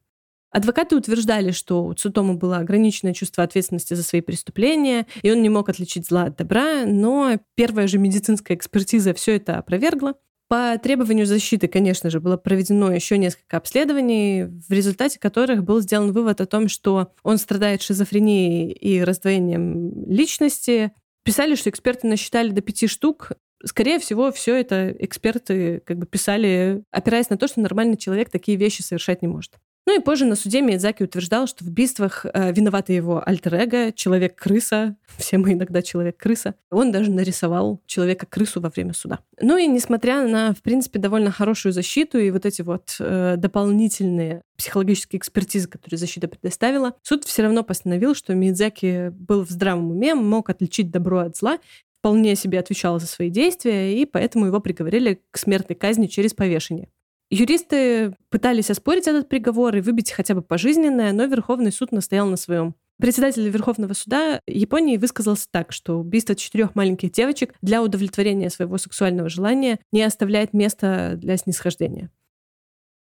Адвокаты 0.54 0.94
утверждали, 0.94 1.50
что 1.50 1.84
у 1.84 1.94
Цутома 1.94 2.34
было 2.34 2.58
ограниченное 2.58 3.12
чувство 3.12 3.42
ответственности 3.42 3.94
за 3.94 4.04
свои 4.04 4.20
преступления, 4.20 5.08
и 5.22 5.32
он 5.32 5.42
не 5.42 5.48
мог 5.48 5.68
отличить 5.68 6.06
зла 6.06 6.26
от 6.26 6.36
добра, 6.36 6.84
но 6.86 7.40
первая 7.56 7.88
же 7.88 7.98
медицинская 7.98 8.56
экспертиза 8.56 9.14
все 9.14 9.34
это 9.34 9.58
опровергла. 9.58 10.14
По 10.46 10.78
требованию 10.80 11.26
защиты, 11.26 11.66
конечно 11.66 12.08
же, 12.08 12.20
было 12.20 12.36
проведено 12.36 12.92
еще 12.92 13.18
несколько 13.18 13.56
обследований, 13.56 14.44
в 14.44 14.70
результате 14.70 15.18
которых 15.18 15.64
был 15.64 15.80
сделан 15.80 16.12
вывод 16.12 16.40
о 16.40 16.46
том, 16.46 16.68
что 16.68 17.10
он 17.24 17.38
страдает 17.38 17.82
шизофренией 17.82 18.70
и 18.70 19.02
раздвоением 19.02 20.08
личности. 20.08 20.92
Писали, 21.24 21.56
что 21.56 21.68
эксперты 21.68 22.06
насчитали 22.06 22.50
до 22.50 22.60
пяти 22.60 22.86
штук. 22.86 23.32
Скорее 23.64 23.98
всего, 23.98 24.30
все 24.30 24.54
это 24.54 24.94
эксперты 25.00 25.82
как 25.84 25.98
бы 25.98 26.06
писали, 26.06 26.84
опираясь 26.92 27.30
на 27.30 27.38
то, 27.38 27.48
что 27.48 27.60
нормальный 27.60 27.96
человек 27.96 28.30
такие 28.30 28.56
вещи 28.56 28.82
совершать 28.82 29.20
не 29.20 29.26
может. 29.26 29.58
Ну 29.86 29.98
и 29.98 30.02
позже 30.02 30.24
на 30.24 30.34
суде 30.34 30.62
Миядзаки 30.62 31.02
утверждал, 31.02 31.46
что 31.46 31.62
в 31.64 31.68
убийствах 31.68 32.24
э, 32.24 32.52
виноваты 32.52 32.94
его 32.94 33.22
альтер 33.24 33.92
человек-крыса, 33.92 34.96
все 35.18 35.36
мы 35.36 35.52
иногда 35.52 35.82
человек-крыса. 35.82 36.54
Он 36.70 36.90
даже 36.90 37.10
нарисовал 37.10 37.82
человека-крысу 37.86 38.60
во 38.60 38.70
время 38.70 38.94
суда. 38.94 39.20
Ну 39.40 39.58
и 39.58 39.66
несмотря 39.66 40.26
на, 40.26 40.54
в 40.54 40.62
принципе, 40.62 40.98
довольно 40.98 41.30
хорошую 41.30 41.72
защиту 41.72 42.18
и 42.18 42.30
вот 42.30 42.46
эти 42.46 42.62
вот 42.62 42.96
э, 42.98 43.34
дополнительные 43.36 44.42
психологические 44.56 45.18
экспертизы, 45.18 45.68
которые 45.68 45.98
защита 45.98 46.28
предоставила, 46.28 46.94
суд 47.02 47.24
все 47.24 47.42
равно 47.42 47.62
постановил, 47.62 48.14
что 48.14 48.34
Миядзаки 48.34 49.10
был 49.10 49.44
в 49.44 49.50
здравом 49.50 49.90
уме, 49.90 50.14
мог 50.14 50.48
отличить 50.48 50.90
добро 50.90 51.18
от 51.18 51.36
зла, 51.36 51.58
вполне 51.98 52.36
себе 52.36 52.58
отвечал 52.58 52.98
за 53.00 53.06
свои 53.06 53.28
действия, 53.28 54.00
и 54.00 54.06
поэтому 54.06 54.46
его 54.46 54.60
приговорили 54.60 55.20
к 55.30 55.38
смертной 55.38 55.76
казни 55.76 56.06
через 56.06 56.32
повешение. 56.32 56.88
Юристы 57.34 58.14
пытались 58.30 58.70
оспорить 58.70 59.08
этот 59.08 59.28
приговор 59.28 59.74
и 59.74 59.80
выбить 59.80 60.12
хотя 60.12 60.36
бы 60.36 60.42
пожизненное, 60.42 61.12
но 61.12 61.24
Верховный 61.24 61.72
суд 61.72 61.90
настоял 61.90 62.28
на 62.28 62.36
своем. 62.36 62.76
Председатель 62.98 63.48
Верховного 63.48 63.92
суда 63.92 64.40
Японии 64.46 64.98
высказался 64.98 65.48
так, 65.50 65.72
что 65.72 65.98
убийство 65.98 66.36
четырех 66.36 66.76
маленьких 66.76 67.10
девочек 67.10 67.54
для 67.60 67.82
удовлетворения 67.82 68.50
своего 68.50 68.78
сексуального 68.78 69.28
желания 69.28 69.80
не 69.90 70.04
оставляет 70.04 70.52
места 70.52 71.14
для 71.16 71.36
снисхождения. 71.36 72.08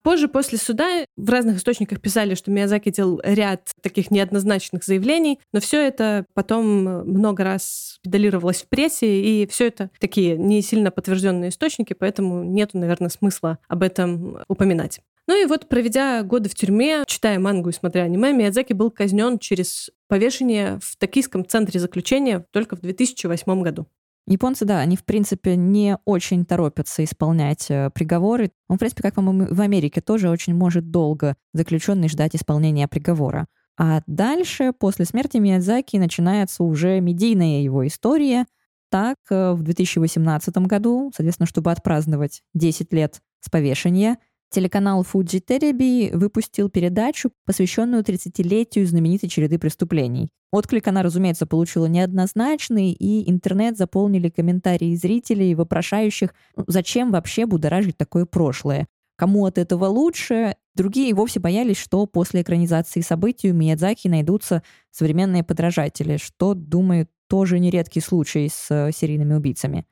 Позже, 0.03 0.27
после 0.27 0.57
суда, 0.57 1.05
в 1.15 1.29
разных 1.29 1.57
источниках 1.57 2.01
писали, 2.01 2.35
что 2.35 2.51
Миязаки 2.51 2.91
делал 2.91 3.21
ряд 3.23 3.71
таких 3.81 4.11
неоднозначных 4.11 4.83
заявлений, 4.83 5.39
но 5.53 5.61
все 5.61 5.81
это 5.81 6.25
потом 6.33 6.65
много 7.09 7.45
раз 7.45 7.99
педалировалось 8.03 8.63
в 8.63 8.67
прессе, 8.67 9.21
и 9.21 9.47
все 9.47 9.67
это 9.67 9.89
такие 9.99 10.37
не 10.37 10.61
сильно 10.61 10.91
подтвержденные 10.91 11.49
источники, 11.49 11.93
поэтому 11.93 12.43
нет, 12.43 12.73
наверное, 12.73 13.09
смысла 13.09 13.59
об 13.69 13.81
этом 13.81 14.39
упоминать. 14.49 14.99
Ну 15.25 15.41
и 15.41 15.45
вот, 15.45 15.69
проведя 15.69 16.21
годы 16.23 16.49
в 16.49 16.55
тюрьме, 16.55 17.03
читая 17.07 17.39
мангу 17.39 17.69
и 17.69 17.73
смотря 17.73 18.03
аниме, 18.03 18.33
Миядзаки 18.33 18.73
был 18.73 18.91
казнен 18.91 19.39
через 19.39 19.89
повешение 20.09 20.79
в 20.81 20.97
токийском 20.97 21.45
центре 21.45 21.79
заключения 21.79 22.45
только 22.51 22.75
в 22.75 22.81
2008 22.81 23.61
году. 23.61 23.87
Японцы, 24.25 24.63
да, 24.63 24.79
они, 24.79 24.95
в 24.95 25.03
принципе, 25.03 25.57
не 25.57 25.97
очень 26.05 26.45
торопятся 26.45 27.03
исполнять 27.03 27.69
э, 27.69 27.89
приговоры. 27.93 28.51
Он, 28.69 28.77
в 28.77 28.79
принципе, 28.79 29.03
как, 29.03 29.17
в 29.17 29.61
Америке 29.61 29.99
тоже 29.99 30.29
очень 30.29 30.55
может 30.55 30.91
долго 30.91 31.35
заключенный 31.53 32.07
ждать 32.07 32.35
исполнения 32.35 32.87
приговора. 32.87 33.47
А 33.77 34.01
дальше, 34.07 34.71
после 34.71 35.03
смерти 35.05 35.37
Миядзаки, 35.37 35.97
начинается 35.97 36.63
уже 36.63 37.01
медийная 37.01 37.61
его 37.61 37.85
история. 37.85 38.45
Так, 38.89 39.17
э, 39.29 39.51
в 39.53 39.63
2018 39.63 40.55
году, 40.67 41.11
соответственно, 41.13 41.47
чтобы 41.47 41.71
отпраздновать 41.71 42.43
10 42.53 42.93
лет 42.93 43.21
с 43.41 43.49
повешения, 43.49 44.19
Телеканал 44.53 45.01
Fuji 45.01 45.43
Terebi 45.43 46.15
выпустил 46.15 46.69
передачу, 46.69 47.31
посвященную 47.47 48.03
30-летию 48.03 48.85
знаменитой 48.85 49.27
череды 49.27 49.57
преступлений. 49.57 50.29
Отклик 50.51 50.87
она, 50.87 51.01
разумеется, 51.01 51.47
получила 51.47 51.87
неоднозначный, 51.87 52.91
и 52.91 53.27
интернет 53.31 53.77
заполнили 53.77 54.29
комментарии 54.29 54.93
зрителей, 54.95 55.55
вопрошающих, 55.55 56.35
«Ну, 56.55 56.65
зачем 56.67 57.11
вообще 57.11 57.47
будоражить 57.47 57.97
такое 57.97 58.27
прошлое. 58.27 58.85
Кому 59.15 59.47
от 59.47 59.57
этого 59.57 59.85
лучше? 59.85 60.55
Другие 60.75 61.15
вовсе 61.15 61.39
боялись, 61.39 61.77
что 61.77 62.05
после 62.05 62.43
экранизации 62.43 63.01
событий 63.01 63.49
у 63.49 63.55
Миядзаки 63.55 64.07
найдутся 64.07 64.61
современные 64.91 65.43
подражатели, 65.43 66.17
что, 66.17 66.53
думаю, 66.53 67.07
тоже 67.27 67.57
нередкий 67.57 68.01
случай 68.01 68.47
с 68.49 68.67
э, 68.69 68.91
серийными 68.91 69.33
убийцами. 69.33 69.85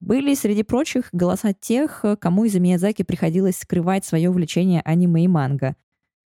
Были, 0.00 0.34
среди 0.34 0.62
прочих, 0.62 1.08
голоса 1.12 1.52
тех, 1.52 2.04
кому 2.20 2.44
из-за 2.44 2.60
Миядзаки 2.60 3.02
приходилось 3.02 3.58
скрывать 3.58 4.04
свое 4.04 4.30
увлечение 4.30 4.80
аниме 4.84 5.24
и 5.24 5.28
манго. 5.28 5.76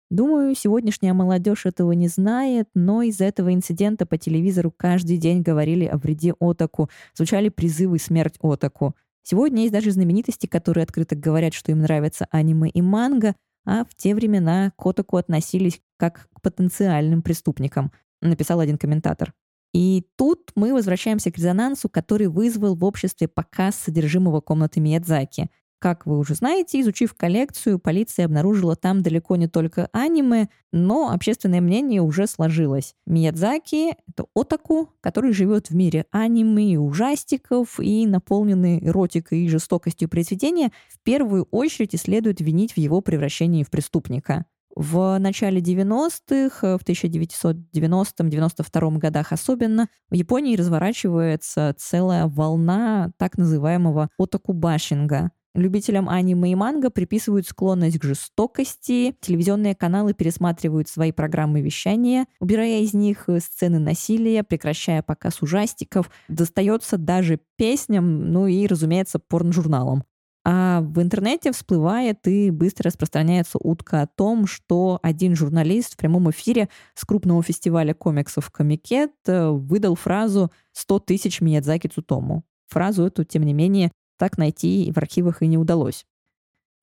Думаю, 0.08 0.54
сегодняшняя 0.54 1.12
молодежь 1.14 1.66
этого 1.66 1.90
не 1.90 2.06
знает, 2.06 2.68
но 2.74 3.02
из-за 3.02 3.24
этого 3.24 3.52
инцидента 3.52 4.06
по 4.06 4.16
телевизору 4.16 4.70
каждый 4.70 5.16
день 5.16 5.42
говорили 5.42 5.84
о 5.84 5.98
вреде 5.98 6.32
отаку, 6.38 6.88
звучали 7.14 7.48
призывы 7.48 7.98
«смерть 7.98 8.36
отаку». 8.40 8.94
Сегодня 9.24 9.62
есть 9.62 9.72
даже 9.72 9.90
знаменитости, 9.90 10.46
которые 10.46 10.84
открыто 10.84 11.16
говорят, 11.16 11.54
что 11.54 11.72
им 11.72 11.80
нравятся 11.80 12.28
аниме 12.30 12.70
и 12.70 12.80
манго, 12.80 13.34
а 13.64 13.84
в 13.84 13.96
те 13.96 14.14
времена 14.14 14.70
к 14.76 14.86
отаку 14.86 15.16
относились 15.16 15.80
как 15.96 16.28
к 16.32 16.40
потенциальным 16.40 17.22
преступникам, 17.22 17.90
написал 18.22 18.60
один 18.60 18.78
комментатор. 18.78 19.34
И 19.72 20.06
тут 20.16 20.52
мы 20.54 20.72
возвращаемся 20.72 21.30
к 21.30 21.36
резонансу, 21.36 21.88
который 21.88 22.28
вызвал 22.28 22.74
в 22.74 22.84
обществе 22.84 23.28
показ 23.28 23.76
содержимого 23.76 24.40
комнаты 24.40 24.80
Миядзаки. 24.80 25.50
Как 25.78 26.06
вы 26.06 26.18
уже 26.18 26.34
знаете, 26.34 26.80
изучив 26.80 27.12
коллекцию, 27.12 27.78
полиция 27.78 28.24
обнаружила 28.24 28.76
там 28.76 29.02
далеко 29.02 29.36
не 29.36 29.46
только 29.46 29.90
аниме, 29.92 30.48
но 30.72 31.10
общественное 31.10 31.60
мнение 31.60 32.00
уже 32.00 32.26
сложилось. 32.26 32.94
Миядзаки— 33.06 33.94
это 34.08 34.24
отаку, 34.34 34.88
который 35.02 35.32
живет 35.32 35.68
в 35.68 35.74
мире 35.74 36.06
аниме 36.10 36.72
и 36.72 36.76
ужастиков, 36.78 37.78
и 37.78 38.06
наполненный 38.06 38.82
эротикой 38.86 39.40
и 39.40 39.48
жестокостью 39.48 40.08
произведения, 40.08 40.72
в 40.88 40.98
первую 41.00 41.46
очередь 41.50 41.92
и 41.92 41.98
следует 41.98 42.40
винить 42.40 42.72
в 42.72 42.78
его 42.78 43.02
превращении 43.02 43.62
в 43.62 43.70
преступника. 43.70 44.46
В 44.76 45.18
начале 45.18 45.60
90-х, 45.62 46.76
в 46.76 46.82
1990-92 46.82 48.98
годах 48.98 49.32
особенно, 49.32 49.88
в 50.10 50.14
Японии 50.14 50.54
разворачивается 50.54 51.74
целая 51.78 52.26
волна 52.26 53.10
так 53.16 53.38
называемого 53.38 54.10
отакубашинга. 54.18 55.30
Любителям 55.54 56.10
аниме 56.10 56.52
и 56.52 56.54
манго 56.54 56.90
приписывают 56.90 57.46
склонность 57.46 57.98
к 57.98 58.04
жестокости, 58.04 59.16
телевизионные 59.22 59.74
каналы 59.74 60.12
пересматривают 60.12 60.90
свои 60.90 61.10
программы 61.10 61.62
вещания, 61.62 62.26
убирая 62.38 62.80
из 62.80 62.92
них 62.92 63.30
сцены 63.38 63.78
насилия, 63.78 64.42
прекращая 64.42 65.02
показ 65.02 65.40
ужастиков, 65.40 66.10
достается 66.28 66.98
даже 66.98 67.40
песням, 67.56 68.30
ну 68.30 68.46
и, 68.46 68.66
разумеется, 68.66 69.18
порножурналам. 69.18 70.04
А 70.48 70.80
в 70.80 71.02
интернете 71.02 71.50
всплывает 71.50 72.28
и 72.28 72.52
быстро 72.52 72.84
распространяется 72.84 73.58
утка 73.60 74.02
о 74.02 74.06
том, 74.06 74.46
что 74.46 75.00
один 75.02 75.34
журналист 75.34 75.94
в 75.94 75.96
прямом 75.96 76.30
эфире 76.30 76.68
с 76.94 77.04
крупного 77.04 77.42
фестиваля 77.42 77.94
комиксов 77.94 78.48
Комикет 78.52 79.10
э, 79.26 79.48
выдал 79.48 79.96
фразу 79.96 80.52
«100 80.72 81.00
тысяч 81.04 81.40
Миядзаки 81.40 81.88
Цутому». 81.88 82.44
Фразу 82.68 83.06
эту, 83.06 83.24
тем 83.24 83.42
не 83.42 83.54
менее, 83.54 83.90
так 84.18 84.38
найти 84.38 84.92
в 84.94 84.98
архивах 84.98 85.42
и 85.42 85.48
не 85.48 85.58
удалось. 85.58 86.06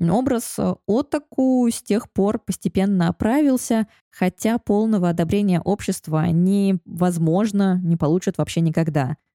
Образ 0.02 0.56
э, 0.60 0.76
Отаку 0.86 1.66
с 1.72 1.82
тех 1.82 2.12
пор 2.12 2.40
постепенно 2.40 3.08
оправился, 3.08 3.88
хотя 4.10 4.58
полного 4.58 5.08
одобрения 5.08 5.62
общества 5.62 6.26
невозможно, 6.26 7.80
не 7.82 7.96
получат 7.96 8.38
вообще 8.40 8.60
никогда– 8.60 9.16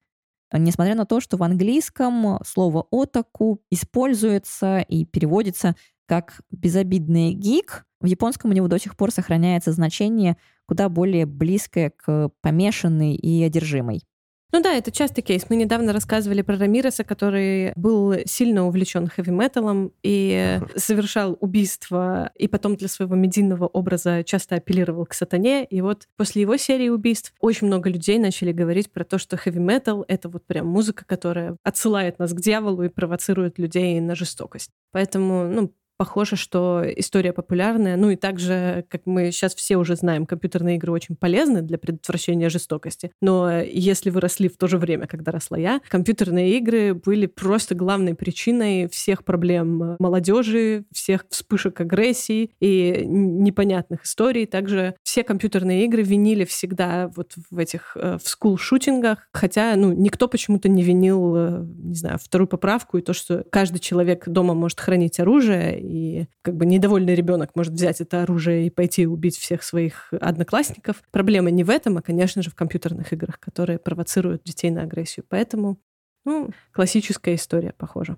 Несмотря 0.51 0.95
на 0.95 1.05
то, 1.05 1.19
что 1.19 1.37
в 1.37 1.43
английском 1.43 2.39
слово 2.45 2.87
«отаку» 2.91 3.61
используется 3.69 4.79
и 4.79 5.05
переводится 5.05 5.75
как 6.07 6.41
«безобидный 6.49 7.33
гик», 7.33 7.85
в 8.01 8.05
японском 8.05 8.51
у 8.51 8.53
него 8.53 8.67
до 8.67 8.79
сих 8.79 8.95
пор 8.95 9.11
сохраняется 9.11 9.71
значение 9.71 10.37
куда 10.65 10.87
более 10.87 11.25
близкое 11.25 11.89
к 11.89 12.29
помешанный 12.41 13.15
и 13.15 13.43
одержимый. 13.43 14.03
Ну 14.51 14.61
да, 14.61 14.73
это 14.73 14.91
частый 14.91 15.23
кейс. 15.23 15.45
Мы 15.49 15.55
недавно 15.57 15.93
рассказывали 15.93 16.41
про 16.41 16.57
Рамиреса, 16.57 17.03
который 17.03 17.71
был 17.75 18.15
сильно 18.25 18.65
увлечен 18.65 19.07
хэви-металом 19.07 19.93
и 20.01 20.59
совершал 20.75 21.37
убийства, 21.39 22.31
и 22.33 22.47
потом 22.47 22.75
для 22.75 22.87
своего 22.87 23.13
медийного 23.13 23.67
образа 23.67 24.23
часто 24.23 24.55
апеллировал 24.55 25.05
к 25.05 25.13
сатане. 25.13 25.65
И 25.65 25.81
вот 25.81 26.07
после 26.17 26.41
его 26.41 26.57
серии 26.57 26.89
убийств 26.89 27.31
очень 27.39 27.67
много 27.67 27.91
людей 27.91 28.17
начали 28.17 28.51
говорить 28.51 28.91
про 28.91 29.03
то, 29.03 29.19
что 29.19 29.37
хэви-метал— 29.37 30.03
это 30.07 30.29
вот 30.29 30.47
прям 30.47 30.65
музыка, 30.65 31.05
которая 31.05 31.55
отсылает 31.63 32.17
нас 32.17 32.33
к 32.33 32.41
дьяволу 32.41 32.81
и 32.81 32.89
провоцирует 32.89 33.59
людей 33.59 33.99
на 33.99 34.15
жестокость. 34.15 34.71
Поэтому, 34.91 35.47
ну, 35.47 35.71
похоже, 35.99 36.37
что 36.37 36.81
история 36.95 37.33
популярная. 37.33 37.97
Ну 37.97 38.09
и 38.09 38.15
также, 38.15 38.85
как 38.87 39.01
мы 39.03 39.31
сейчас 39.31 39.53
все 39.53 39.75
уже 39.75 39.97
знаем, 39.97 40.25
компьютерные 40.25 40.77
игры 40.77 40.93
очень 40.93 41.17
полезны 41.17 41.61
для 41.61 41.77
предотвращения 41.77 42.47
жестокости. 42.47 43.11
Но 43.21 43.59
если 43.59 44.09
вы 44.09 44.21
росли 44.21 44.47
в 44.47 44.55
то 44.55 44.67
же 44.67 44.77
время, 44.77 45.07
когда 45.07 45.33
росла 45.33 45.57
я, 45.57 45.81
компьютерные 45.89 46.57
игры 46.57 46.93
были 46.93 47.25
просто 47.25 47.75
главной 47.75 48.15
причиной 48.15 48.87
всех 48.87 49.25
проблем 49.25 49.97
молодежи, 49.99 50.85
всех 50.93 51.25
вспышек 51.29 51.81
агрессии 51.81 52.51
и 52.61 53.03
непонятных 53.05 54.05
историй. 54.05 54.45
Также 54.45 54.95
все 55.03 55.25
компьютерные 55.25 55.83
игры 55.83 56.03
винили 56.03 56.45
всегда 56.45 57.11
вот 57.13 57.33
в 57.51 57.57
этих 57.57 57.97
э, 57.99 58.17
в 58.23 58.29
скул-шутингах, 58.29 59.27
хотя 59.33 59.75
ну, 59.75 59.91
никто 59.91 60.29
почему-то 60.29 60.69
не 60.69 60.81
винил, 60.81 61.35
э, 61.35 61.65
не 61.83 61.95
знаю, 61.95 62.19
вторую 62.23 62.47
поправку 62.47 62.97
и 62.97 63.01
то, 63.01 63.11
что 63.11 63.43
каждый 63.51 63.79
человек 63.79 64.29
дома 64.29 64.53
может 64.53 64.79
хранить 64.79 65.19
оружие, 65.19 65.88
и 65.89 66.27
как 66.43 66.55
бы 66.55 66.65
недовольный 66.65 67.15
ребенок 67.15 67.55
может 67.55 67.73
взять 67.73 67.99
это 67.99 68.21
оружие 68.21 68.67
и 68.67 68.69
пойти 68.69 69.07
убить 69.07 69.37
всех 69.37 69.63
своих 69.63 70.13
одноклассников. 70.13 71.01
Проблема 71.11 71.49
не 71.49 71.63
в 71.63 71.69
этом, 71.69 71.97
а, 71.97 72.01
конечно 72.01 72.43
же, 72.43 72.51
в 72.51 72.55
компьютерных 72.55 73.11
играх, 73.11 73.39
которые 73.39 73.79
провоцируют 73.79 74.43
детей 74.43 74.69
на 74.69 74.83
агрессию. 74.83 75.25
Поэтому, 75.27 75.79
ну, 76.25 76.51
классическая 76.71 77.35
история, 77.35 77.73
похоже. 77.75 78.17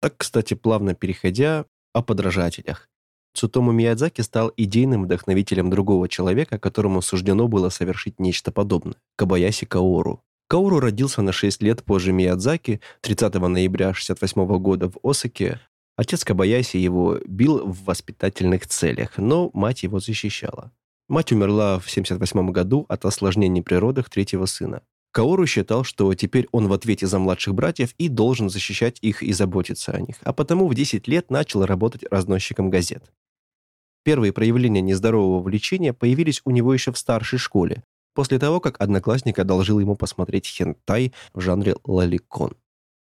Так, 0.00 0.14
кстати, 0.16 0.54
плавно 0.54 0.94
переходя 0.94 1.66
о 1.92 2.02
подражателях. 2.02 2.88
Цутому 3.34 3.72
Миядзаки 3.72 4.22
стал 4.22 4.52
идейным 4.56 5.04
вдохновителем 5.04 5.70
другого 5.70 6.08
человека, 6.08 6.58
которому 6.58 7.02
суждено 7.02 7.48
было 7.48 7.68
совершить 7.68 8.18
нечто 8.18 8.50
подобное– 8.52 8.96
Кабаяси 9.16 9.66
Каору. 9.66 10.22
Каору 10.48 10.80
родился 10.80 11.22
на 11.22 11.32
6 11.32 11.62
лет 11.62 11.84
позже 11.84 12.12
Миядзаки 12.12 12.80
30 13.02 13.34
ноября 13.34 13.90
1968 13.90 14.58
года 14.58 14.90
в 14.90 14.98
Осаке, 15.04 15.60
Отец 15.96 16.24
Кабаяси 16.24 16.76
его 16.76 17.18
бил 17.26 17.66
в 17.66 17.84
воспитательных 17.84 18.66
целях, 18.66 19.18
но 19.18 19.50
мать 19.52 19.82
его 19.82 20.00
защищала. 20.00 20.72
Мать 21.08 21.32
умерла 21.32 21.78
в 21.78 21.88
1978 21.90 22.52
году 22.52 22.86
от 22.88 23.04
осложнений 23.04 23.62
при 23.62 23.74
родах 23.74 24.08
третьего 24.08 24.46
сына. 24.46 24.82
Каору 25.12 25.44
считал, 25.46 25.82
что 25.82 26.14
теперь 26.14 26.48
он 26.52 26.68
в 26.68 26.72
ответе 26.72 27.06
за 27.06 27.18
младших 27.18 27.54
братьев 27.54 27.94
и 27.98 28.08
должен 28.08 28.48
защищать 28.48 28.98
их 29.00 29.22
и 29.22 29.32
заботиться 29.32 29.92
о 29.92 30.00
них, 30.00 30.16
а 30.22 30.32
потому 30.32 30.68
в 30.68 30.74
10 30.74 31.08
лет 31.08 31.30
начал 31.30 31.66
работать 31.66 32.04
разносчиком 32.10 32.70
газет. 32.70 33.12
Первые 34.04 34.32
проявления 34.32 34.80
нездорового 34.80 35.42
влечения 35.42 35.92
появились 35.92 36.40
у 36.44 36.50
него 36.50 36.72
еще 36.72 36.92
в 36.92 36.98
старшей 36.98 37.38
школе, 37.38 37.82
после 38.14 38.38
того, 38.38 38.60
как 38.60 38.80
одноклассник 38.80 39.38
одолжил 39.38 39.80
ему 39.80 39.96
посмотреть 39.96 40.46
хентай 40.46 41.12
в 41.34 41.40
жанре 41.40 41.74
лоликон. 41.84 42.56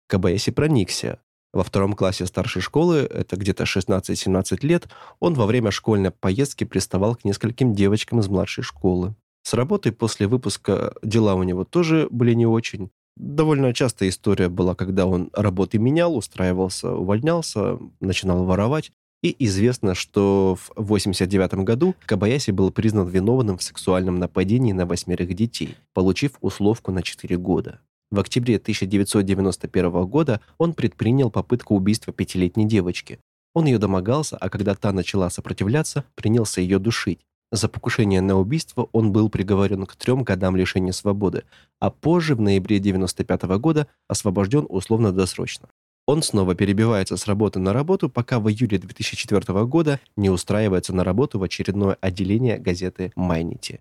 Кабаяси 0.06 0.50
проникся, 0.50 1.20
во 1.54 1.62
втором 1.62 1.94
классе 1.94 2.26
старшей 2.26 2.60
школы, 2.60 2.98
это 2.98 3.36
где-то 3.36 3.64
16-17 3.64 4.66
лет, 4.66 4.88
он 5.20 5.34
во 5.34 5.46
время 5.46 5.70
школьной 5.70 6.10
поездки 6.10 6.64
приставал 6.64 7.14
к 7.14 7.24
нескольким 7.24 7.74
девочкам 7.74 8.20
из 8.20 8.28
младшей 8.28 8.64
школы. 8.64 9.14
С 9.42 9.54
работой 9.54 9.92
после 9.92 10.26
выпуска 10.26 10.94
дела 11.02 11.34
у 11.34 11.42
него 11.42 11.64
тоже 11.64 12.08
были 12.10 12.34
не 12.34 12.46
очень. 12.46 12.90
Довольно 13.16 13.72
частая 13.72 14.08
история 14.08 14.48
была, 14.48 14.74
когда 14.74 15.06
он 15.06 15.30
работы 15.32 15.78
менял, 15.78 16.16
устраивался, 16.16 16.92
увольнялся, 16.92 17.78
начинал 18.00 18.44
воровать. 18.44 18.90
И 19.22 19.34
известно, 19.46 19.94
что 19.94 20.56
в 20.56 20.70
1989 20.72 21.64
году 21.64 21.94
Кабаяси 22.04 22.50
был 22.50 22.70
признан 22.70 23.06
виновным 23.08 23.56
в 23.56 23.62
сексуальном 23.62 24.18
нападении 24.18 24.72
на 24.72 24.84
восьмерых 24.84 25.32
детей, 25.34 25.76
получив 25.94 26.32
условку 26.40 26.90
на 26.90 27.02
4 27.02 27.36
года. 27.38 27.80
В 28.10 28.20
октябре 28.20 28.56
1991 28.56 30.06
года 30.06 30.40
он 30.58 30.74
предпринял 30.74 31.30
попытку 31.30 31.74
убийства 31.74 32.12
пятилетней 32.12 32.66
девочки. 32.66 33.18
Он 33.54 33.66
ее 33.66 33.78
домогался, 33.78 34.36
а 34.36 34.48
когда 34.48 34.74
та 34.74 34.92
начала 34.92 35.30
сопротивляться, 35.30 36.04
принялся 36.14 36.60
ее 36.60 36.78
душить. 36.78 37.20
За 37.52 37.68
покушение 37.68 38.20
на 38.20 38.36
убийство 38.36 38.88
он 38.92 39.12
был 39.12 39.28
приговорен 39.28 39.86
к 39.86 39.94
трем 39.94 40.24
годам 40.24 40.56
лишения 40.56 40.92
свободы, 40.92 41.44
а 41.78 41.90
позже, 41.90 42.34
в 42.34 42.40
ноябре 42.40 42.78
1995 42.78 43.42
года, 43.60 43.86
освобожден 44.08 44.66
условно-досрочно. 44.68 45.68
Он 46.06 46.22
снова 46.22 46.54
перебивается 46.54 47.16
с 47.16 47.26
работы 47.26 47.60
на 47.60 47.72
работу, 47.72 48.10
пока 48.10 48.38
в 48.38 48.50
июле 48.50 48.78
2004 48.78 49.64
года 49.66 50.00
не 50.16 50.30
устраивается 50.30 50.92
на 50.94 51.04
работу 51.04 51.38
в 51.38 51.42
очередное 51.42 51.96
отделение 52.00 52.58
газеты 52.58 53.12
«Майнити». 53.16 53.80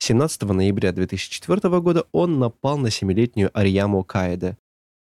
17 0.00 0.42
ноября 0.42 0.92
2004 0.92 1.80
года 1.80 2.06
он 2.12 2.38
напал 2.38 2.78
на 2.78 2.90
семилетнюю 2.90 3.50
Арияму 3.52 4.04
Каэде. 4.04 4.56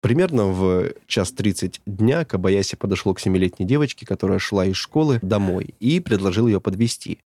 Примерно 0.02 0.46
в 0.46 0.92
час 1.06 1.32
30 1.32 1.82
дня 1.86 2.24
Кабаяси 2.24 2.76
подошел 2.76 3.14
к 3.14 3.20
семилетней 3.20 3.66
девочке, 3.66 4.06
которая 4.06 4.38
шла 4.38 4.66
из 4.66 4.76
школы 4.76 5.18
домой, 5.22 5.74
и 5.78 6.00
предложил 6.00 6.46
ее 6.46 6.60
подвести. 6.60 7.18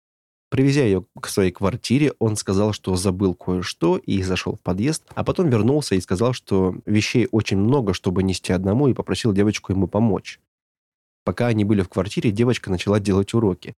Привезя 0.49 0.83
ее 0.83 1.05
к 1.19 1.27
своей 1.27 1.51
квартире, 1.51 2.13
он 2.19 2.35
сказал, 2.35 2.71
что 2.71 2.95
забыл 2.95 3.33
кое-что 3.33 3.97
и 3.97 4.21
зашел 4.21 4.55
в 4.55 4.61
подъезд, 4.61 5.03
а 5.15 5.23
потом 5.23 5.49
вернулся 5.49 5.95
и 5.95 6.01
сказал, 6.01 6.33
что 6.33 6.75
вещей 6.85 7.27
очень 7.31 7.57
много, 7.57 7.93
чтобы 7.93 8.23
нести 8.23 8.53
одному, 8.53 8.87
и 8.87 8.93
попросил 8.93 9.33
девочку 9.33 9.71
ему 9.71 9.87
помочь. 9.87 10.39
Пока 11.23 11.47
они 11.47 11.65
были 11.65 11.81
в 11.81 11.89
квартире, 11.89 12.31
девочка 12.31 12.69
начала 12.69 12.99
делать 12.99 13.33
уроки. 13.33 13.73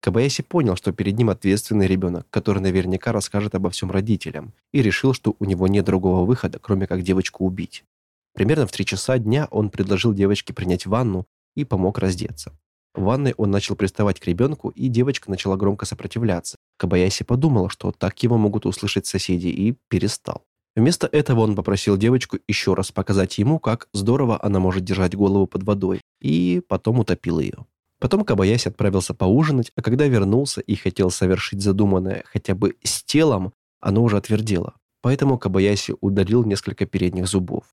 Кабаяси 0.00 0.42
понял, 0.42 0.76
что 0.76 0.92
перед 0.92 1.16
ним 1.16 1.30
ответственный 1.30 1.86
ребенок, 1.86 2.26
который 2.30 2.60
наверняка 2.60 3.12
расскажет 3.12 3.54
обо 3.54 3.70
всем 3.70 3.90
родителям, 3.90 4.52
и 4.72 4.82
решил, 4.82 5.14
что 5.14 5.34
у 5.38 5.44
него 5.44 5.66
нет 5.66 5.84
другого 5.84 6.24
выхода, 6.24 6.58
кроме 6.58 6.86
как 6.86 7.02
девочку 7.02 7.44
убить. 7.44 7.84
Примерно 8.34 8.66
в 8.66 8.72
три 8.72 8.84
часа 8.84 9.18
дня 9.18 9.48
он 9.50 9.70
предложил 9.70 10.12
девочке 10.12 10.52
принять 10.52 10.86
ванну 10.86 11.26
и 11.54 11.64
помог 11.64 11.98
раздеться. 11.98 12.52
В 12.94 13.02
ванной 13.02 13.34
он 13.36 13.50
начал 13.50 13.76
приставать 13.76 14.20
к 14.20 14.26
ребенку, 14.26 14.70
и 14.70 14.88
девочка 14.88 15.30
начала 15.30 15.56
громко 15.56 15.84
сопротивляться. 15.84 16.56
Кабаяси 16.78 17.24
подумал, 17.24 17.68
что 17.68 17.92
так 17.92 18.22
его 18.22 18.38
могут 18.38 18.64
услышать 18.64 19.06
соседи, 19.06 19.48
и 19.48 19.76
перестал. 19.88 20.44
Вместо 20.74 21.06
этого 21.06 21.40
он 21.40 21.56
попросил 21.56 21.96
девочку 21.96 22.38
еще 22.46 22.74
раз 22.74 22.92
показать 22.92 23.38
ему, 23.38 23.58
как 23.58 23.88
здорово 23.92 24.38
она 24.42 24.60
может 24.60 24.84
держать 24.84 25.14
голову 25.14 25.46
под 25.46 25.62
водой, 25.62 26.00
и 26.20 26.62
потом 26.68 27.00
утопил 27.00 27.38
ее. 27.40 27.66
Потом 27.98 28.24
Кабаяси 28.24 28.68
отправился 28.68 29.14
поужинать, 29.14 29.72
а 29.74 29.82
когда 29.82 30.06
вернулся 30.06 30.60
и 30.60 30.74
хотел 30.74 31.10
совершить 31.10 31.62
задуманное 31.62 32.24
хотя 32.26 32.54
бы 32.54 32.76
с 32.82 33.02
телом, 33.02 33.52
оно 33.80 34.02
уже 34.02 34.16
отвердело. 34.16 34.74
Поэтому 35.02 35.38
Кабаяси 35.38 35.94
удалил 36.00 36.44
несколько 36.44 36.84
передних 36.86 37.26
зубов. 37.26 37.64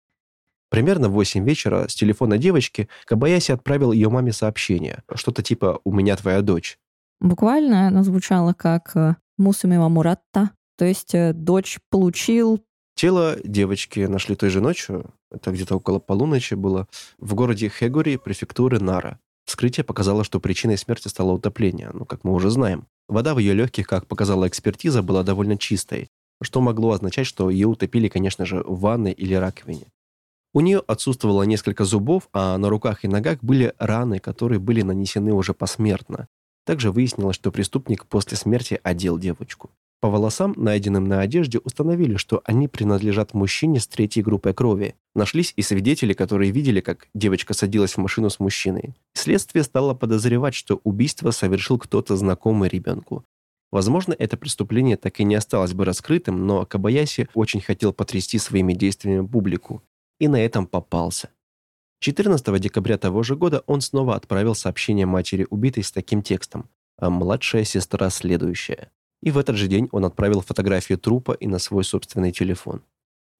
Примерно 0.69 1.09
в 1.09 1.13
8 1.13 1.45
вечера 1.45 1.87
с 1.87 1.95
телефона 1.95 2.37
девочки 2.37 2.89
Кабаяси 3.05 3.51
отправил 3.51 3.91
ее 3.91 4.09
маме 4.09 4.31
сообщение. 4.31 5.03
Что-то 5.13 5.43
типа 5.43 5.79
«У 5.83 5.93
меня 5.93 6.15
твоя 6.15 6.41
дочь». 6.41 6.79
Буквально 7.19 7.87
оно 7.87 8.03
звучало 8.03 8.53
как 8.53 8.95
э, 8.95 9.15
«Мусумима 9.37 9.87
Муратта», 9.89 10.51
то 10.77 10.85
есть 10.85 11.13
э, 11.13 11.33
дочь 11.33 11.79
получил... 11.89 12.63
Тело 12.95 13.37
девочки 13.43 14.01
нашли 14.01 14.35
той 14.35 14.49
же 14.49 14.61
ночью, 14.61 15.13
это 15.31 15.51
где-то 15.51 15.75
около 15.75 15.99
полуночи 15.99 16.53
было, 16.53 16.87
в 17.17 17.33
городе 17.33 17.69
Хегури, 17.69 18.17
префектуры 18.17 18.79
Нара. 18.79 19.19
Вскрытие 19.53 19.83
показало, 19.83 20.23
что 20.23 20.39
причиной 20.39 20.79
смерти 20.79 21.09
стало 21.09 21.33
утопление, 21.33 21.91
ну, 21.93 22.05
как 22.05 22.23
мы 22.23 22.33
уже 22.33 22.49
знаем. 22.49 22.87
Вода 23.07 23.35
в 23.35 23.37
ее 23.37 23.53
легких, 23.53 23.85
как 23.85 24.07
показала 24.07 24.47
экспертиза, 24.47 25.03
была 25.03 25.21
довольно 25.21 25.59
чистой, 25.59 26.09
что 26.41 26.59
могло 26.59 26.93
означать, 26.93 27.27
что 27.27 27.51
ее 27.51 27.67
утопили, 27.67 28.07
конечно 28.07 28.47
же, 28.47 28.63
в 28.65 28.79
ванной 28.79 29.11
или 29.11 29.35
раковине. 29.35 29.85
У 30.55 30.61
нее 30.61 30.79
отсутствовало 30.79 31.43
несколько 31.43 31.85
зубов, 31.85 32.29
а 32.33 32.57
на 32.57 32.67
руках 32.67 33.05
и 33.05 33.07
ногах 33.07 33.43
были 33.43 33.75
раны, 33.77 34.17
которые 34.17 34.57
были 34.57 34.81
нанесены 34.81 35.33
уже 35.33 35.53
посмертно. 35.53 36.27
Также 36.65 36.91
выяснилось, 36.91 37.35
что 37.35 37.51
преступник 37.51 38.07
после 38.07 38.37
смерти 38.37 38.79
одел 38.81 39.19
девочку. 39.19 39.69
По 40.03 40.09
волосам, 40.09 40.53
найденным 40.57 41.05
на 41.05 41.21
одежде, 41.21 41.59
установили, 41.59 42.17
что 42.17 42.41
они 42.43 42.67
принадлежат 42.67 43.33
мужчине 43.33 43.79
с 43.79 43.87
третьей 43.87 44.21
группой 44.21 44.53
крови. 44.53 44.95
Нашлись 45.15 45.53
и 45.55 45.61
свидетели, 45.61 46.11
которые 46.11 46.51
видели, 46.51 46.81
как 46.81 47.07
девочка 47.13 47.53
садилась 47.53 47.93
в 47.93 47.99
машину 47.99 48.29
с 48.29 48.37
мужчиной. 48.41 48.95
Следствие 49.13 49.63
стало 49.63 49.93
подозревать, 49.93 50.55
что 50.55 50.81
убийство 50.83 51.31
совершил 51.31 51.79
кто-то 51.79 52.17
знакомый 52.17 52.67
ребенку. 52.67 53.23
Возможно, 53.71 54.13
это 54.19 54.35
преступление 54.35 54.97
так 54.97 55.21
и 55.21 55.23
не 55.23 55.35
осталось 55.35 55.71
бы 55.71 55.85
раскрытым, 55.85 56.45
но 56.45 56.65
Кабаяси 56.65 57.29
очень 57.33 57.61
хотел 57.61 57.93
потрясти 57.93 58.39
своими 58.39 58.73
действиями 58.73 59.25
публику. 59.25 59.83
И 60.19 60.27
на 60.27 60.35
этом 60.35 60.67
попался. 60.67 61.29
14 62.01 62.59
декабря 62.59 62.97
того 62.97 63.23
же 63.23 63.37
года 63.37 63.63
он 63.67 63.79
снова 63.79 64.17
отправил 64.17 64.53
сообщение 64.53 65.05
матери 65.05 65.47
убитой 65.49 65.83
с 65.83 65.93
таким 65.93 66.21
текстом 66.21 66.67
«А 66.97 67.09
младшая 67.09 67.63
сестра 67.63 68.09
следующая» 68.09 68.91
и 69.23 69.31
в 69.31 69.37
этот 69.37 69.55
же 69.55 69.67
день 69.67 69.87
он 69.91 70.05
отправил 70.05 70.41
фотографию 70.41 70.97
трупа 70.97 71.31
и 71.31 71.47
на 71.47 71.57
свой 71.57 71.83
собственный 71.83 72.31
телефон. 72.31 72.81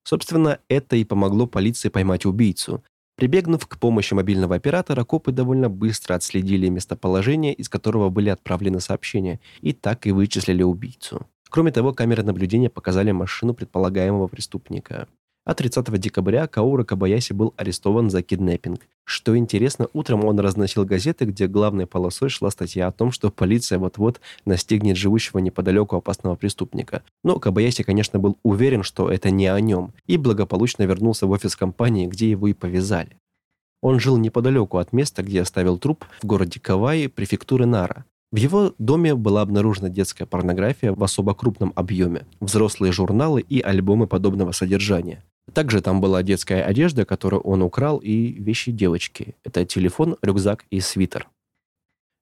Собственно, 0.06 0.60
это 0.70 0.96
и 0.96 1.04
помогло 1.04 1.46
полиции 1.46 1.90
поймать 1.90 2.26
убийцу. 2.26 2.84
Прибегнув 3.16 3.68
к 3.68 3.78
помощи 3.78 4.14
мобильного 4.14 4.56
оператора, 4.56 5.04
копы 5.04 5.32
довольно 5.32 5.70
быстро 5.70 6.16
отследили 6.16 6.68
местоположение, 6.70 7.54
из 7.54 7.70
которого 7.70 8.10
были 8.10 8.30
отправлены 8.30 8.80
сообщения, 8.80 9.40
и 9.62 9.74
так 9.74 10.08
и 10.08 10.12
вычислили 10.12 10.64
убийцу. 10.64 11.28
Кроме 11.50 11.72
того, 11.72 11.94
камеры 11.94 12.24
наблюдения 12.24 12.70
показали 12.70 13.12
машину 13.12 13.54
предполагаемого 13.54 14.28
преступника. 14.28 15.08
А 15.46 15.56
30 15.56 16.00
декабря 16.00 16.48
Каура 16.48 16.86
Кабаяси 16.86 17.34
был 17.34 17.54
арестован 17.58 18.10
за 18.10 18.22
киднеппинг. 18.22 18.88
Что 19.04 19.38
интересно, 19.38 19.90
утром 19.92 20.24
он 20.24 20.40
разносил 20.40 20.86
газеты, 20.86 21.26
где 21.26 21.48
главной 21.48 21.86
полосой 21.86 22.30
шла 22.30 22.50
статья 22.50 22.88
о 22.88 22.94
том, 22.94 23.12
что 23.12 23.30
полиция 23.30 23.78
вот-вот 23.78 24.22
настигнет 24.46 24.96
живущего 24.96 25.40
неподалеку 25.40 25.98
опасного 25.98 26.36
преступника. 26.36 27.04
Но 27.26 27.40
Кабаяси, 27.40 27.84
конечно, 27.84 28.20
был 28.20 28.38
уверен, 28.44 28.84
что 28.84 29.12
это 29.12 29.32
не 29.32 29.48
о 29.48 29.60
нем, 29.60 29.92
и 30.08 30.16
благополучно 30.16 30.84
вернулся 30.84 31.28
в 31.28 31.32
офис 31.32 31.58
компании, 31.58 32.08
где 32.08 32.30
его 32.30 32.48
и 32.48 32.54
повязали. 32.54 33.18
Он 33.82 34.00
жил 34.00 34.16
неподалеку 34.16 34.78
от 34.78 34.94
места, 34.94 35.24
где 35.24 35.42
оставил 35.42 35.78
труп 35.78 36.06
в 36.22 36.26
городе 36.26 36.62
Каваи, 36.62 37.08
префектуры 37.08 37.66
Нара. 37.66 38.06
В 38.32 38.38
его 38.38 38.74
доме 38.78 39.14
была 39.14 39.42
обнаружена 39.42 39.90
детская 39.90 40.26
порнография 40.26 40.94
в 40.94 41.04
особо 41.04 41.36
крупном 41.36 41.74
объеме, 41.76 42.26
взрослые 42.40 42.94
журналы 42.94 43.42
и 43.42 43.60
альбомы 43.60 44.08
подобного 44.08 44.54
содержания. 44.54 45.22
Также 45.54 45.82
там 45.82 46.02
была 46.02 46.24
детская 46.24 46.64
одежда, 46.64 47.06
которую 47.06 47.42
он 47.42 47.62
украл, 47.62 48.00
и 48.00 48.34
вещи 48.34 48.72
девочки. 48.72 49.36
Это 49.44 49.66
телефон, 49.66 50.18
рюкзак 50.22 50.66
и 50.72 50.80
свитер. 50.80 51.30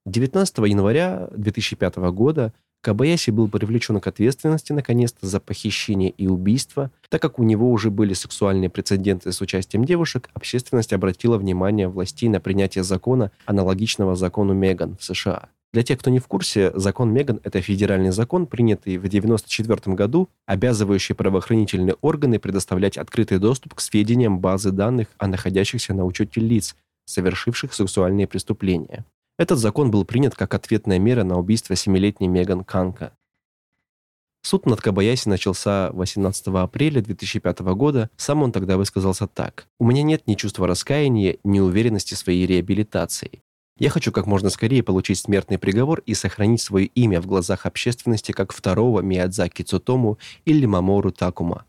19 0.05 0.57
января 0.59 1.29
2005 1.35 1.97
года 2.11 2.53
Кабаяси 2.81 3.29
был 3.29 3.47
привлечен 3.47 3.99
к 3.99 4.07
ответственности 4.07 4.73
наконец-то 4.73 5.27
за 5.27 5.39
похищение 5.39 6.09
и 6.09 6.27
убийство. 6.27 6.89
Так 7.09 7.21
как 7.21 7.37
у 7.37 7.43
него 7.43 7.71
уже 7.71 7.91
были 7.91 8.13
сексуальные 8.13 8.71
прецеденты 8.71 9.31
с 9.31 9.39
участием 9.39 9.85
девушек, 9.85 10.29
общественность 10.33 10.91
обратила 10.91 11.37
внимание 11.37 11.87
властей 11.87 12.27
на 12.27 12.39
принятие 12.39 12.83
закона, 12.83 13.31
аналогичного 13.45 14.15
закону 14.15 14.53
Меган 14.53 14.97
в 14.97 15.03
США– 15.03 15.49
для 15.73 15.83
тех, 15.83 15.99
кто 15.99 16.09
не 16.09 16.19
в 16.19 16.27
курсе, 16.27 16.71
закон 16.75 17.13
Меган– 17.13 17.39
это 17.43 17.61
федеральный 17.61 18.11
закон, 18.11 18.45
принятый 18.45 18.97
в 18.97 19.05
1994 19.05 19.95
году, 19.95 20.27
обязывающий 20.45 21.15
правоохранительные 21.15 21.95
органы 22.01 22.39
предоставлять 22.39 22.97
открытый 22.97 23.39
доступ 23.39 23.75
к 23.75 23.79
сведениям 23.79 24.39
базы 24.39 24.71
данных 24.71 25.07
о 25.17 25.27
находящихся 25.27 25.93
на 25.93 26.03
учете 26.03 26.41
лиц, 26.41 26.75
совершивших 27.05 27.73
сексуальные 27.73 28.27
преступления. 28.27 29.05
Этот 29.37 29.59
закон 29.59 29.91
был 29.91 30.03
принят 30.03 30.35
как 30.35 30.53
ответная 30.53 30.99
мера 30.99 31.23
на 31.23 31.39
убийство 31.39 31.75
семилетней 31.75 32.27
Меган 32.27 32.65
Канка. 32.65 33.13
Суд 34.43 34.65
над 34.65 34.81
Кабаяси 34.81 35.29
начался 35.29 35.91
18 35.93 36.47
апреля 36.47 37.01
2005 37.01 37.59
года. 37.75 38.09
Сам 38.17 38.43
он 38.43 38.51
тогда 38.51 38.75
высказался 38.75 39.27
так. 39.27 39.67
«У 39.79 39.85
меня 39.85 40.03
нет 40.03 40.27
ни 40.27 40.33
чувства 40.33 40.67
раскаяния, 40.67 41.37
ни 41.43 41.59
уверенности 41.59 42.15
в 42.15 42.17
своей 42.17 42.45
реабилитации. 42.45 43.41
Я 43.81 43.89
хочу 43.89 44.11
как 44.11 44.27
можно 44.27 44.51
скорее 44.51 44.83
получить 44.83 45.17
смертный 45.17 45.57
приговор 45.57 46.03
и 46.05 46.13
сохранить 46.13 46.61
свое 46.61 46.85
имя 46.85 47.19
в 47.19 47.25
глазах 47.25 47.65
общественности 47.65 48.31
как 48.31 48.53
второго 48.53 49.01
Миядзаки 49.01 49.63
Цутому 49.63 50.19
или 50.45 50.67
Мамору 50.67 51.11
Такума. 51.11 51.65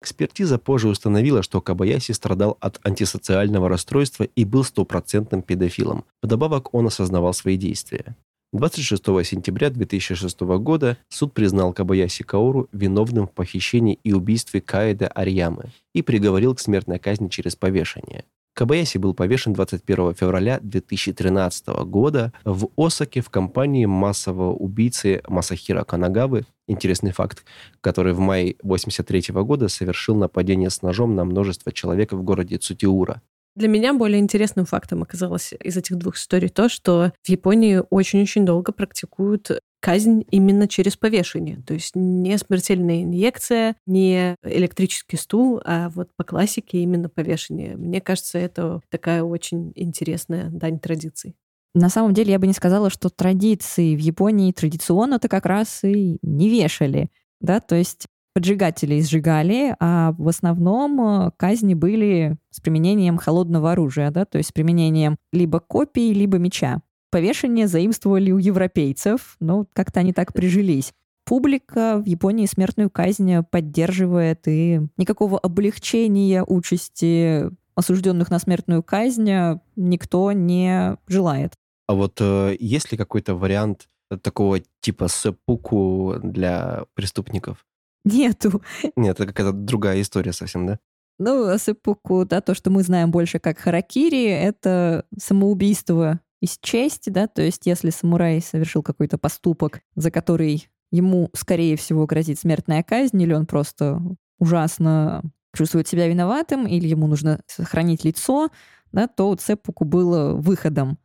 Экспертиза 0.00 0.56
позже 0.56 0.88
установила, 0.88 1.42
что 1.42 1.60
Кабаяси 1.60 2.12
страдал 2.12 2.56
от 2.60 2.80
антисоциального 2.84 3.68
расстройства 3.68 4.24
и 4.24 4.46
был 4.46 4.64
стопроцентным 4.64 5.42
педофилом. 5.42 6.06
Вдобавок 6.22 6.72
он 6.72 6.86
осознавал 6.86 7.34
свои 7.34 7.58
действия. 7.58 8.16
26 8.54 9.04
сентября 9.26 9.68
2006 9.68 10.40
года 10.40 10.96
суд 11.10 11.34
признал 11.34 11.74
Кабаяси 11.74 12.22
Каору 12.22 12.70
виновным 12.72 13.26
в 13.28 13.32
похищении 13.32 14.00
и 14.04 14.14
убийстве 14.14 14.62
Каэда 14.62 15.08
Арьямы 15.08 15.66
и 15.92 16.00
приговорил 16.00 16.54
к 16.54 16.60
смертной 16.60 16.98
казни 16.98 17.28
через 17.28 17.56
повешение. 17.56 18.24
Кабаяси 18.60 18.98
был 18.98 19.14
повешен 19.14 19.54
21 19.54 20.12
февраля 20.12 20.60
2013 20.60 21.68
года 21.86 22.30
в 22.44 22.68
Осаке 22.76 23.22
в 23.22 23.30
компании 23.30 23.86
массового 23.86 24.52
убийцы 24.52 25.22
Масахира 25.26 25.82
Канагавы. 25.82 26.44
Интересный 26.68 27.12
факт, 27.12 27.42
который 27.80 28.12
в 28.12 28.18
мае 28.18 28.56
1983 28.60 29.42
года 29.42 29.68
совершил 29.68 30.14
нападение 30.14 30.68
с 30.68 30.82
ножом 30.82 31.14
на 31.14 31.24
множество 31.24 31.72
человек 31.72 32.12
в 32.12 32.22
городе 32.22 32.58
Цутиура. 32.58 33.22
Для 33.56 33.68
меня 33.68 33.94
более 33.94 34.20
интересным 34.20 34.66
фактом 34.66 35.02
оказалось 35.02 35.54
из 35.58 35.78
этих 35.78 35.96
двух 35.96 36.16
историй 36.16 36.50
то, 36.50 36.68
что 36.68 37.12
в 37.22 37.28
Японии 37.30 37.82
очень-очень 37.88 38.44
долго 38.44 38.72
практикуют 38.72 39.50
казнь 39.80 40.24
именно 40.30 40.68
через 40.68 40.96
повешение. 40.96 41.62
То 41.66 41.74
есть 41.74 41.96
не 41.96 42.36
смертельная 42.38 43.02
инъекция, 43.02 43.76
не 43.86 44.36
электрический 44.44 45.16
стул, 45.16 45.60
а 45.64 45.88
вот 45.90 46.10
по 46.16 46.24
классике 46.24 46.78
именно 46.78 47.08
повешение. 47.08 47.76
Мне 47.76 48.00
кажется, 48.00 48.38
это 48.38 48.80
такая 48.90 49.22
очень 49.22 49.72
интересная 49.74 50.50
дань 50.50 50.78
традиций. 50.78 51.34
На 51.74 51.88
самом 51.88 52.14
деле 52.14 52.32
я 52.32 52.38
бы 52.38 52.46
не 52.46 52.52
сказала, 52.52 52.90
что 52.90 53.10
традиции 53.10 53.94
в 53.94 54.00
Японии 54.00 54.52
традиционно-то 54.52 55.28
как 55.28 55.46
раз 55.46 55.84
и 55.84 56.18
не 56.22 56.48
вешали. 56.48 57.10
Да? 57.40 57.60
То 57.60 57.76
есть 57.76 58.06
поджигателей 58.34 59.02
сжигали, 59.02 59.74
а 59.80 60.12
в 60.18 60.28
основном 60.28 61.00
э, 61.00 61.30
казни 61.36 61.74
были 61.74 62.36
с 62.50 62.60
применением 62.60 63.18
холодного 63.18 63.72
оружия, 63.72 64.10
да, 64.10 64.24
то 64.24 64.38
есть 64.38 64.50
с 64.50 64.52
применением 64.52 65.16
либо 65.32 65.60
копий, 65.60 66.12
либо 66.12 66.38
меча. 66.38 66.80
Повешение 67.10 67.66
заимствовали 67.66 68.30
у 68.30 68.38
европейцев, 68.38 69.36
но 69.40 69.66
как-то 69.72 70.00
они 70.00 70.12
так 70.12 70.32
прижились. 70.32 70.92
Публика 71.24 71.98
в 71.98 72.06
Японии 72.06 72.46
смертную 72.46 72.88
казнь 72.90 73.42
поддерживает, 73.50 74.46
и 74.46 74.80
никакого 74.96 75.38
облегчения 75.38 76.44
участи 76.44 77.50
осужденных 77.74 78.30
на 78.30 78.38
смертную 78.38 78.82
казнь 78.82 79.30
никто 79.76 80.32
не 80.32 80.96
желает. 81.08 81.54
А 81.88 81.94
вот 81.94 82.20
э, 82.20 82.56
есть 82.60 82.92
ли 82.92 82.98
какой-то 82.98 83.34
вариант 83.34 83.88
такого 84.22 84.60
типа 84.80 85.08
сэпуку 85.08 86.14
для 86.22 86.84
преступников? 86.94 87.66
Нету. 88.04 88.62
Нет, 88.96 89.18
это 89.18 89.26
какая-то 89.26 89.52
другая 89.52 90.00
история 90.00 90.32
совсем, 90.32 90.66
да? 90.66 90.78
Ну, 91.18 91.58
сэпуку, 91.58 92.24
да, 92.24 92.40
то, 92.40 92.54
что 92.54 92.70
мы 92.70 92.82
знаем 92.82 93.10
больше 93.10 93.38
как 93.38 93.58
харакири, 93.58 94.24
это 94.24 95.04
самоубийство 95.18 96.20
из 96.40 96.58
чести, 96.60 97.10
да, 97.10 97.26
то 97.26 97.42
есть 97.42 97.66
если 97.66 97.90
самурай 97.90 98.40
совершил 98.40 98.82
какой-то 98.82 99.18
поступок, 99.18 99.80
за 99.94 100.10
который 100.10 100.68
ему, 100.90 101.30
скорее 101.34 101.76
всего, 101.76 102.06
грозит 102.06 102.38
смертная 102.38 102.82
казнь, 102.82 103.20
или 103.20 103.32
он 103.32 103.46
просто 103.46 104.00
ужасно 104.38 105.22
чувствует 105.54 105.88
себя 105.88 106.08
виноватым, 106.08 106.66
или 106.66 106.88
ему 106.88 107.06
нужно 107.06 107.40
сохранить 107.46 108.04
лицо, 108.04 108.50
да, 108.92 109.06
то 109.06 109.34
цепуку 109.36 109.84
было 109.84 110.34
выходом. 110.34 110.98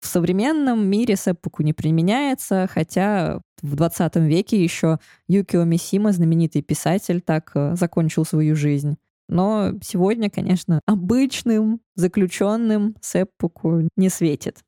В 0.00 0.06
современном 0.06 0.86
мире 0.86 1.14
сэппуку 1.14 1.62
не 1.62 1.74
применяется, 1.74 2.66
хотя 2.72 3.40
в 3.60 3.76
20 3.76 4.16
веке 4.16 4.62
еще 4.62 4.98
Юкио 5.28 5.64
Мисима, 5.64 6.12
знаменитый 6.12 6.62
писатель, 6.62 7.20
так 7.20 7.50
э, 7.54 7.76
закончил 7.76 8.24
свою 8.24 8.56
жизнь. 8.56 8.96
Но 9.28 9.74
сегодня, 9.82 10.30
конечно, 10.30 10.80
обычным 10.86 11.80
заключенным 11.96 12.96
сэппуку 13.02 13.88
не 13.96 14.08
светит. 14.08 14.62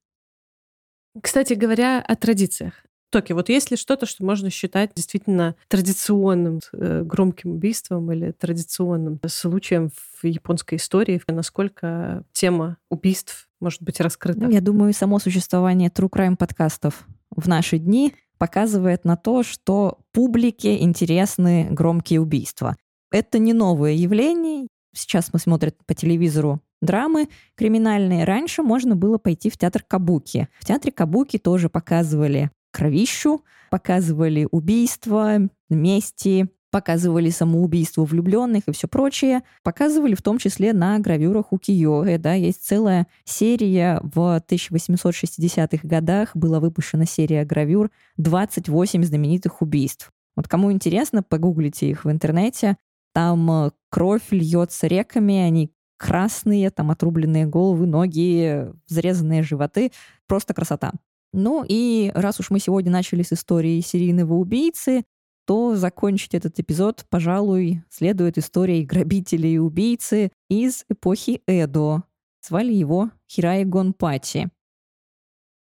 Кстати 1.20 1.54
говоря, 1.54 2.00
о 2.00 2.16
традициях. 2.16 2.84
Токи, 3.10 3.34
вот 3.34 3.50
есть 3.50 3.70
ли 3.70 3.76
что-то, 3.76 4.06
что 4.06 4.24
можно 4.24 4.48
считать 4.48 4.92
действительно 4.94 5.54
традиционным 5.68 6.60
э, 6.72 7.02
громким 7.04 7.52
убийством 7.52 8.10
или 8.10 8.32
традиционным 8.32 9.20
случаем 9.26 9.90
в 9.90 10.24
японской 10.26 10.76
истории? 10.76 11.20
Насколько 11.28 12.24
тема 12.32 12.78
убийств 12.88 13.50
может 13.60 13.82
быть 13.82 14.00
раскрыта? 14.00 14.48
Я 14.48 14.62
думаю, 14.62 14.94
само 14.94 15.18
существование 15.18 15.90
True 15.90 16.08
Crime 16.08 16.36
подкастов 16.36 17.06
в 17.36 17.46
наши 17.48 17.76
дни 17.76 18.14
показывает 18.38 19.04
на 19.04 19.16
то, 19.16 19.42
что 19.42 19.98
публике 20.12 20.80
интересны 20.80 21.68
громкие 21.70 22.20
убийства. 22.20 22.76
Это 23.10 23.38
не 23.38 23.52
новое 23.52 23.92
явление. 23.92 24.68
Сейчас 24.94 25.30
мы 25.32 25.38
смотрим 25.38 25.72
по 25.86 25.94
телевизору 25.94 26.60
драмы 26.80 27.28
криминальные, 27.54 28.24
раньше 28.24 28.62
можно 28.62 28.96
было 28.96 29.18
пойти 29.18 29.50
в 29.50 29.56
театр 29.56 29.84
Кабуки. 29.86 30.48
В 30.60 30.66
театре 30.66 30.92
Кабуки 30.92 31.38
тоже 31.38 31.68
показывали 31.68 32.50
кровищу, 32.72 33.42
показывали 33.70 34.48
убийства, 34.50 35.38
мести, 35.70 36.48
показывали 36.72 37.28
самоубийство 37.28 38.04
влюбленных 38.04 38.64
и 38.66 38.72
все 38.72 38.88
прочее. 38.88 39.42
Показывали 39.62 40.14
в 40.14 40.22
том 40.22 40.38
числе 40.38 40.72
на 40.72 40.98
гравюрах 40.98 41.52
у 41.52 41.58
Киёэ. 41.58 42.18
Да, 42.18 42.32
есть 42.32 42.64
целая 42.64 43.06
серия 43.24 44.00
в 44.02 44.42
1860-х 44.48 45.86
годах 45.86 46.34
была 46.34 46.58
выпущена 46.58 47.04
серия 47.04 47.44
гравюр 47.44 47.90
«28 48.18 49.04
знаменитых 49.04 49.62
убийств». 49.62 50.10
Вот 50.34 50.48
кому 50.48 50.72
интересно, 50.72 51.22
погуглите 51.22 51.90
их 51.90 52.06
в 52.06 52.10
интернете. 52.10 52.78
Там 53.12 53.50
э, 53.50 53.70
кровь 53.90 54.30
льется 54.30 54.86
реками, 54.86 55.36
они 55.36 55.72
красные, 55.98 56.70
там 56.70 56.90
отрубленные 56.90 57.46
головы, 57.46 57.86
ноги, 57.86 58.66
взрезанные 58.88 59.42
животы. 59.42 59.92
Просто 60.26 60.54
красота. 60.54 60.92
Ну 61.32 61.64
и 61.66 62.10
раз 62.14 62.40
уж 62.40 62.50
мы 62.50 62.58
сегодня 62.58 62.90
начали 62.90 63.22
с 63.22 63.32
истории 63.32 63.80
серийного 63.80 64.34
убийцы, 64.34 65.04
то 65.46 65.74
закончить 65.76 66.34
этот 66.34 66.58
эпизод, 66.58 67.06
пожалуй, 67.08 67.82
следует 67.90 68.38
историей 68.38 68.84
грабителя 68.84 69.48
и 69.48 69.58
убийцы 69.58 70.30
из 70.48 70.84
эпохи 70.88 71.42
Эдо. 71.46 72.02
Звали 72.46 72.72
его 72.72 73.10
Хирай 73.30 73.64
Гонпати. 73.64 74.50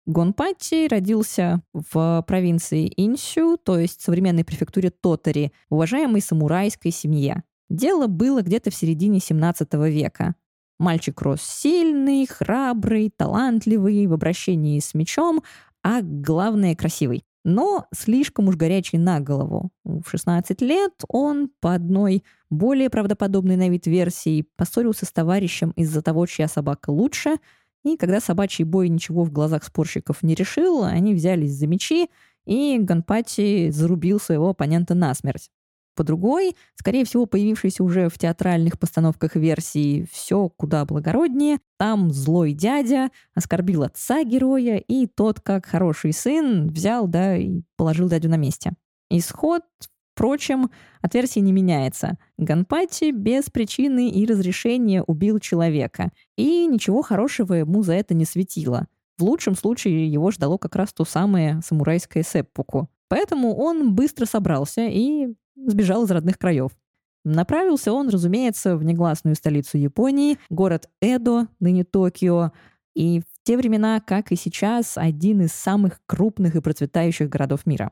Гонпати 0.07 0.87
родился 0.87 1.63
в 1.73 2.23
провинции 2.27 2.93
Инсю, 2.97 3.57
то 3.57 3.79
есть 3.79 4.03
современной 4.03 4.45
префектуре 4.45 4.91
Тотари, 4.91 5.53
уважаемой 5.71 6.21
самурайской 6.21 6.91
семье. 6.91 7.43
Дело 7.71 8.07
было 8.07 8.43
где-то 8.43 8.71
в 8.71 8.75
середине 8.75 9.19
17 9.19 9.73
века. 9.75 10.35
Мальчик 10.79 11.23
рос 11.23 11.41
сильный, 11.41 12.27
храбрый, 12.27 13.11
талантливый, 13.17 14.07
в 14.07 14.13
обращении 14.13 14.79
с 14.79 14.93
мечом, 14.93 15.43
а 15.83 16.03
главное— 16.03 16.75
красивый. 16.77 17.25
Но 17.43 17.87
слишком 17.95 18.49
уж 18.49 18.57
горячий 18.57 18.99
на 18.99 19.21
голову. 19.21 19.71
В 19.85 20.09
16 20.11 20.61
лет 20.61 20.93
он 21.09 21.51
по 21.61 21.75
одной 21.75 22.25
более 22.51 22.91
правдоподобной 22.91 23.57
на 23.57 23.71
вид 23.71 23.87
версии 23.87 24.47
поссорился 24.57 25.07
с 25.07 25.13
товарищем 25.13 25.71
из-за 25.77 26.03
того, 26.03 26.27
чья 26.27 26.49
собака 26.49 26.91
лучше— 26.91 27.37
и 27.85 27.97
когда 27.97 28.21
собачий 28.21 28.65
бой 28.65 28.89
ничего 28.89 29.25
в 29.25 29.31
глазах 29.31 29.63
спорщиков 29.65 30.23
не 30.23 30.35
решил, 30.35 30.85
они 30.85 31.15
взялись 31.15 31.53
за 31.53 31.67
мечи, 31.67 32.09
и 32.47 32.79
Ганпати 32.79 33.71
зарубил 33.71 34.19
своего 34.19 34.51
оппонента 34.51 34.95
насмерть. 34.95 35.51
По 35.95 36.03
другой, 36.03 36.57
скорее 36.75 37.05
всего, 37.05 37.27
появившейся 37.27 37.85
уже 37.85 38.09
в 38.09 38.19
театральных 38.19 38.79
постановках 38.81 39.37
версии 39.37 40.09
«Все 40.11 40.49
куда 40.49 40.85
благороднее», 40.85 41.59
там 41.79 42.11
злой 42.11 42.53
дядя 42.53 43.11
оскорбил 43.35 43.85
отца 43.85 44.25
героя, 44.25 44.79
и 44.79 45.07
тот, 45.07 45.41
как 45.41 45.67
хороший 45.67 46.13
сын, 46.13 46.69
взял, 46.69 47.07
да, 47.07 47.37
и 47.37 47.63
положил 47.77 48.09
дядю 48.09 48.29
на 48.29 48.37
месте. 48.37 48.73
Исход 49.09 49.63
Впрочем, 50.15 50.71
от 51.03 51.13
версии 51.15 51.41
не 51.41 51.51
меняется. 51.51 52.19
Ганпати 52.39 53.11
без 53.11 53.51
причины 53.51 54.11
и 54.11 54.25
разрешения 54.27 55.03
убил 55.03 55.41
человека, 55.41 56.13
и 56.37 56.67
ничего 56.67 57.03
хорошего 57.03 57.55
ему 57.55 57.83
за 57.83 57.95
это 57.95 58.15
не 58.15 58.25
светило. 58.25 58.87
В 59.19 59.25
лучшем 59.25 59.57
случае 59.57 60.07
его 60.07 60.31
ждало 60.31 60.57
как 60.57 60.77
раз 60.77 60.93
то 60.93 61.05
самое 61.05 61.61
самурайское 61.65 62.23
сеппуку. 62.23 62.89
Поэтому 63.09 63.57
он 63.57 63.95
быстро 63.97 64.25
собрался 64.25 64.83
и 64.87 65.35
сбежал 65.57 66.05
из 66.05 66.11
родных 66.13 66.39
краев. 66.39 66.71
Направился 67.25 67.93
он, 67.93 68.09
разумеется, 68.09 68.77
в 68.77 68.85
негласную 68.85 69.35
столицу 69.35 69.79
Японии, 69.79 70.39
город 70.49 70.91
Эдо, 71.01 71.49
ныне 71.59 71.83
Токио, 71.83 72.53
и 72.95 73.21
в 73.21 73.25
те 73.43 73.57
времена, 73.57 74.01
как 74.01 74.31
и 74.31 74.37
сейчас, 74.37 74.97
один 74.97 75.43
из 75.43 75.53
самых 75.53 76.01
крупных 76.07 76.55
и 76.55 76.61
процветающих 76.61 77.29
городов 77.29 77.67
мира. 77.67 77.91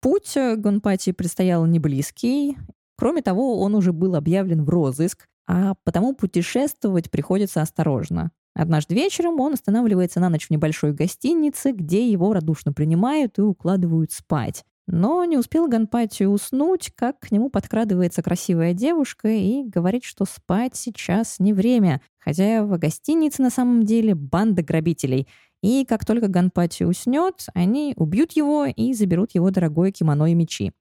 Путь 0.00 0.36
э, 0.36 0.56
Гонпати 0.56 1.12
предстоял 1.12 1.66
не 1.66 1.78
близкий. 1.78 2.56
Кроме 2.96 3.22
того, 3.22 3.60
он 3.60 3.74
уже 3.74 3.92
был 3.92 4.14
объявлен 4.14 4.64
в 4.64 4.68
розыск, 4.68 5.26
а 5.48 5.74
потому 5.84 6.14
путешествовать 6.14 7.10
приходится 7.10 7.62
осторожно. 7.62 8.30
Однажды 8.54 8.94
вечером 8.94 9.40
он 9.40 9.54
останавливается 9.54 10.20
на 10.20 10.28
ночь 10.28 10.46
в 10.46 10.50
небольшой 10.50 10.92
гостинице, 10.92 11.72
где 11.72 12.10
его 12.10 12.32
радушно 12.32 12.72
принимают 12.72 13.38
и 13.38 13.42
укладывают 13.42 14.12
спать. 14.12 14.64
Но 14.86 15.24
не 15.24 15.36
успел 15.36 15.68
Ганпати 15.68 16.24
уснуть, 16.24 16.92
как 16.94 17.20
к 17.20 17.30
нему 17.30 17.50
подкрадывается 17.50 18.22
красивая 18.22 18.72
девушка 18.72 19.28
и 19.28 19.62
говорит, 19.62 20.02
что 20.02 20.24
спать 20.24 20.76
сейчас 20.76 21.38
не 21.38 21.52
время. 21.52 22.00
Хотя 22.18 22.64
в 22.64 22.78
гостинице 22.78 23.42
на 23.42 23.50
самом 23.50 23.84
деле 23.84 24.14
банда 24.14 24.62
грабителей— 24.62 25.28
и 25.62 25.84
как 25.84 26.04
только 26.04 26.28
Ганпати 26.28 26.84
уснет, 26.84 27.46
они 27.54 27.94
убьют 27.96 28.32
его 28.32 28.66
и 28.66 28.92
заберут 28.94 29.34
его 29.34 29.50
дорогое 29.50 29.90
кимоно 29.90 30.30
и 30.30 30.34
мечи. 30.34 30.72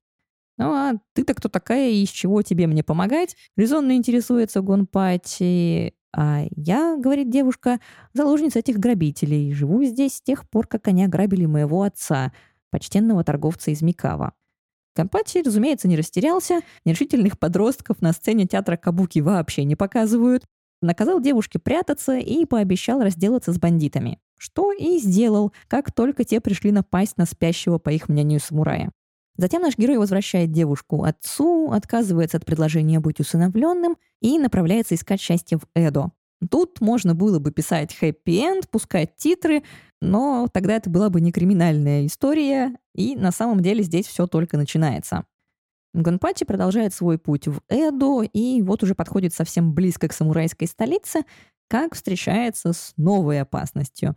«Ну 0.57 0.71
а 0.71 0.93
ты-то 1.13 1.34
кто 1.36 1.49
такая 1.49 1.89
и 1.89 2.03
из 2.03 2.09
чего 2.09 2.41
тебе 2.41 2.67
мне 2.67 2.84
помогать?» 2.84 3.36
Резонно 3.55 3.95
интересуется 3.95 4.61
Гонпати. 4.61 5.93
«А 6.15 6.45
я,— 6.55 6.97
говорит 6.99 7.30
девушка,— 7.30 7.80
заложница 8.13 8.59
этих 8.59 8.80
грабителей. 8.80 9.53
Живу 9.53 9.84
здесь 9.84 10.15
с 10.15 10.21
тех 10.21 10.49
пор, 10.49 10.65
как 10.65 10.88
они 10.88 11.03
ограбили 11.03 11.45
моего 11.45 11.84
отца, 11.84 12.32
почтенного 12.71 13.23
торговца 13.23 13.69
из 13.69 13.82
Микава». 13.84 14.34
Гонпати, 14.95 15.43
разумеется, 15.45 15.88
не 15.88 15.95
растерялся. 15.95 16.61
Нерешительных 16.86 17.38
подростков 17.38 18.01
на 18.01 18.13
сцене 18.13 18.47
театра 18.47 18.78
Кабуки 18.78 19.19
вообще 19.19 19.63
не 19.63 19.75
показывают. 19.75 20.43
Наказал 20.82 21.19
девушке 21.19 21.59
прятаться 21.59 22.17
и 22.17 22.45
пообещал 22.45 23.03
разделаться 23.03 23.53
с 23.53 23.59
бандитами. 23.59 24.19
Что 24.38 24.71
и 24.71 24.99
сделал, 24.99 25.51
как 25.67 25.91
только 25.91 26.23
те 26.23 26.39
пришли 26.39 26.71
напасть 26.71 27.17
на 27.17 27.25
спящего, 27.25 27.77
по 27.77 27.89
их 27.89 28.07
мнению, 28.07 28.39
самурая. 28.39 28.91
Затем 29.38 29.61
наш 29.61 29.77
герой 29.77 29.97
возвращает 29.97 30.51
девушку 30.51 31.03
отцу, 31.03 31.71
отказывается 31.71 32.38
от 32.38 32.45
предложения 32.45 32.99
быть 32.99 33.19
усыновленным 33.19 33.97
и 34.21 34.39
направляется 34.39 34.95
искать 34.95 35.21
счастье 35.21 35.59
в 35.59 35.67
Эдо. 35.75 36.11
Тут 36.49 36.81
можно 36.81 37.15
было 37.15 37.39
бы 37.39 37.51
писать 37.51 37.95
хэппи-энд, 37.95 38.69
пускать 38.69 39.15
титры, 39.15 39.63
но 40.01 40.47
тогда 40.51 40.75
это 40.75 40.89
была 40.89 41.09
бы 41.09 41.21
не 41.21 41.31
криминальная 41.31 42.05
история, 42.05 42.75
и 42.93 43.15
на 43.15 43.31
самом 43.31 43.61
деле 43.61 43.83
здесь 43.83 44.07
все 44.07 44.27
только 44.27 44.57
начинается. 44.57 45.25
Гонпачи 45.93 46.45
продолжает 46.45 46.93
свой 46.93 47.17
путь 47.17 47.47
в 47.47 47.61
Эдо, 47.69 48.21
и 48.21 48.61
вот 48.61 48.83
уже 48.83 48.93
подходит 48.93 49.33
совсем 49.33 49.73
близко 49.73 50.07
к 50.07 50.13
самурайской 50.13 50.67
столице, 50.67 51.23
как 51.68 51.95
встречается 51.95 52.74
с 52.74 52.93
новой 52.97 53.41
опасностью. 53.41 54.15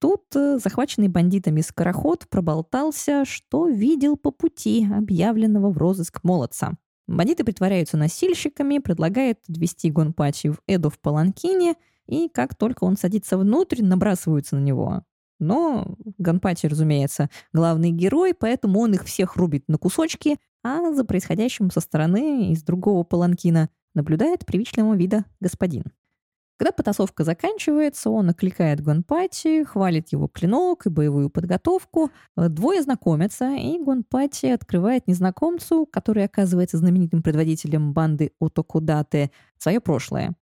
Тут 0.00 0.24
э, 0.34 0.58
захваченный 0.58 1.08
бандитами 1.08 1.60
скороход 1.60 2.28
проболтался, 2.28 3.24
что 3.24 3.68
видел 3.68 4.16
по 4.16 4.30
пути 4.30 4.86
объявленного 4.92 5.70
в 5.70 5.78
розыск 5.78 6.20
молодца. 6.22 6.72
Бандиты 7.06 7.44
притворяются 7.44 7.96
носильщиками, 7.96 8.78
предлагают 8.78 9.38
ввести 9.48 9.90
Гонпачи 9.90 10.48
в 10.48 10.60
Эду 10.66 10.90
в 10.90 10.98
Паланкине, 10.98 11.76
и 12.06 12.28
как 12.28 12.54
только 12.54 12.84
он 12.84 12.96
садится 12.96 13.38
внутрь, 13.38 13.82
набрасываются 13.82 14.56
на 14.56 14.60
него. 14.60 15.04
Но 15.38 15.96
Ганпати, 16.18 16.66
разумеется, 16.66 17.28
главный 17.52 17.90
герой, 17.90 18.34
поэтому 18.34 18.80
он 18.80 18.94
их 18.94 19.04
всех 19.04 19.36
рубит 19.36 19.68
на 19.68 19.78
кусочки, 19.78 20.36
а 20.62 20.92
за 20.92 21.04
происходящим 21.04 21.70
со 21.70 21.80
стороны 21.80 22.52
из 22.52 22.62
другого 22.62 23.02
паланкина 23.04 23.68
наблюдает 23.94 24.46
привычного 24.46 24.94
вида 24.94 25.24
господин. 25.40 25.84
Когда 26.56 26.70
потасовка 26.70 27.24
заканчивается, 27.24 28.10
он 28.10 28.30
окликает 28.30 28.80
Гонпати, 28.80 29.64
хвалит 29.64 30.12
его 30.12 30.28
клинок 30.28 30.86
и 30.86 30.88
боевую 30.88 31.28
подготовку. 31.28 32.10
Двое 32.36 32.80
знакомятся, 32.82 33.56
и 33.56 33.82
Гонпати 33.82 34.46
открывает 34.46 35.08
незнакомцу, 35.08 35.84
который 35.84 36.24
оказывается 36.24 36.78
знаменитым 36.78 37.22
предводителем 37.22 37.92
банды 37.92 38.32
Отокудаты, 38.40 39.32
свое 39.58 39.80
прошлое. 39.80 40.36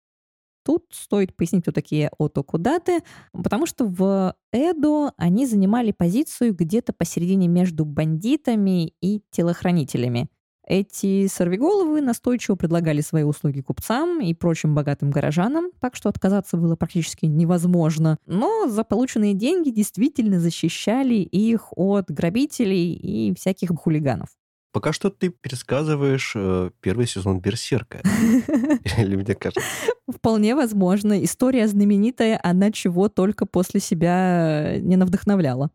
Тут 0.65 0.85
стоит 0.93 1.35
пояснить, 1.35 1.63
кто 1.63 1.73
такие 1.73 2.11
Отокудаты, 2.19 3.01
потому 3.33 3.67
что 3.67 3.87
в 3.87 4.37
Эдо 4.53 5.13
они 5.17 5.47
занимали 5.47 5.93
позицию 5.93 6.55
где-то 6.55 6.93
посередине 6.93 7.49
между 7.49 7.85
бандитами 7.87 8.93
и 9.01 9.23
телохранителями. 9.31 10.29
Эти 10.73 11.27
сорвиголовы 11.27 12.01
настойчиво 12.01 12.55
предлагали 12.55 13.03
свои 13.03 13.25
услуги 13.25 13.61
купцам 13.61 14.23
и 14.23 14.33
прочим 14.33 14.75
богатым 14.75 15.11
горожанам, 15.11 15.71
так 15.81 15.95
что 15.95 16.09
отказаться 16.09 16.57
было 16.57 16.77
практически 16.77 17.27
невозможно. 17.27 18.17
Но 18.25 18.67
за 18.71 18.83
полученные 18.83 19.35
деньги 19.35 19.69
действительно 19.69 20.41
защищали 20.41 21.17
их 21.17 21.77
от 21.77 22.11
грабителей 22.11 22.95
и 22.95 23.35
всяких 23.35 23.69
хулиганов. 23.69 24.31
Пока 24.73 24.95
что 24.95 25.11
ты 25.11 25.29
пересказываешь 25.29 26.33
э, 26.35 26.71
первый 26.81 27.07
сезон 27.07 27.41
Берсерка. 27.41 28.01
Или 28.97 29.17
мне 29.17 29.35
кажется? 29.35 29.61
Вполне 30.09 30.55
возможно. 30.55 31.23
История 31.23 31.69
знаменитая, 31.69 32.41
она 32.43 32.73
чего 32.73 33.11
только 33.11 33.45
после 33.45 33.79
себя 33.79 34.79
не 34.79 34.97
навдохновляла. 34.97 35.71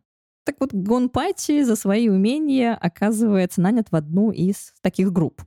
Так 0.47 0.55
вот, 0.61 0.73
Гонпати 0.73 1.61
за 1.63 1.75
свои 1.75 2.07
умения 2.07 2.73
оказывается 2.73 3.59
нанят 3.59 3.87
в 3.91 3.95
одну 3.97 4.31
из 4.31 4.71
таких 4.81 5.11
групп. 5.11 5.43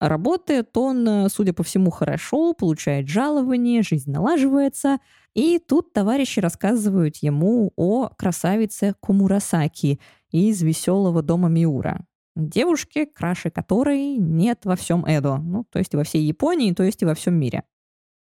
Работает 0.00 0.76
он, 0.76 1.08
э, 1.08 1.28
судя 1.30 1.54
по 1.54 1.62
всему, 1.62 1.90
хорошо, 1.90 2.52
получает 2.52 3.08
жалование, 3.08 3.80
жизнь 3.80 4.10
налаживается. 4.10 4.98
И 5.32 5.58
тут 5.58 5.94
товарищи 5.94 6.40
рассказывают 6.40 7.16
ему 7.22 7.72
о 7.76 8.08
красавице 8.08 8.94
Кумурасаки 9.00 9.98
из 10.30 10.60
веселого 10.60 11.22
дома 11.22 11.48
Миура. 11.48 12.04
Девушке, 12.36 13.06
краше 13.06 13.48
которой 13.48 14.18
нет 14.18 14.66
во 14.66 14.76
всем 14.76 15.06
Эдо, 15.06 15.38
ну, 15.38 15.64
то 15.70 15.78
есть 15.78 15.94
во 15.94 16.04
всей 16.04 16.22
Японии, 16.22 16.74
то 16.74 16.82
есть 16.82 17.00
и 17.00 17.06
во 17.06 17.14
всем 17.14 17.32
мире. 17.34 17.62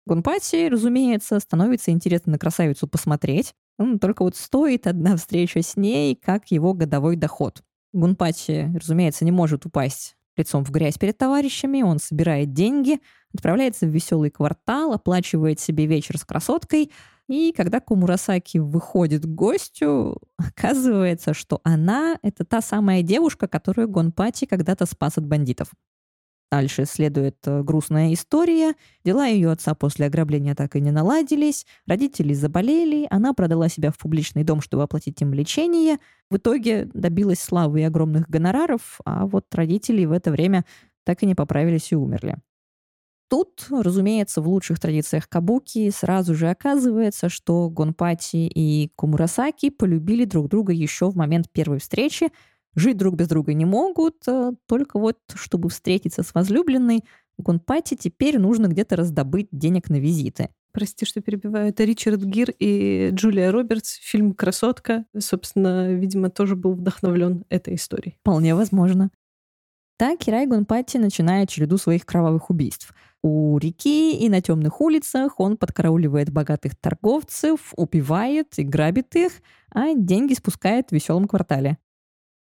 Гунпати, 0.05 0.67
разумеется, 0.67 1.39
становится 1.39 1.91
интересно 1.91 2.33
на 2.33 2.39
красавицу 2.39 2.87
посмотреть, 2.87 3.53
ну, 3.77 3.99
только 3.99 4.23
вот 4.23 4.35
стоит 4.35 4.87
одна 4.87 5.15
встреча 5.15 5.61
с 5.61 5.77
ней, 5.77 6.15
как 6.15 6.51
его 6.51 6.73
годовой 6.73 7.15
доход. 7.15 7.61
Гунпати, 7.93 8.71
разумеется, 8.75 9.25
не 9.25 9.31
может 9.31 9.65
упасть 9.65 10.15
лицом 10.37 10.63
в 10.63 10.71
грязь 10.71 10.97
перед 10.97 11.17
товарищами, 11.17 11.81
он 11.81 11.99
собирает 11.99 12.53
деньги, 12.53 12.99
отправляется 13.33 13.85
в 13.85 13.89
веселый 13.89 14.31
квартал, 14.31 14.93
оплачивает 14.93 15.59
себе 15.59 15.85
вечер 15.85 16.17
с 16.17 16.25
красоткой, 16.25 16.91
и 17.27 17.53
когда 17.55 17.79
Кумурасаки 17.79 18.57
выходит 18.57 19.23
к 19.23 19.29
гостю, 19.29 20.17
оказывается, 20.37 21.33
что 21.33 21.61
она— 21.63 22.17
это 22.23 22.43
та 22.43 22.61
самая 22.61 23.03
девушка, 23.03 23.47
которую 23.47 23.87
Гонпати 23.89 24.45
когда-то 24.45 24.85
спас 24.85 25.17
от 25.17 25.25
бандитов. 25.25 25.71
Дальше 26.51 26.83
следует 26.83 27.37
э, 27.45 27.63
грустная 27.63 28.13
история. 28.13 28.75
Дела 29.05 29.25
ее 29.25 29.51
отца 29.51 29.73
после 29.73 30.07
ограбления 30.07 30.53
так 30.53 30.75
и 30.75 30.81
не 30.81 30.91
наладились. 30.91 31.65
Родители 31.87 32.33
заболели. 32.33 33.07
Она 33.09 33.33
продала 33.33 33.69
себя 33.69 33.89
в 33.89 33.97
публичный 33.97 34.43
дом, 34.43 34.59
чтобы 34.59 34.83
оплатить 34.83 35.21
им 35.21 35.33
лечение. 35.33 35.97
В 36.29 36.35
итоге 36.35 36.89
добилась 36.93 37.39
славы 37.39 37.81
и 37.81 37.83
огромных 37.83 38.29
гонораров, 38.29 38.99
а 39.05 39.25
вот 39.27 39.45
родители 39.55 40.03
в 40.03 40.11
это 40.11 40.29
время 40.29 40.65
так 41.05 41.23
и 41.23 41.25
не 41.25 41.35
поправились 41.35 41.93
и 41.93 41.95
умерли. 41.95 42.35
Тут, 43.29 43.67
разумеется, 43.69 44.41
в 44.41 44.49
лучших 44.49 44.77
традициях 44.77 45.29
кабуки 45.29 45.89
сразу 45.89 46.35
же 46.35 46.49
оказывается, 46.49 47.29
что 47.29 47.69
Гонпати 47.69 48.45
и 48.53 48.91
Кумурасаки 48.97 49.69
полюбили 49.69 50.25
друг 50.25 50.49
друга 50.49 50.73
еще 50.73 51.09
в 51.09 51.15
момент 51.15 51.49
первой 51.49 51.79
встречи, 51.79 52.27
жить 52.75 52.97
друг 52.97 53.15
без 53.15 53.27
друга 53.27 53.53
не 53.53 53.65
могут, 53.65 54.27
э, 54.27 54.51
только 54.67 54.99
вот, 54.99 55.17
чтобы 55.35 55.69
встретиться 55.69 56.23
с 56.23 56.33
возлюбленной, 56.33 57.03
Гонпати 57.37 57.95
теперь 57.95 58.39
нужно 58.39 58.67
где-то 58.67 58.95
раздобыть 58.95 59.47
денег 59.51 59.89
на 59.89 59.99
визиты. 59.99 60.49
Прости, 60.73 61.05
что 61.05 61.21
перебиваю. 61.21 61.69
Это 61.69 61.83
Ричард 61.83 62.23
Гир 62.23 62.53
и 62.59 63.09
Джулия 63.11 63.51
Робертс. 63.51 63.95
Фильм 63.95 64.33
«Красотка». 64.33 65.05
Собственно, 65.17 65.91
видимо, 65.93 66.29
тоже 66.29 66.55
был 66.55 66.73
вдохновлен 66.73 67.43
этой 67.49 67.75
историей. 67.75 68.15
Вполне 68.21 68.55
возможно. 68.55 69.09
Так 69.97 70.19
Кирай 70.19 70.47
Гонпати 70.47 70.97
начинает 70.97 71.49
череду 71.49 71.77
своих 71.77 72.05
кровавых 72.05 72.49
убийств. 72.49 72.93
У 73.21 73.57
реки 73.59 74.17
и 74.17 74.29
на 74.29 74.41
темных 74.41 74.81
улицах 74.81 75.39
он 75.39 75.57
подкарауливает 75.57 76.31
богатых 76.31 76.75
торговцев, 76.75 77.73
убивает 77.75 78.57
и 78.57 78.63
грабит 78.63 79.15
их, 79.15 79.33
а 79.69 79.93
деньги 79.93 80.33
спускает 80.33 80.89
в 80.89 80.93
веселом 80.93 81.27
квартале. 81.27 81.77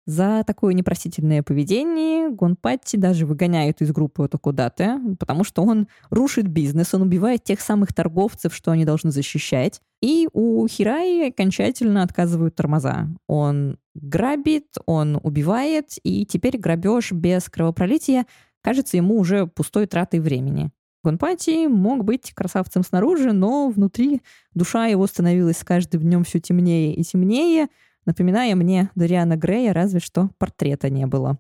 За 0.09 0.42
такое 0.46 0.72
непростительное 0.72 1.42
поведение 1.42 2.30
Гонпатти 2.30 2.96
даже 2.96 3.26
выгоняют 3.26 3.82
из 3.82 3.92
группы 3.92 4.24
Отокудате, 4.24 4.98
потому 5.20 5.44
что 5.44 5.62
он 5.62 5.86
рушит 6.09 6.48
бизнес, 6.48 6.94
он 6.94 7.02
убивает 7.02 7.44
тех 7.44 7.61
самых 7.61 7.92
торговцев, 7.92 8.54
что 8.54 8.70
они 8.70 8.86
должны 8.86 9.11
защищать. 9.11 9.82
И 10.00 10.26
у 10.32 10.66
Хираи 10.66 11.28
окончательно 11.28 12.02
отказывают 12.02 12.54
тормоза. 12.54 13.06
Он 13.26 13.76
грабит, 13.94 14.68
он 14.86 15.20
убивает, 15.22 15.98
и 16.02 16.24
теперь 16.24 16.56
грабеж 16.56 17.12
без 17.12 17.50
кровопролития 17.50 18.24
кажется 18.62 18.96
ему 18.96 19.18
уже 19.18 19.46
пустой 19.46 19.86
тратой 19.86 20.20
времени. 20.20 20.70
Гонпати 21.04 21.66
мог 21.66 22.04
быть 22.04 22.32
красавцем 22.32 22.82
снаружи, 22.82 23.32
но 23.32 23.68
внутри 23.68 24.22
душа 24.54 24.86
его 24.86 25.06
становилась 25.06 25.59
с 25.59 25.64
каждым 25.64 26.00
днем 26.00 26.24
все 26.24 26.40
темнее 26.40 26.94
и 26.94 27.02
темнее, 27.02 27.68
напоминая 28.09 28.56
мне 28.56 28.90
Дариана 28.96 29.36
Грея, 29.36 29.72
разве 29.72 30.00
что 30.00 30.30
портрета 30.38 30.90
не 30.90 31.06
было. 31.06 31.38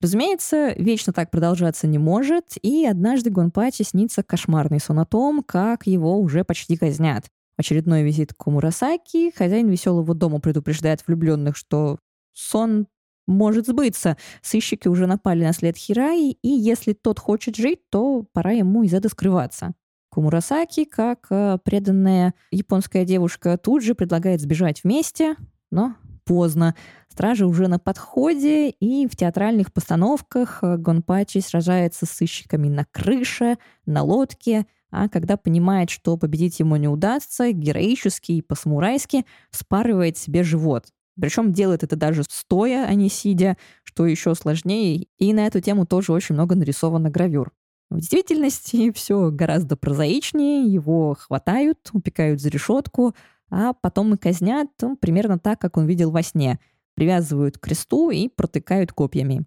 Разумеется, 0.00 0.74
вечно 0.76 1.12
так 1.12 1.30
продолжаться 1.30 1.86
не 1.86 1.98
может, 1.98 2.56
и 2.62 2.84
однажды 2.84 3.30
Гонпачи 3.30 3.82
снится 3.82 4.22
кошмарный 4.22 4.80
сон 4.80 4.98
о 4.98 5.04
том, 5.04 5.42
как 5.42 5.86
его 5.86 6.18
уже 6.18 6.42
почти 6.42 6.76
казнят. 6.76 7.26
Очередной 7.56 8.02
визит 8.02 8.34
к 8.34 8.46
Мурасаки, 8.46 9.30
хозяин 9.36 9.68
веселого 9.68 10.14
дома 10.14 10.40
предупреждает 10.40 11.06
влюбленных, 11.06 11.56
что 11.56 11.98
сон 12.32 12.86
может 13.26 13.66
сбыться. 13.66 14.16
Сыщики 14.42 14.88
уже 14.88 15.06
напали 15.06 15.44
на 15.44 15.52
след 15.52 15.76
Хираи, 15.76 16.32
и 16.32 16.48
если 16.48 16.94
тот 16.94 17.18
хочет 17.18 17.56
жить, 17.56 17.88
то 17.90 18.26
пора 18.32 18.50
ему 18.50 18.82
из 18.82 18.92
ада 18.92 19.08
скрываться. 19.08 19.74
Кумурасаки, 20.10 20.84
как 20.84 21.26
э, 21.30 21.58
преданная 21.64 22.34
японская 22.50 23.04
девушка, 23.04 23.58
тут 23.58 23.82
же 23.82 23.94
предлагает 23.94 24.40
сбежать 24.40 24.84
вместе, 24.84 25.36
но 25.74 25.96
поздно. 26.24 26.74
Стражи 27.10 27.46
уже 27.46 27.68
на 27.68 27.78
подходе, 27.78 28.70
и 28.70 29.06
в 29.06 29.16
театральных 29.16 29.72
постановках 29.72 30.60
э, 30.62 30.76
Гонпачи 30.78 31.38
сражается 31.40 32.06
с 32.06 32.10
сыщиками 32.10 32.68
на 32.68 32.86
крыше, 32.90 33.58
на 33.86 34.02
лодке, 34.02 34.66
а 34.90 35.08
когда 35.08 35.36
понимает, 35.36 35.90
что 35.90 36.16
победить 36.16 36.60
ему 36.60 36.76
не 36.76 36.88
удастся, 36.88 37.52
героически 37.52 38.32
и 38.32 38.42
по-самурайски 38.42 39.26
спарывает 39.50 40.16
себе 40.16 40.42
живот. 40.42 40.86
Причем 41.20 41.52
делает 41.52 41.82
это 41.82 41.96
даже 41.96 42.22
стоя, 42.28 42.86
а 42.86 42.94
не 42.94 43.08
сидя, 43.08 43.56
что 43.84 44.06
еще 44.06 44.34
сложнее. 44.34 45.06
И 45.18 45.32
на 45.32 45.46
эту 45.46 45.60
тему 45.60 45.86
тоже 45.86 46.12
очень 46.12 46.34
много 46.34 46.54
нарисовано 46.54 47.10
гравюр. 47.10 47.52
В 47.90 47.98
действительности 47.98 48.90
все 48.92 49.30
гораздо 49.30 49.76
прозаичнее. 49.76 50.64
Его 50.64 51.16
хватают, 51.18 51.78
упекают 51.92 52.40
за 52.40 52.48
решетку, 52.48 53.14
а 53.50 53.72
потом 53.72 54.14
и 54.14 54.16
казнят 54.16 54.68
ну, 54.80 54.96
примерно 54.96 55.38
так, 55.38 55.60
как 55.60 55.76
он 55.76 55.86
видел 55.86 56.10
во 56.10 56.22
сне. 56.22 56.58
Привязывают 56.94 57.58
к 57.58 57.62
кресту 57.62 58.10
и 58.10 58.28
протыкают 58.28 58.92
копьями. 58.92 59.46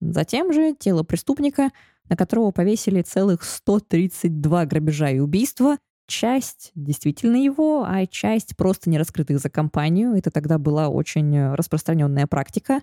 Затем 0.00 0.52
же 0.52 0.74
тело 0.74 1.02
преступника, 1.02 1.70
на 2.08 2.16
которого 2.16 2.50
повесили 2.50 3.02
целых 3.02 3.44
132 3.44 4.66
грабежа 4.66 5.10
и 5.10 5.18
убийства, 5.18 5.78
часть 6.06 6.70
действительно 6.74 7.36
его, 7.36 7.84
а 7.84 8.06
часть 8.06 8.56
просто 8.56 8.90
не 8.90 8.98
раскрытых 8.98 9.38
за 9.38 9.50
компанию. 9.50 10.14
Это 10.14 10.30
тогда 10.30 10.58
была 10.58 10.88
очень 10.88 11.54
распространенная 11.54 12.26
практика. 12.26 12.82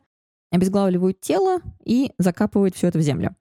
Обезглавливают 0.52 1.20
тело 1.20 1.60
и 1.84 2.12
закапывают 2.18 2.76
все 2.76 2.88
это 2.88 3.00
в 3.00 3.02
землю. 3.02 3.36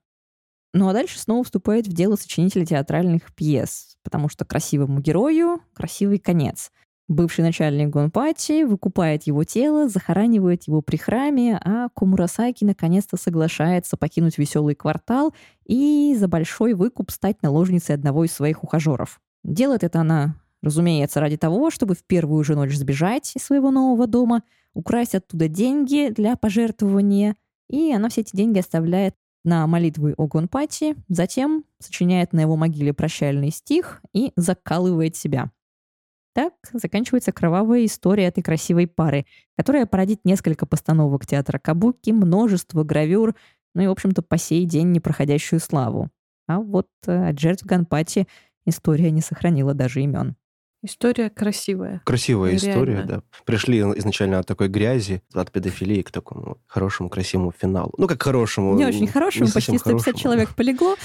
Ну 0.73 0.87
а 0.87 0.93
дальше 0.93 1.19
снова 1.19 1.43
вступает 1.43 1.87
в 1.87 1.93
дело 1.93 2.15
сочинителя 2.15 2.65
театральных 2.65 3.33
пьес, 3.35 3.97
потому 4.03 4.29
что 4.29 4.45
красивому 4.45 4.99
герою 4.99 5.61
красивый 5.73 6.17
конец. 6.17 6.71
Бывший 7.09 7.41
начальник 7.41 7.89
Гонпати 7.89 8.63
выкупает 8.63 9.23
его 9.23 9.43
тело, 9.43 9.89
захоранивает 9.89 10.63
его 10.63 10.81
при 10.81 10.95
храме, 10.95 11.59
а 11.61 11.89
Комурасаки 11.89 12.63
наконец-то 12.63 13.17
соглашается 13.17 13.97
покинуть 13.97 14.37
веселый 14.37 14.73
квартал 14.73 15.33
и 15.65 16.15
за 16.17 16.29
большой 16.29 16.73
выкуп 16.73 17.11
стать 17.11 17.41
наложницей 17.43 17.95
одного 17.95 18.23
из 18.23 18.31
своих 18.31 18.63
ухажеров. 18.63 19.19
Делает 19.43 19.83
это 19.83 19.99
она, 19.99 20.37
разумеется, 20.61 21.19
ради 21.19 21.35
того, 21.35 21.71
чтобы 21.71 21.93
в 21.95 22.05
первую 22.05 22.41
же 22.45 22.55
ночь 22.55 22.73
сбежать 22.73 23.33
из 23.35 23.43
своего 23.43 23.69
нового 23.69 24.07
дома, 24.07 24.43
украсть 24.73 25.13
оттуда 25.13 25.49
деньги 25.49 26.09
для 26.09 26.37
пожертвования, 26.37 27.35
и 27.69 27.91
она 27.91 28.07
все 28.07 28.21
эти 28.21 28.35
деньги 28.35 28.59
оставляет 28.59 29.15
на 29.43 29.67
молитвы 29.67 30.13
о 30.15 30.27
Гонпати, 30.27 30.95
затем 31.09 31.65
сочиняет 31.79 32.31
на 32.31 32.39
его 32.39 32.55
могиле 32.55 32.93
прощальный 32.93 33.51
стих 33.51 34.01
и 34.13 34.31
закалывает 34.37 35.17
себя. 35.17 35.51
Так 36.33 36.53
заканчивается 36.73 37.31
кровавая 37.31 37.85
история 37.85 38.25
этой 38.25 38.41
красивой 38.41 38.87
пары, 38.87 39.25
которая 39.55 39.85
породит 39.85 40.25
несколько 40.25 40.65
постановок 40.65 41.27
театра 41.27 41.59
Кабуки, 41.59 42.09
множество 42.09 42.83
гравюр, 42.83 43.35
ну 43.75 43.83
и, 43.83 43.87
в 43.87 43.91
общем-то, 43.91 44.21
по 44.23 44.37
сей 44.37 44.65
день 44.65 44.91
непроходящую 44.91 45.59
славу. 45.59 46.09
А 46.47 46.59
вот 46.59 46.87
э, 47.07 47.29
от 47.29 47.39
жертв 47.39 47.65
Ганпати 47.65 48.27
история 48.65 49.11
не 49.11 49.21
сохранила 49.21 49.73
даже 49.73 50.01
имен. 50.01 50.35
История 50.85 51.29
красивая. 51.29 52.01
Красивая 52.03 52.51
Реально. 52.51 52.69
история, 52.69 53.03
да. 53.03 53.21
Пришли 53.45 53.79
изначально 53.79 54.39
от 54.39 54.47
такой 54.47 54.67
грязи, 54.67 55.21
от 55.33 55.49
педофилии 55.49 56.01
к 56.01 56.11
такому 56.11 56.57
хорошему, 56.67 57.09
красивому 57.09 57.53
финалу. 57.57 57.93
Ну, 57.97 58.05
как 58.05 58.21
хорошему. 58.21 58.75
Не 58.75 58.85
очень 58.85 59.07
хорошему, 59.07 59.45
не 59.45 59.51
почти 59.51 59.77
совсем 59.77 59.79
150 59.79 60.05
хорошему. 60.05 60.21
человек 60.21 60.55
полегло. 60.55 60.95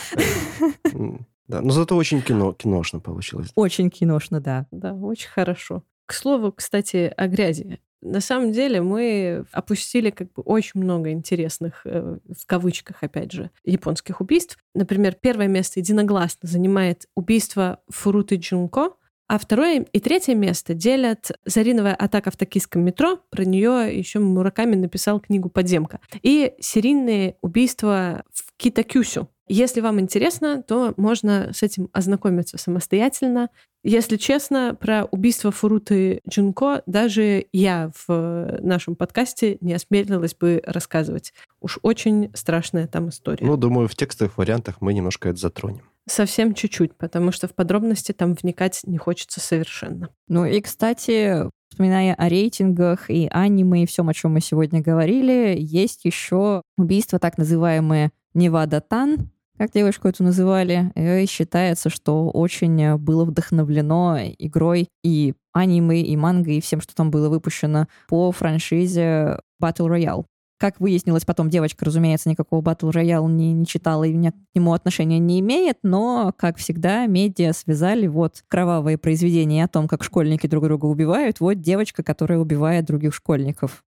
Да, 1.49 1.61
но 1.62 1.70
зато 1.70 1.96
очень 1.96 2.22
кино, 2.22 2.53
киношно 2.53 3.01
получилось. 3.01 3.51
Очень 3.55 3.90
киношно, 3.90 4.40
да. 4.40 4.66
Да, 4.70 4.94
очень 4.94 5.28
хорошо. 5.30 5.82
К 6.07 6.12
слову, 6.12 6.53
кстати, 6.53 7.12
о 7.16 7.26
грязи. 7.26 7.80
На 8.01 8.20
самом 8.20 8.53
деле 8.53 8.80
мы 8.80 9.44
опустили 9.51 10.11
как 10.11 10.32
бы 10.32 10.42
очень 10.42 10.80
много 10.80 11.11
интересных, 11.11 11.82
э, 11.84 12.18
в 12.28 12.46
кавычках, 12.46 13.03
опять 13.03 13.32
же, 13.32 13.51
японских 13.64 14.20
убийств. 14.20 14.57
Например, 14.74 15.16
первое 15.20 15.49
место 15.49 15.80
единогласно 15.80 16.49
занимает 16.49 17.07
убийство 17.16 17.80
Фуруты 17.88 18.36
Джунко, 18.36 18.90
а 19.26 19.38
второе 19.38 19.82
и 19.82 20.01
третье 20.01 20.34
место 20.34 20.72
делят 20.72 21.32
«Зариновая 21.44 21.94
атака 21.94 22.30
в 22.30 22.36
токийском 22.36 22.82
метро». 22.82 23.20
Про 23.30 23.44
нее 23.44 23.90
еще 23.96 24.20
Мураками 24.20 24.74
написал 24.74 25.20
книгу 25.20 25.51
«Подземка». 25.51 26.01
И 26.22 26.55
серийные 26.61 27.36
убийства 27.42 28.22
в 28.32 28.55
Китакюсю. 28.57 29.28
Если 29.49 29.80
вам 29.80 30.01
интересно, 30.01 30.62
то 30.62 30.92
можно 30.96 31.51
с 31.53 31.62
этим 31.62 31.88
ознакомиться 31.92 32.59
самостоятельно. 32.59 33.49
Если 33.82 34.16
честно, 34.16 34.76
про 34.78 35.05
убийство 35.05 35.51
Фуруты 35.51 36.20
Джунко 36.28 36.82
даже 36.86 37.46
я 37.53 37.90
в 38.07 38.59
нашем 38.61 38.96
подкасте 38.96 39.57
не 39.61 39.72
осмелилась 39.72 40.34
бы 40.34 40.62
рассказывать. 40.66 41.32
Уж 41.61 41.78
очень 41.82 42.30
страшная 42.34 42.86
там 42.86 43.09
история. 43.09 43.46
Ну, 43.46 43.57
думаю, 43.57 43.88
в 43.88 43.94
текстовых 43.94 44.36
вариантах 44.36 44.80
мы 44.80 44.92
немножко 44.92 45.30
это 45.30 45.38
затронем. 45.38 45.82
Совсем 46.07 46.55
чуть-чуть, 46.55 46.94
потому 46.96 47.32
что 47.32 47.49
в 47.49 47.55
подробности 47.55 48.12
там 48.12 48.34
вникать 48.34 48.80
не 48.84 48.99
хочется 48.99 49.40
совершенно. 49.40 50.09
Ну 50.26 50.44
и, 50.44 50.61
кстати, 50.61 51.49
вспоминая 51.70 52.14
о 52.14 52.28
рейтингах 52.28 53.11
и 53.11 53.28
аниме 53.30 53.84
и 53.84 53.86
всем, 53.86 54.09
о 54.09 54.14
чем 54.14 54.32
мы 54.32 54.40
сегодня 54.40 54.80
говорили, 54.80 55.57
есть 55.59 56.05
еще 56.05 56.62
убийство 56.76 57.18
так 57.18 57.38
называемое 57.38 58.11
Невада 58.34 58.80
Тан, 58.80 59.30
как 59.59 59.72
девушку 59.72 60.09
эту 60.09 60.24
называли, 60.24 60.92
и 60.94 61.26
считается, 61.26 61.90
что 61.90 62.30
очень 62.30 62.96
было 62.96 63.24
вдохновлено 63.24 64.18
игрой 64.38 64.88
и 65.02 65.34
аниме, 65.52 66.00
и 66.00 66.16
манго, 66.16 66.52
и 66.52 66.61
всем, 66.61 66.80
что 66.80 66.94
там 66.94 67.11
было 67.11 67.28
выпущено 67.28 67.88
по 68.09 68.30
франшизе 68.32 69.40
Battle 69.62 69.88
Royale. 69.88 70.24
Как 70.59 70.80
выяснилось 70.80 71.24
потом, 71.24 71.50
девочка, 71.50 71.84
разумеется, 71.84 72.28
никакого 72.28 72.62
Battle 72.62 72.90
Royale 72.90 73.30
не, 73.30 73.52
не 73.52 73.64
читала 73.64 74.02
и 74.04 74.12
ни 74.12 74.30
к 74.30 74.34
нему 74.54 74.72
отношения 74.72 75.20
не 75.20 75.38
имеет, 75.38 75.78
но, 75.84 76.34
как 76.36 76.56
всегда, 76.56 77.06
медиа 77.06 77.52
связали 77.52 78.09
вот 78.09 78.42
кровавые 78.48 78.98
произведения 78.98 79.64
о 79.64 79.68
том, 79.68 79.86
как 79.86 80.02
школьники 80.02 80.48
друг 80.48 80.64
друга 80.64 80.86
убивают, 80.86 81.38
вот 81.38 81.61
девочка, 81.61 82.02
которая 82.02 82.40
убивает 82.40 82.86
других 82.86 83.14
школьников. 83.14 83.84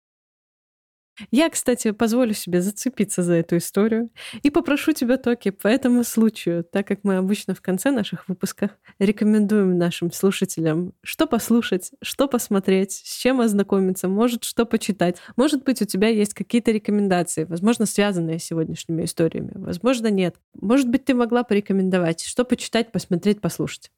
Я, 1.29 1.49
кстати, 1.49 1.91
позволю 1.91 2.33
себе 2.33 2.61
зацепиться 2.61 3.21
за 3.23 3.33
эту 3.33 3.57
историю 3.57 4.09
и 4.41 4.49
попрошу 4.49 4.93
тебя, 4.93 5.17
Токи, 5.17 5.51
по 5.51 5.67
этому 5.67 6.03
случаю, 6.03 6.63
так 6.63 6.87
как 6.87 6.99
мы 7.03 7.17
обычно 7.17 7.53
в 7.53 7.61
конце 7.61 7.91
наших 7.91 8.27
выпусков 8.27 8.71
рекомендуем 8.99 9.77
нашим 9.77 10.11
слушателям, 10.11 10.93
что 11.03 11.27
послушать, 11.27 11.91
что 12.01 12.27
посмотреть, 12.27 12.93
с 12.93 13.17
чем 13.17 13.41
ознакомиться, 13.41 14.07
может, 14.07 14.43
что 14.43 14.65
почитать. 14.65 15.17
Может 15.35 15.63
быть, 15.63 15.81
у 15.81 15.85
тебя 15.85 16.07
есть 16.07 16.33
какие-то 16.33 16.71
рекомендации, 16.71 17.43
возможно, 17.43 17.85
связанные 17.85 18.39
с 18.39 18.43
сегодняшними 18.43 19.05
историями, 19.05 19.51
возможно, 19.55 20.07
нет. 20.07 20.35
Может 20.59 20.89
быть, 20.89 21.05
ты 21.05 21.13
могла 21.13 21.43
порекомендовать, 21.43 22.23
что 22.23 22.45
почитать, 22.45 22.91
посмотреть, 22.91 23.41
послушать. 23.41 23.91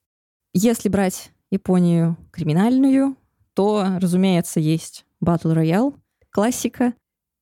Если 0.52 0.88
брать 0.88 1.30
Японию 1.50 2.16
криминальную, 2.32 3.16
то, 3.54 3.86
разумеется, 4.00 4.60
есть 4.60 5.04
Battle 5.24 5.54
Royale, 5.54 5.94
классика, 6.30 6.94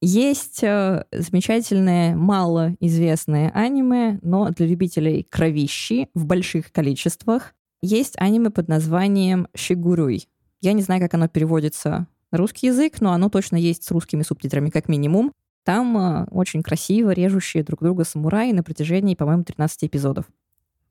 есть 0.05 0.65
э, 0.65 1.05
замечательное, 1.13 2.17
малоизвестное 2.17 3.53
аниме, 3.55 4.19
но 4.23 4.51
для 4.51 4.67
любителей 4.67 5.27
кровищи 5.31 6.09
в 6.13 6.27
больших 6.27 6.73
количествах. 6.73 7.55
Есть 7.81 8.15
аниме 8.19 8.51
под 8.51 8.67
названием 8.67 9.47
«Шигуруй». 9.55 10.29
Я 10.61 10.73
не 10.73 10.83
знаю, 10.83 11.01
как 11.01 11.15
оно 11.15 11.29
переводится 11.29 12.09
на 12.33 12.39
русский 12.39 12.67
язык, 12.67 13.01
но 13.01 13.13
оно 13.13 13.29
точно 13.29 13.55
есть 13.55 13.85
с 13.85 13.91
русскими 13.93 14.23
субтитрами 14.23 14.71
как 14.71 14.89
минимум. 14.89 15.33
Там 15.63 15.97
э, 15.97 16.25
очень 16.33 16.65
красиво 16.65 17.11
режущие 17.11 17.63
друг 17.63 17.81
друга 17.81 18.03
самураи 18.03 18.51
на 18.51 18.65
протяжении, 18.65 19.15
по-моему, 19.15 19.45
13 19.45 19.85
эпизодов. 19.85 20.25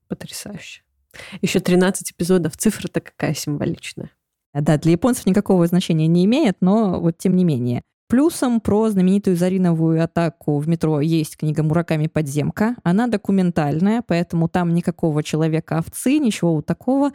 Потрясающе. 0.07 0.84
Еще 1.41 1.59
13 1.59 2.14
эпизодов. 2.14 2.55
Цифра-то 2.55 3.01
какая 3.01 3.34
символичная. 3.34 4.09
Да, 4.53 4.78
для 4.78 4.93
японцев 4.93 5.26
никакого 5.26 5.68
значения 5.68 6.07
не 6.07 6.24
имеет, 6.24 6.57
но 6.62 7.01
вот 7.01 7.18
тем 7.18 7.36
не 7.36 7.43
менее. 7.43 7.84
Плюсом 8.12 8.59
про 8.59 8.89
знаменитую 8.89 9.38
Зариновую 9.38 10.03
атаку 10.03 10.59
в 10.59 10.68
метро 10.68 10.99
есть 10.99 11.38
книга 11.38 11.64
Мураками 11.64 12.07
«Подземка». 12.07 12.76
Она 12.84 13.07
документальная, 13.07 14.03
поэтому 14.05 14.49
там 14.49 14.74
никакого 14.74 15.24
человека-овцы, 15.24 16.18
ничего 16.18 16.55
вот 16.55 16.66
такого. 16.66 17.12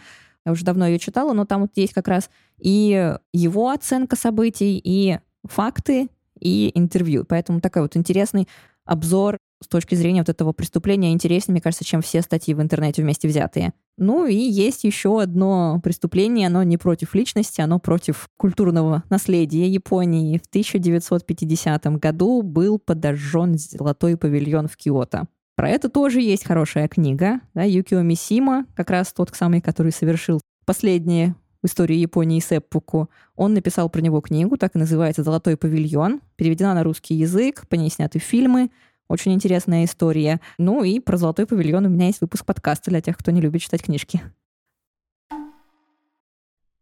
Я 0.46 0.52
уже 0.52 0.64
давно 0.64 0.86
ее 0.86 0.98
читала, 0.98 1.34
но 1.34 1.44
там 1.44 1.60
вот 1.60 1.72
есть 1.74 1.92
как 1.92 2.08
раз 2.08 2.30
и 2.58 3.14
его 3.34 3.68
оценка 3.68 4.16
событий, 4.16 4.80
и 4.82 5.18
факты, 5.44 6.08
и 6.40 6.72
интервью. 6.74 7.26
Поэтому 7.28 7.60
такой 7.60 7.82
вот 7.82 7.94
интересный 7.94 8.48
обзор 8.86 9.36
с 9.62 9.68
точки 9.68 9.94
зрения 9.94 10.20
вот 10.20 10.28
этого 10.28 10.52
преступления 10.52 11.12
интереснее, 11.12 11.54
мне 11.54 11.60
кажется, 11.60 11.84
чем 11.84 12.02
все 12.02 12.22
статьи 12.22 12.54
в 12.54 12.60
интернете 12.60 13.02
вместе 13.02 13.26
взятые. 13.28 13.72
Ну 13.98 14.26
и 14.26 14.34
есть 14.34 14.84
еще 14.84 15.22
одно 15.22 15.80
преступление, 15.82 16.48
оно 16.48 16.62
не 16.62 16.76
против 16.76 17.14
личности, 17.14 17.62
оно 17.62 17.78
против 17.78 18.28
культурного 18.36 19.04
наследия 19.08 19.66
Японии. 19.66 20.38
В 20.38 20.46
1950 20.46 21.86
году 21.98 22.42
был 22.42 22.78
подожжен 22.78 23.56
золотой 23.56 24.16
павильон 24.16 24.68
в 24.68 24.76
Киото. 24.76 25.26
Про 25.56 25.70
это 25.70 25.88
тоже 25.88 26.20
есть 26.20 26.44
хорошая 26.44 26.86
книга. 26.86 27.40
Да, 27.54 27.62
Юкио 27.62 28.02
Мисима, 28.02 28.66
как 28.74 28.90
раз 28.90 29.14
тот 29.14 29.34
самый, 29.34 29.62
который 29.62 29.90
совершил 29.90 30.42
последнее 30.66 31.34
в 31.62 31.66
истории 31.66 31.96
Японии 31.96 32.40
Сеппуку. 32.40 33.08
Он 33.34 33.54
написал 33.54 33.88
про 33.88 34.02
него 34.02 34.20
книгу, 34.20 34.58
так 34.58 34.76
и 34.76 34.78
называется 34.78 35.22
«Золотой 35.22 35.56
павильон». 35.56 36.20
Переведена 36.36 36.74
на 36.74 36.82
русский 36.82 37.14
язык, 37.14 37.66
по 37.68 37.74
ней 37.74 37.88
сняты 37.90 38.18
фильмы. 38.18 38.70
Очень 39.08 39.34
интересная 39.34 39.84
история. 39.84 40.40
Ну 40.58 40.82
и 40.82 40.98
про 40.98 41.16
«Золотой 41.16 41.46
павильон» 41.46 41.86
у 41.86 41.88
меня 41.88 42.06
есть 42.06 42.20
выпуск 42.20 42.44
подкаста 42.44 42.90
для 42.90 43.00
тех, 43.00 43.16
кто 43.16 43.30
не 43.30 43.40
любит 43.40 43.62
читать 43.62 43.82
книжки. 43.82 44.20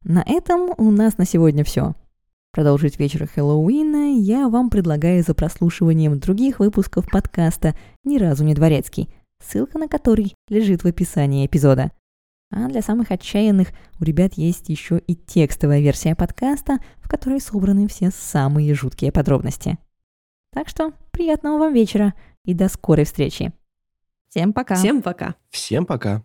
На 0.04 0.22
этом 0.26 0.70
у 0.76 0.90
нас 0.90 1.18
на 1.18 1.26
сегодня 1.26 1.64
все. 1.64 1.94
Продолжить 2.52 2.98
вечер 2.98 3.26
Хэллоуина 3.26 4.18
я 4.18 4.48
вам 4.48 4.70
предлагаю 4.70 5.22
за 5.22 5.34
прослушиванием 5.34 6.18
других 6.18 6.60
выпусков 6.60 7.06
подкаста 7.10 7.74
«Ни 8.04 8.18
разу 8.18 8.44
не 8.44 8.54
дворецкий», 8.54 9.08
ссылка 9.42 9.78
на 9.78 9.88
который 9.88 10.34
лежит 10.48 10.84
в 10.84 10.86
описании 10.86 11.46
эпизода. 11.46 11.90
А 12.52 12.68
для 12.68 12.80
самых 12.80 13.10
отчаянных 13.10 13.68
у 13.98 14.04
ребят 14.04 14.34
есть 14.34 14.68
еще 14.68 14.98
и 14.98 15.16
текстовая 15.16 15.80
версия 15.80 16.14
подкаста, 16.14 16.78
в 16.98 17.08
которой 17.08 17.40
собраны 17.40 17.88
все 17.88 18.10
самые 18.10 18.72
жуткие 18.74 19.10
подробности. 19.10 19.78
Так 20.54 20.68
что 20.68 20.92
приятного 21.10 21.58
вам 21.58 21.74
вечера 21.74 22.14
и 22.44 22.54
до 22.54 22.68
скорой 22.68 23.04
встречи. 23.04 23.52
Всем 24.28 24.52
пока. 24.52 24.76
Всем 24.76 25.02
пока. 25.02 25.34
Всем 25.50 25.84
пока. 25.84 26.22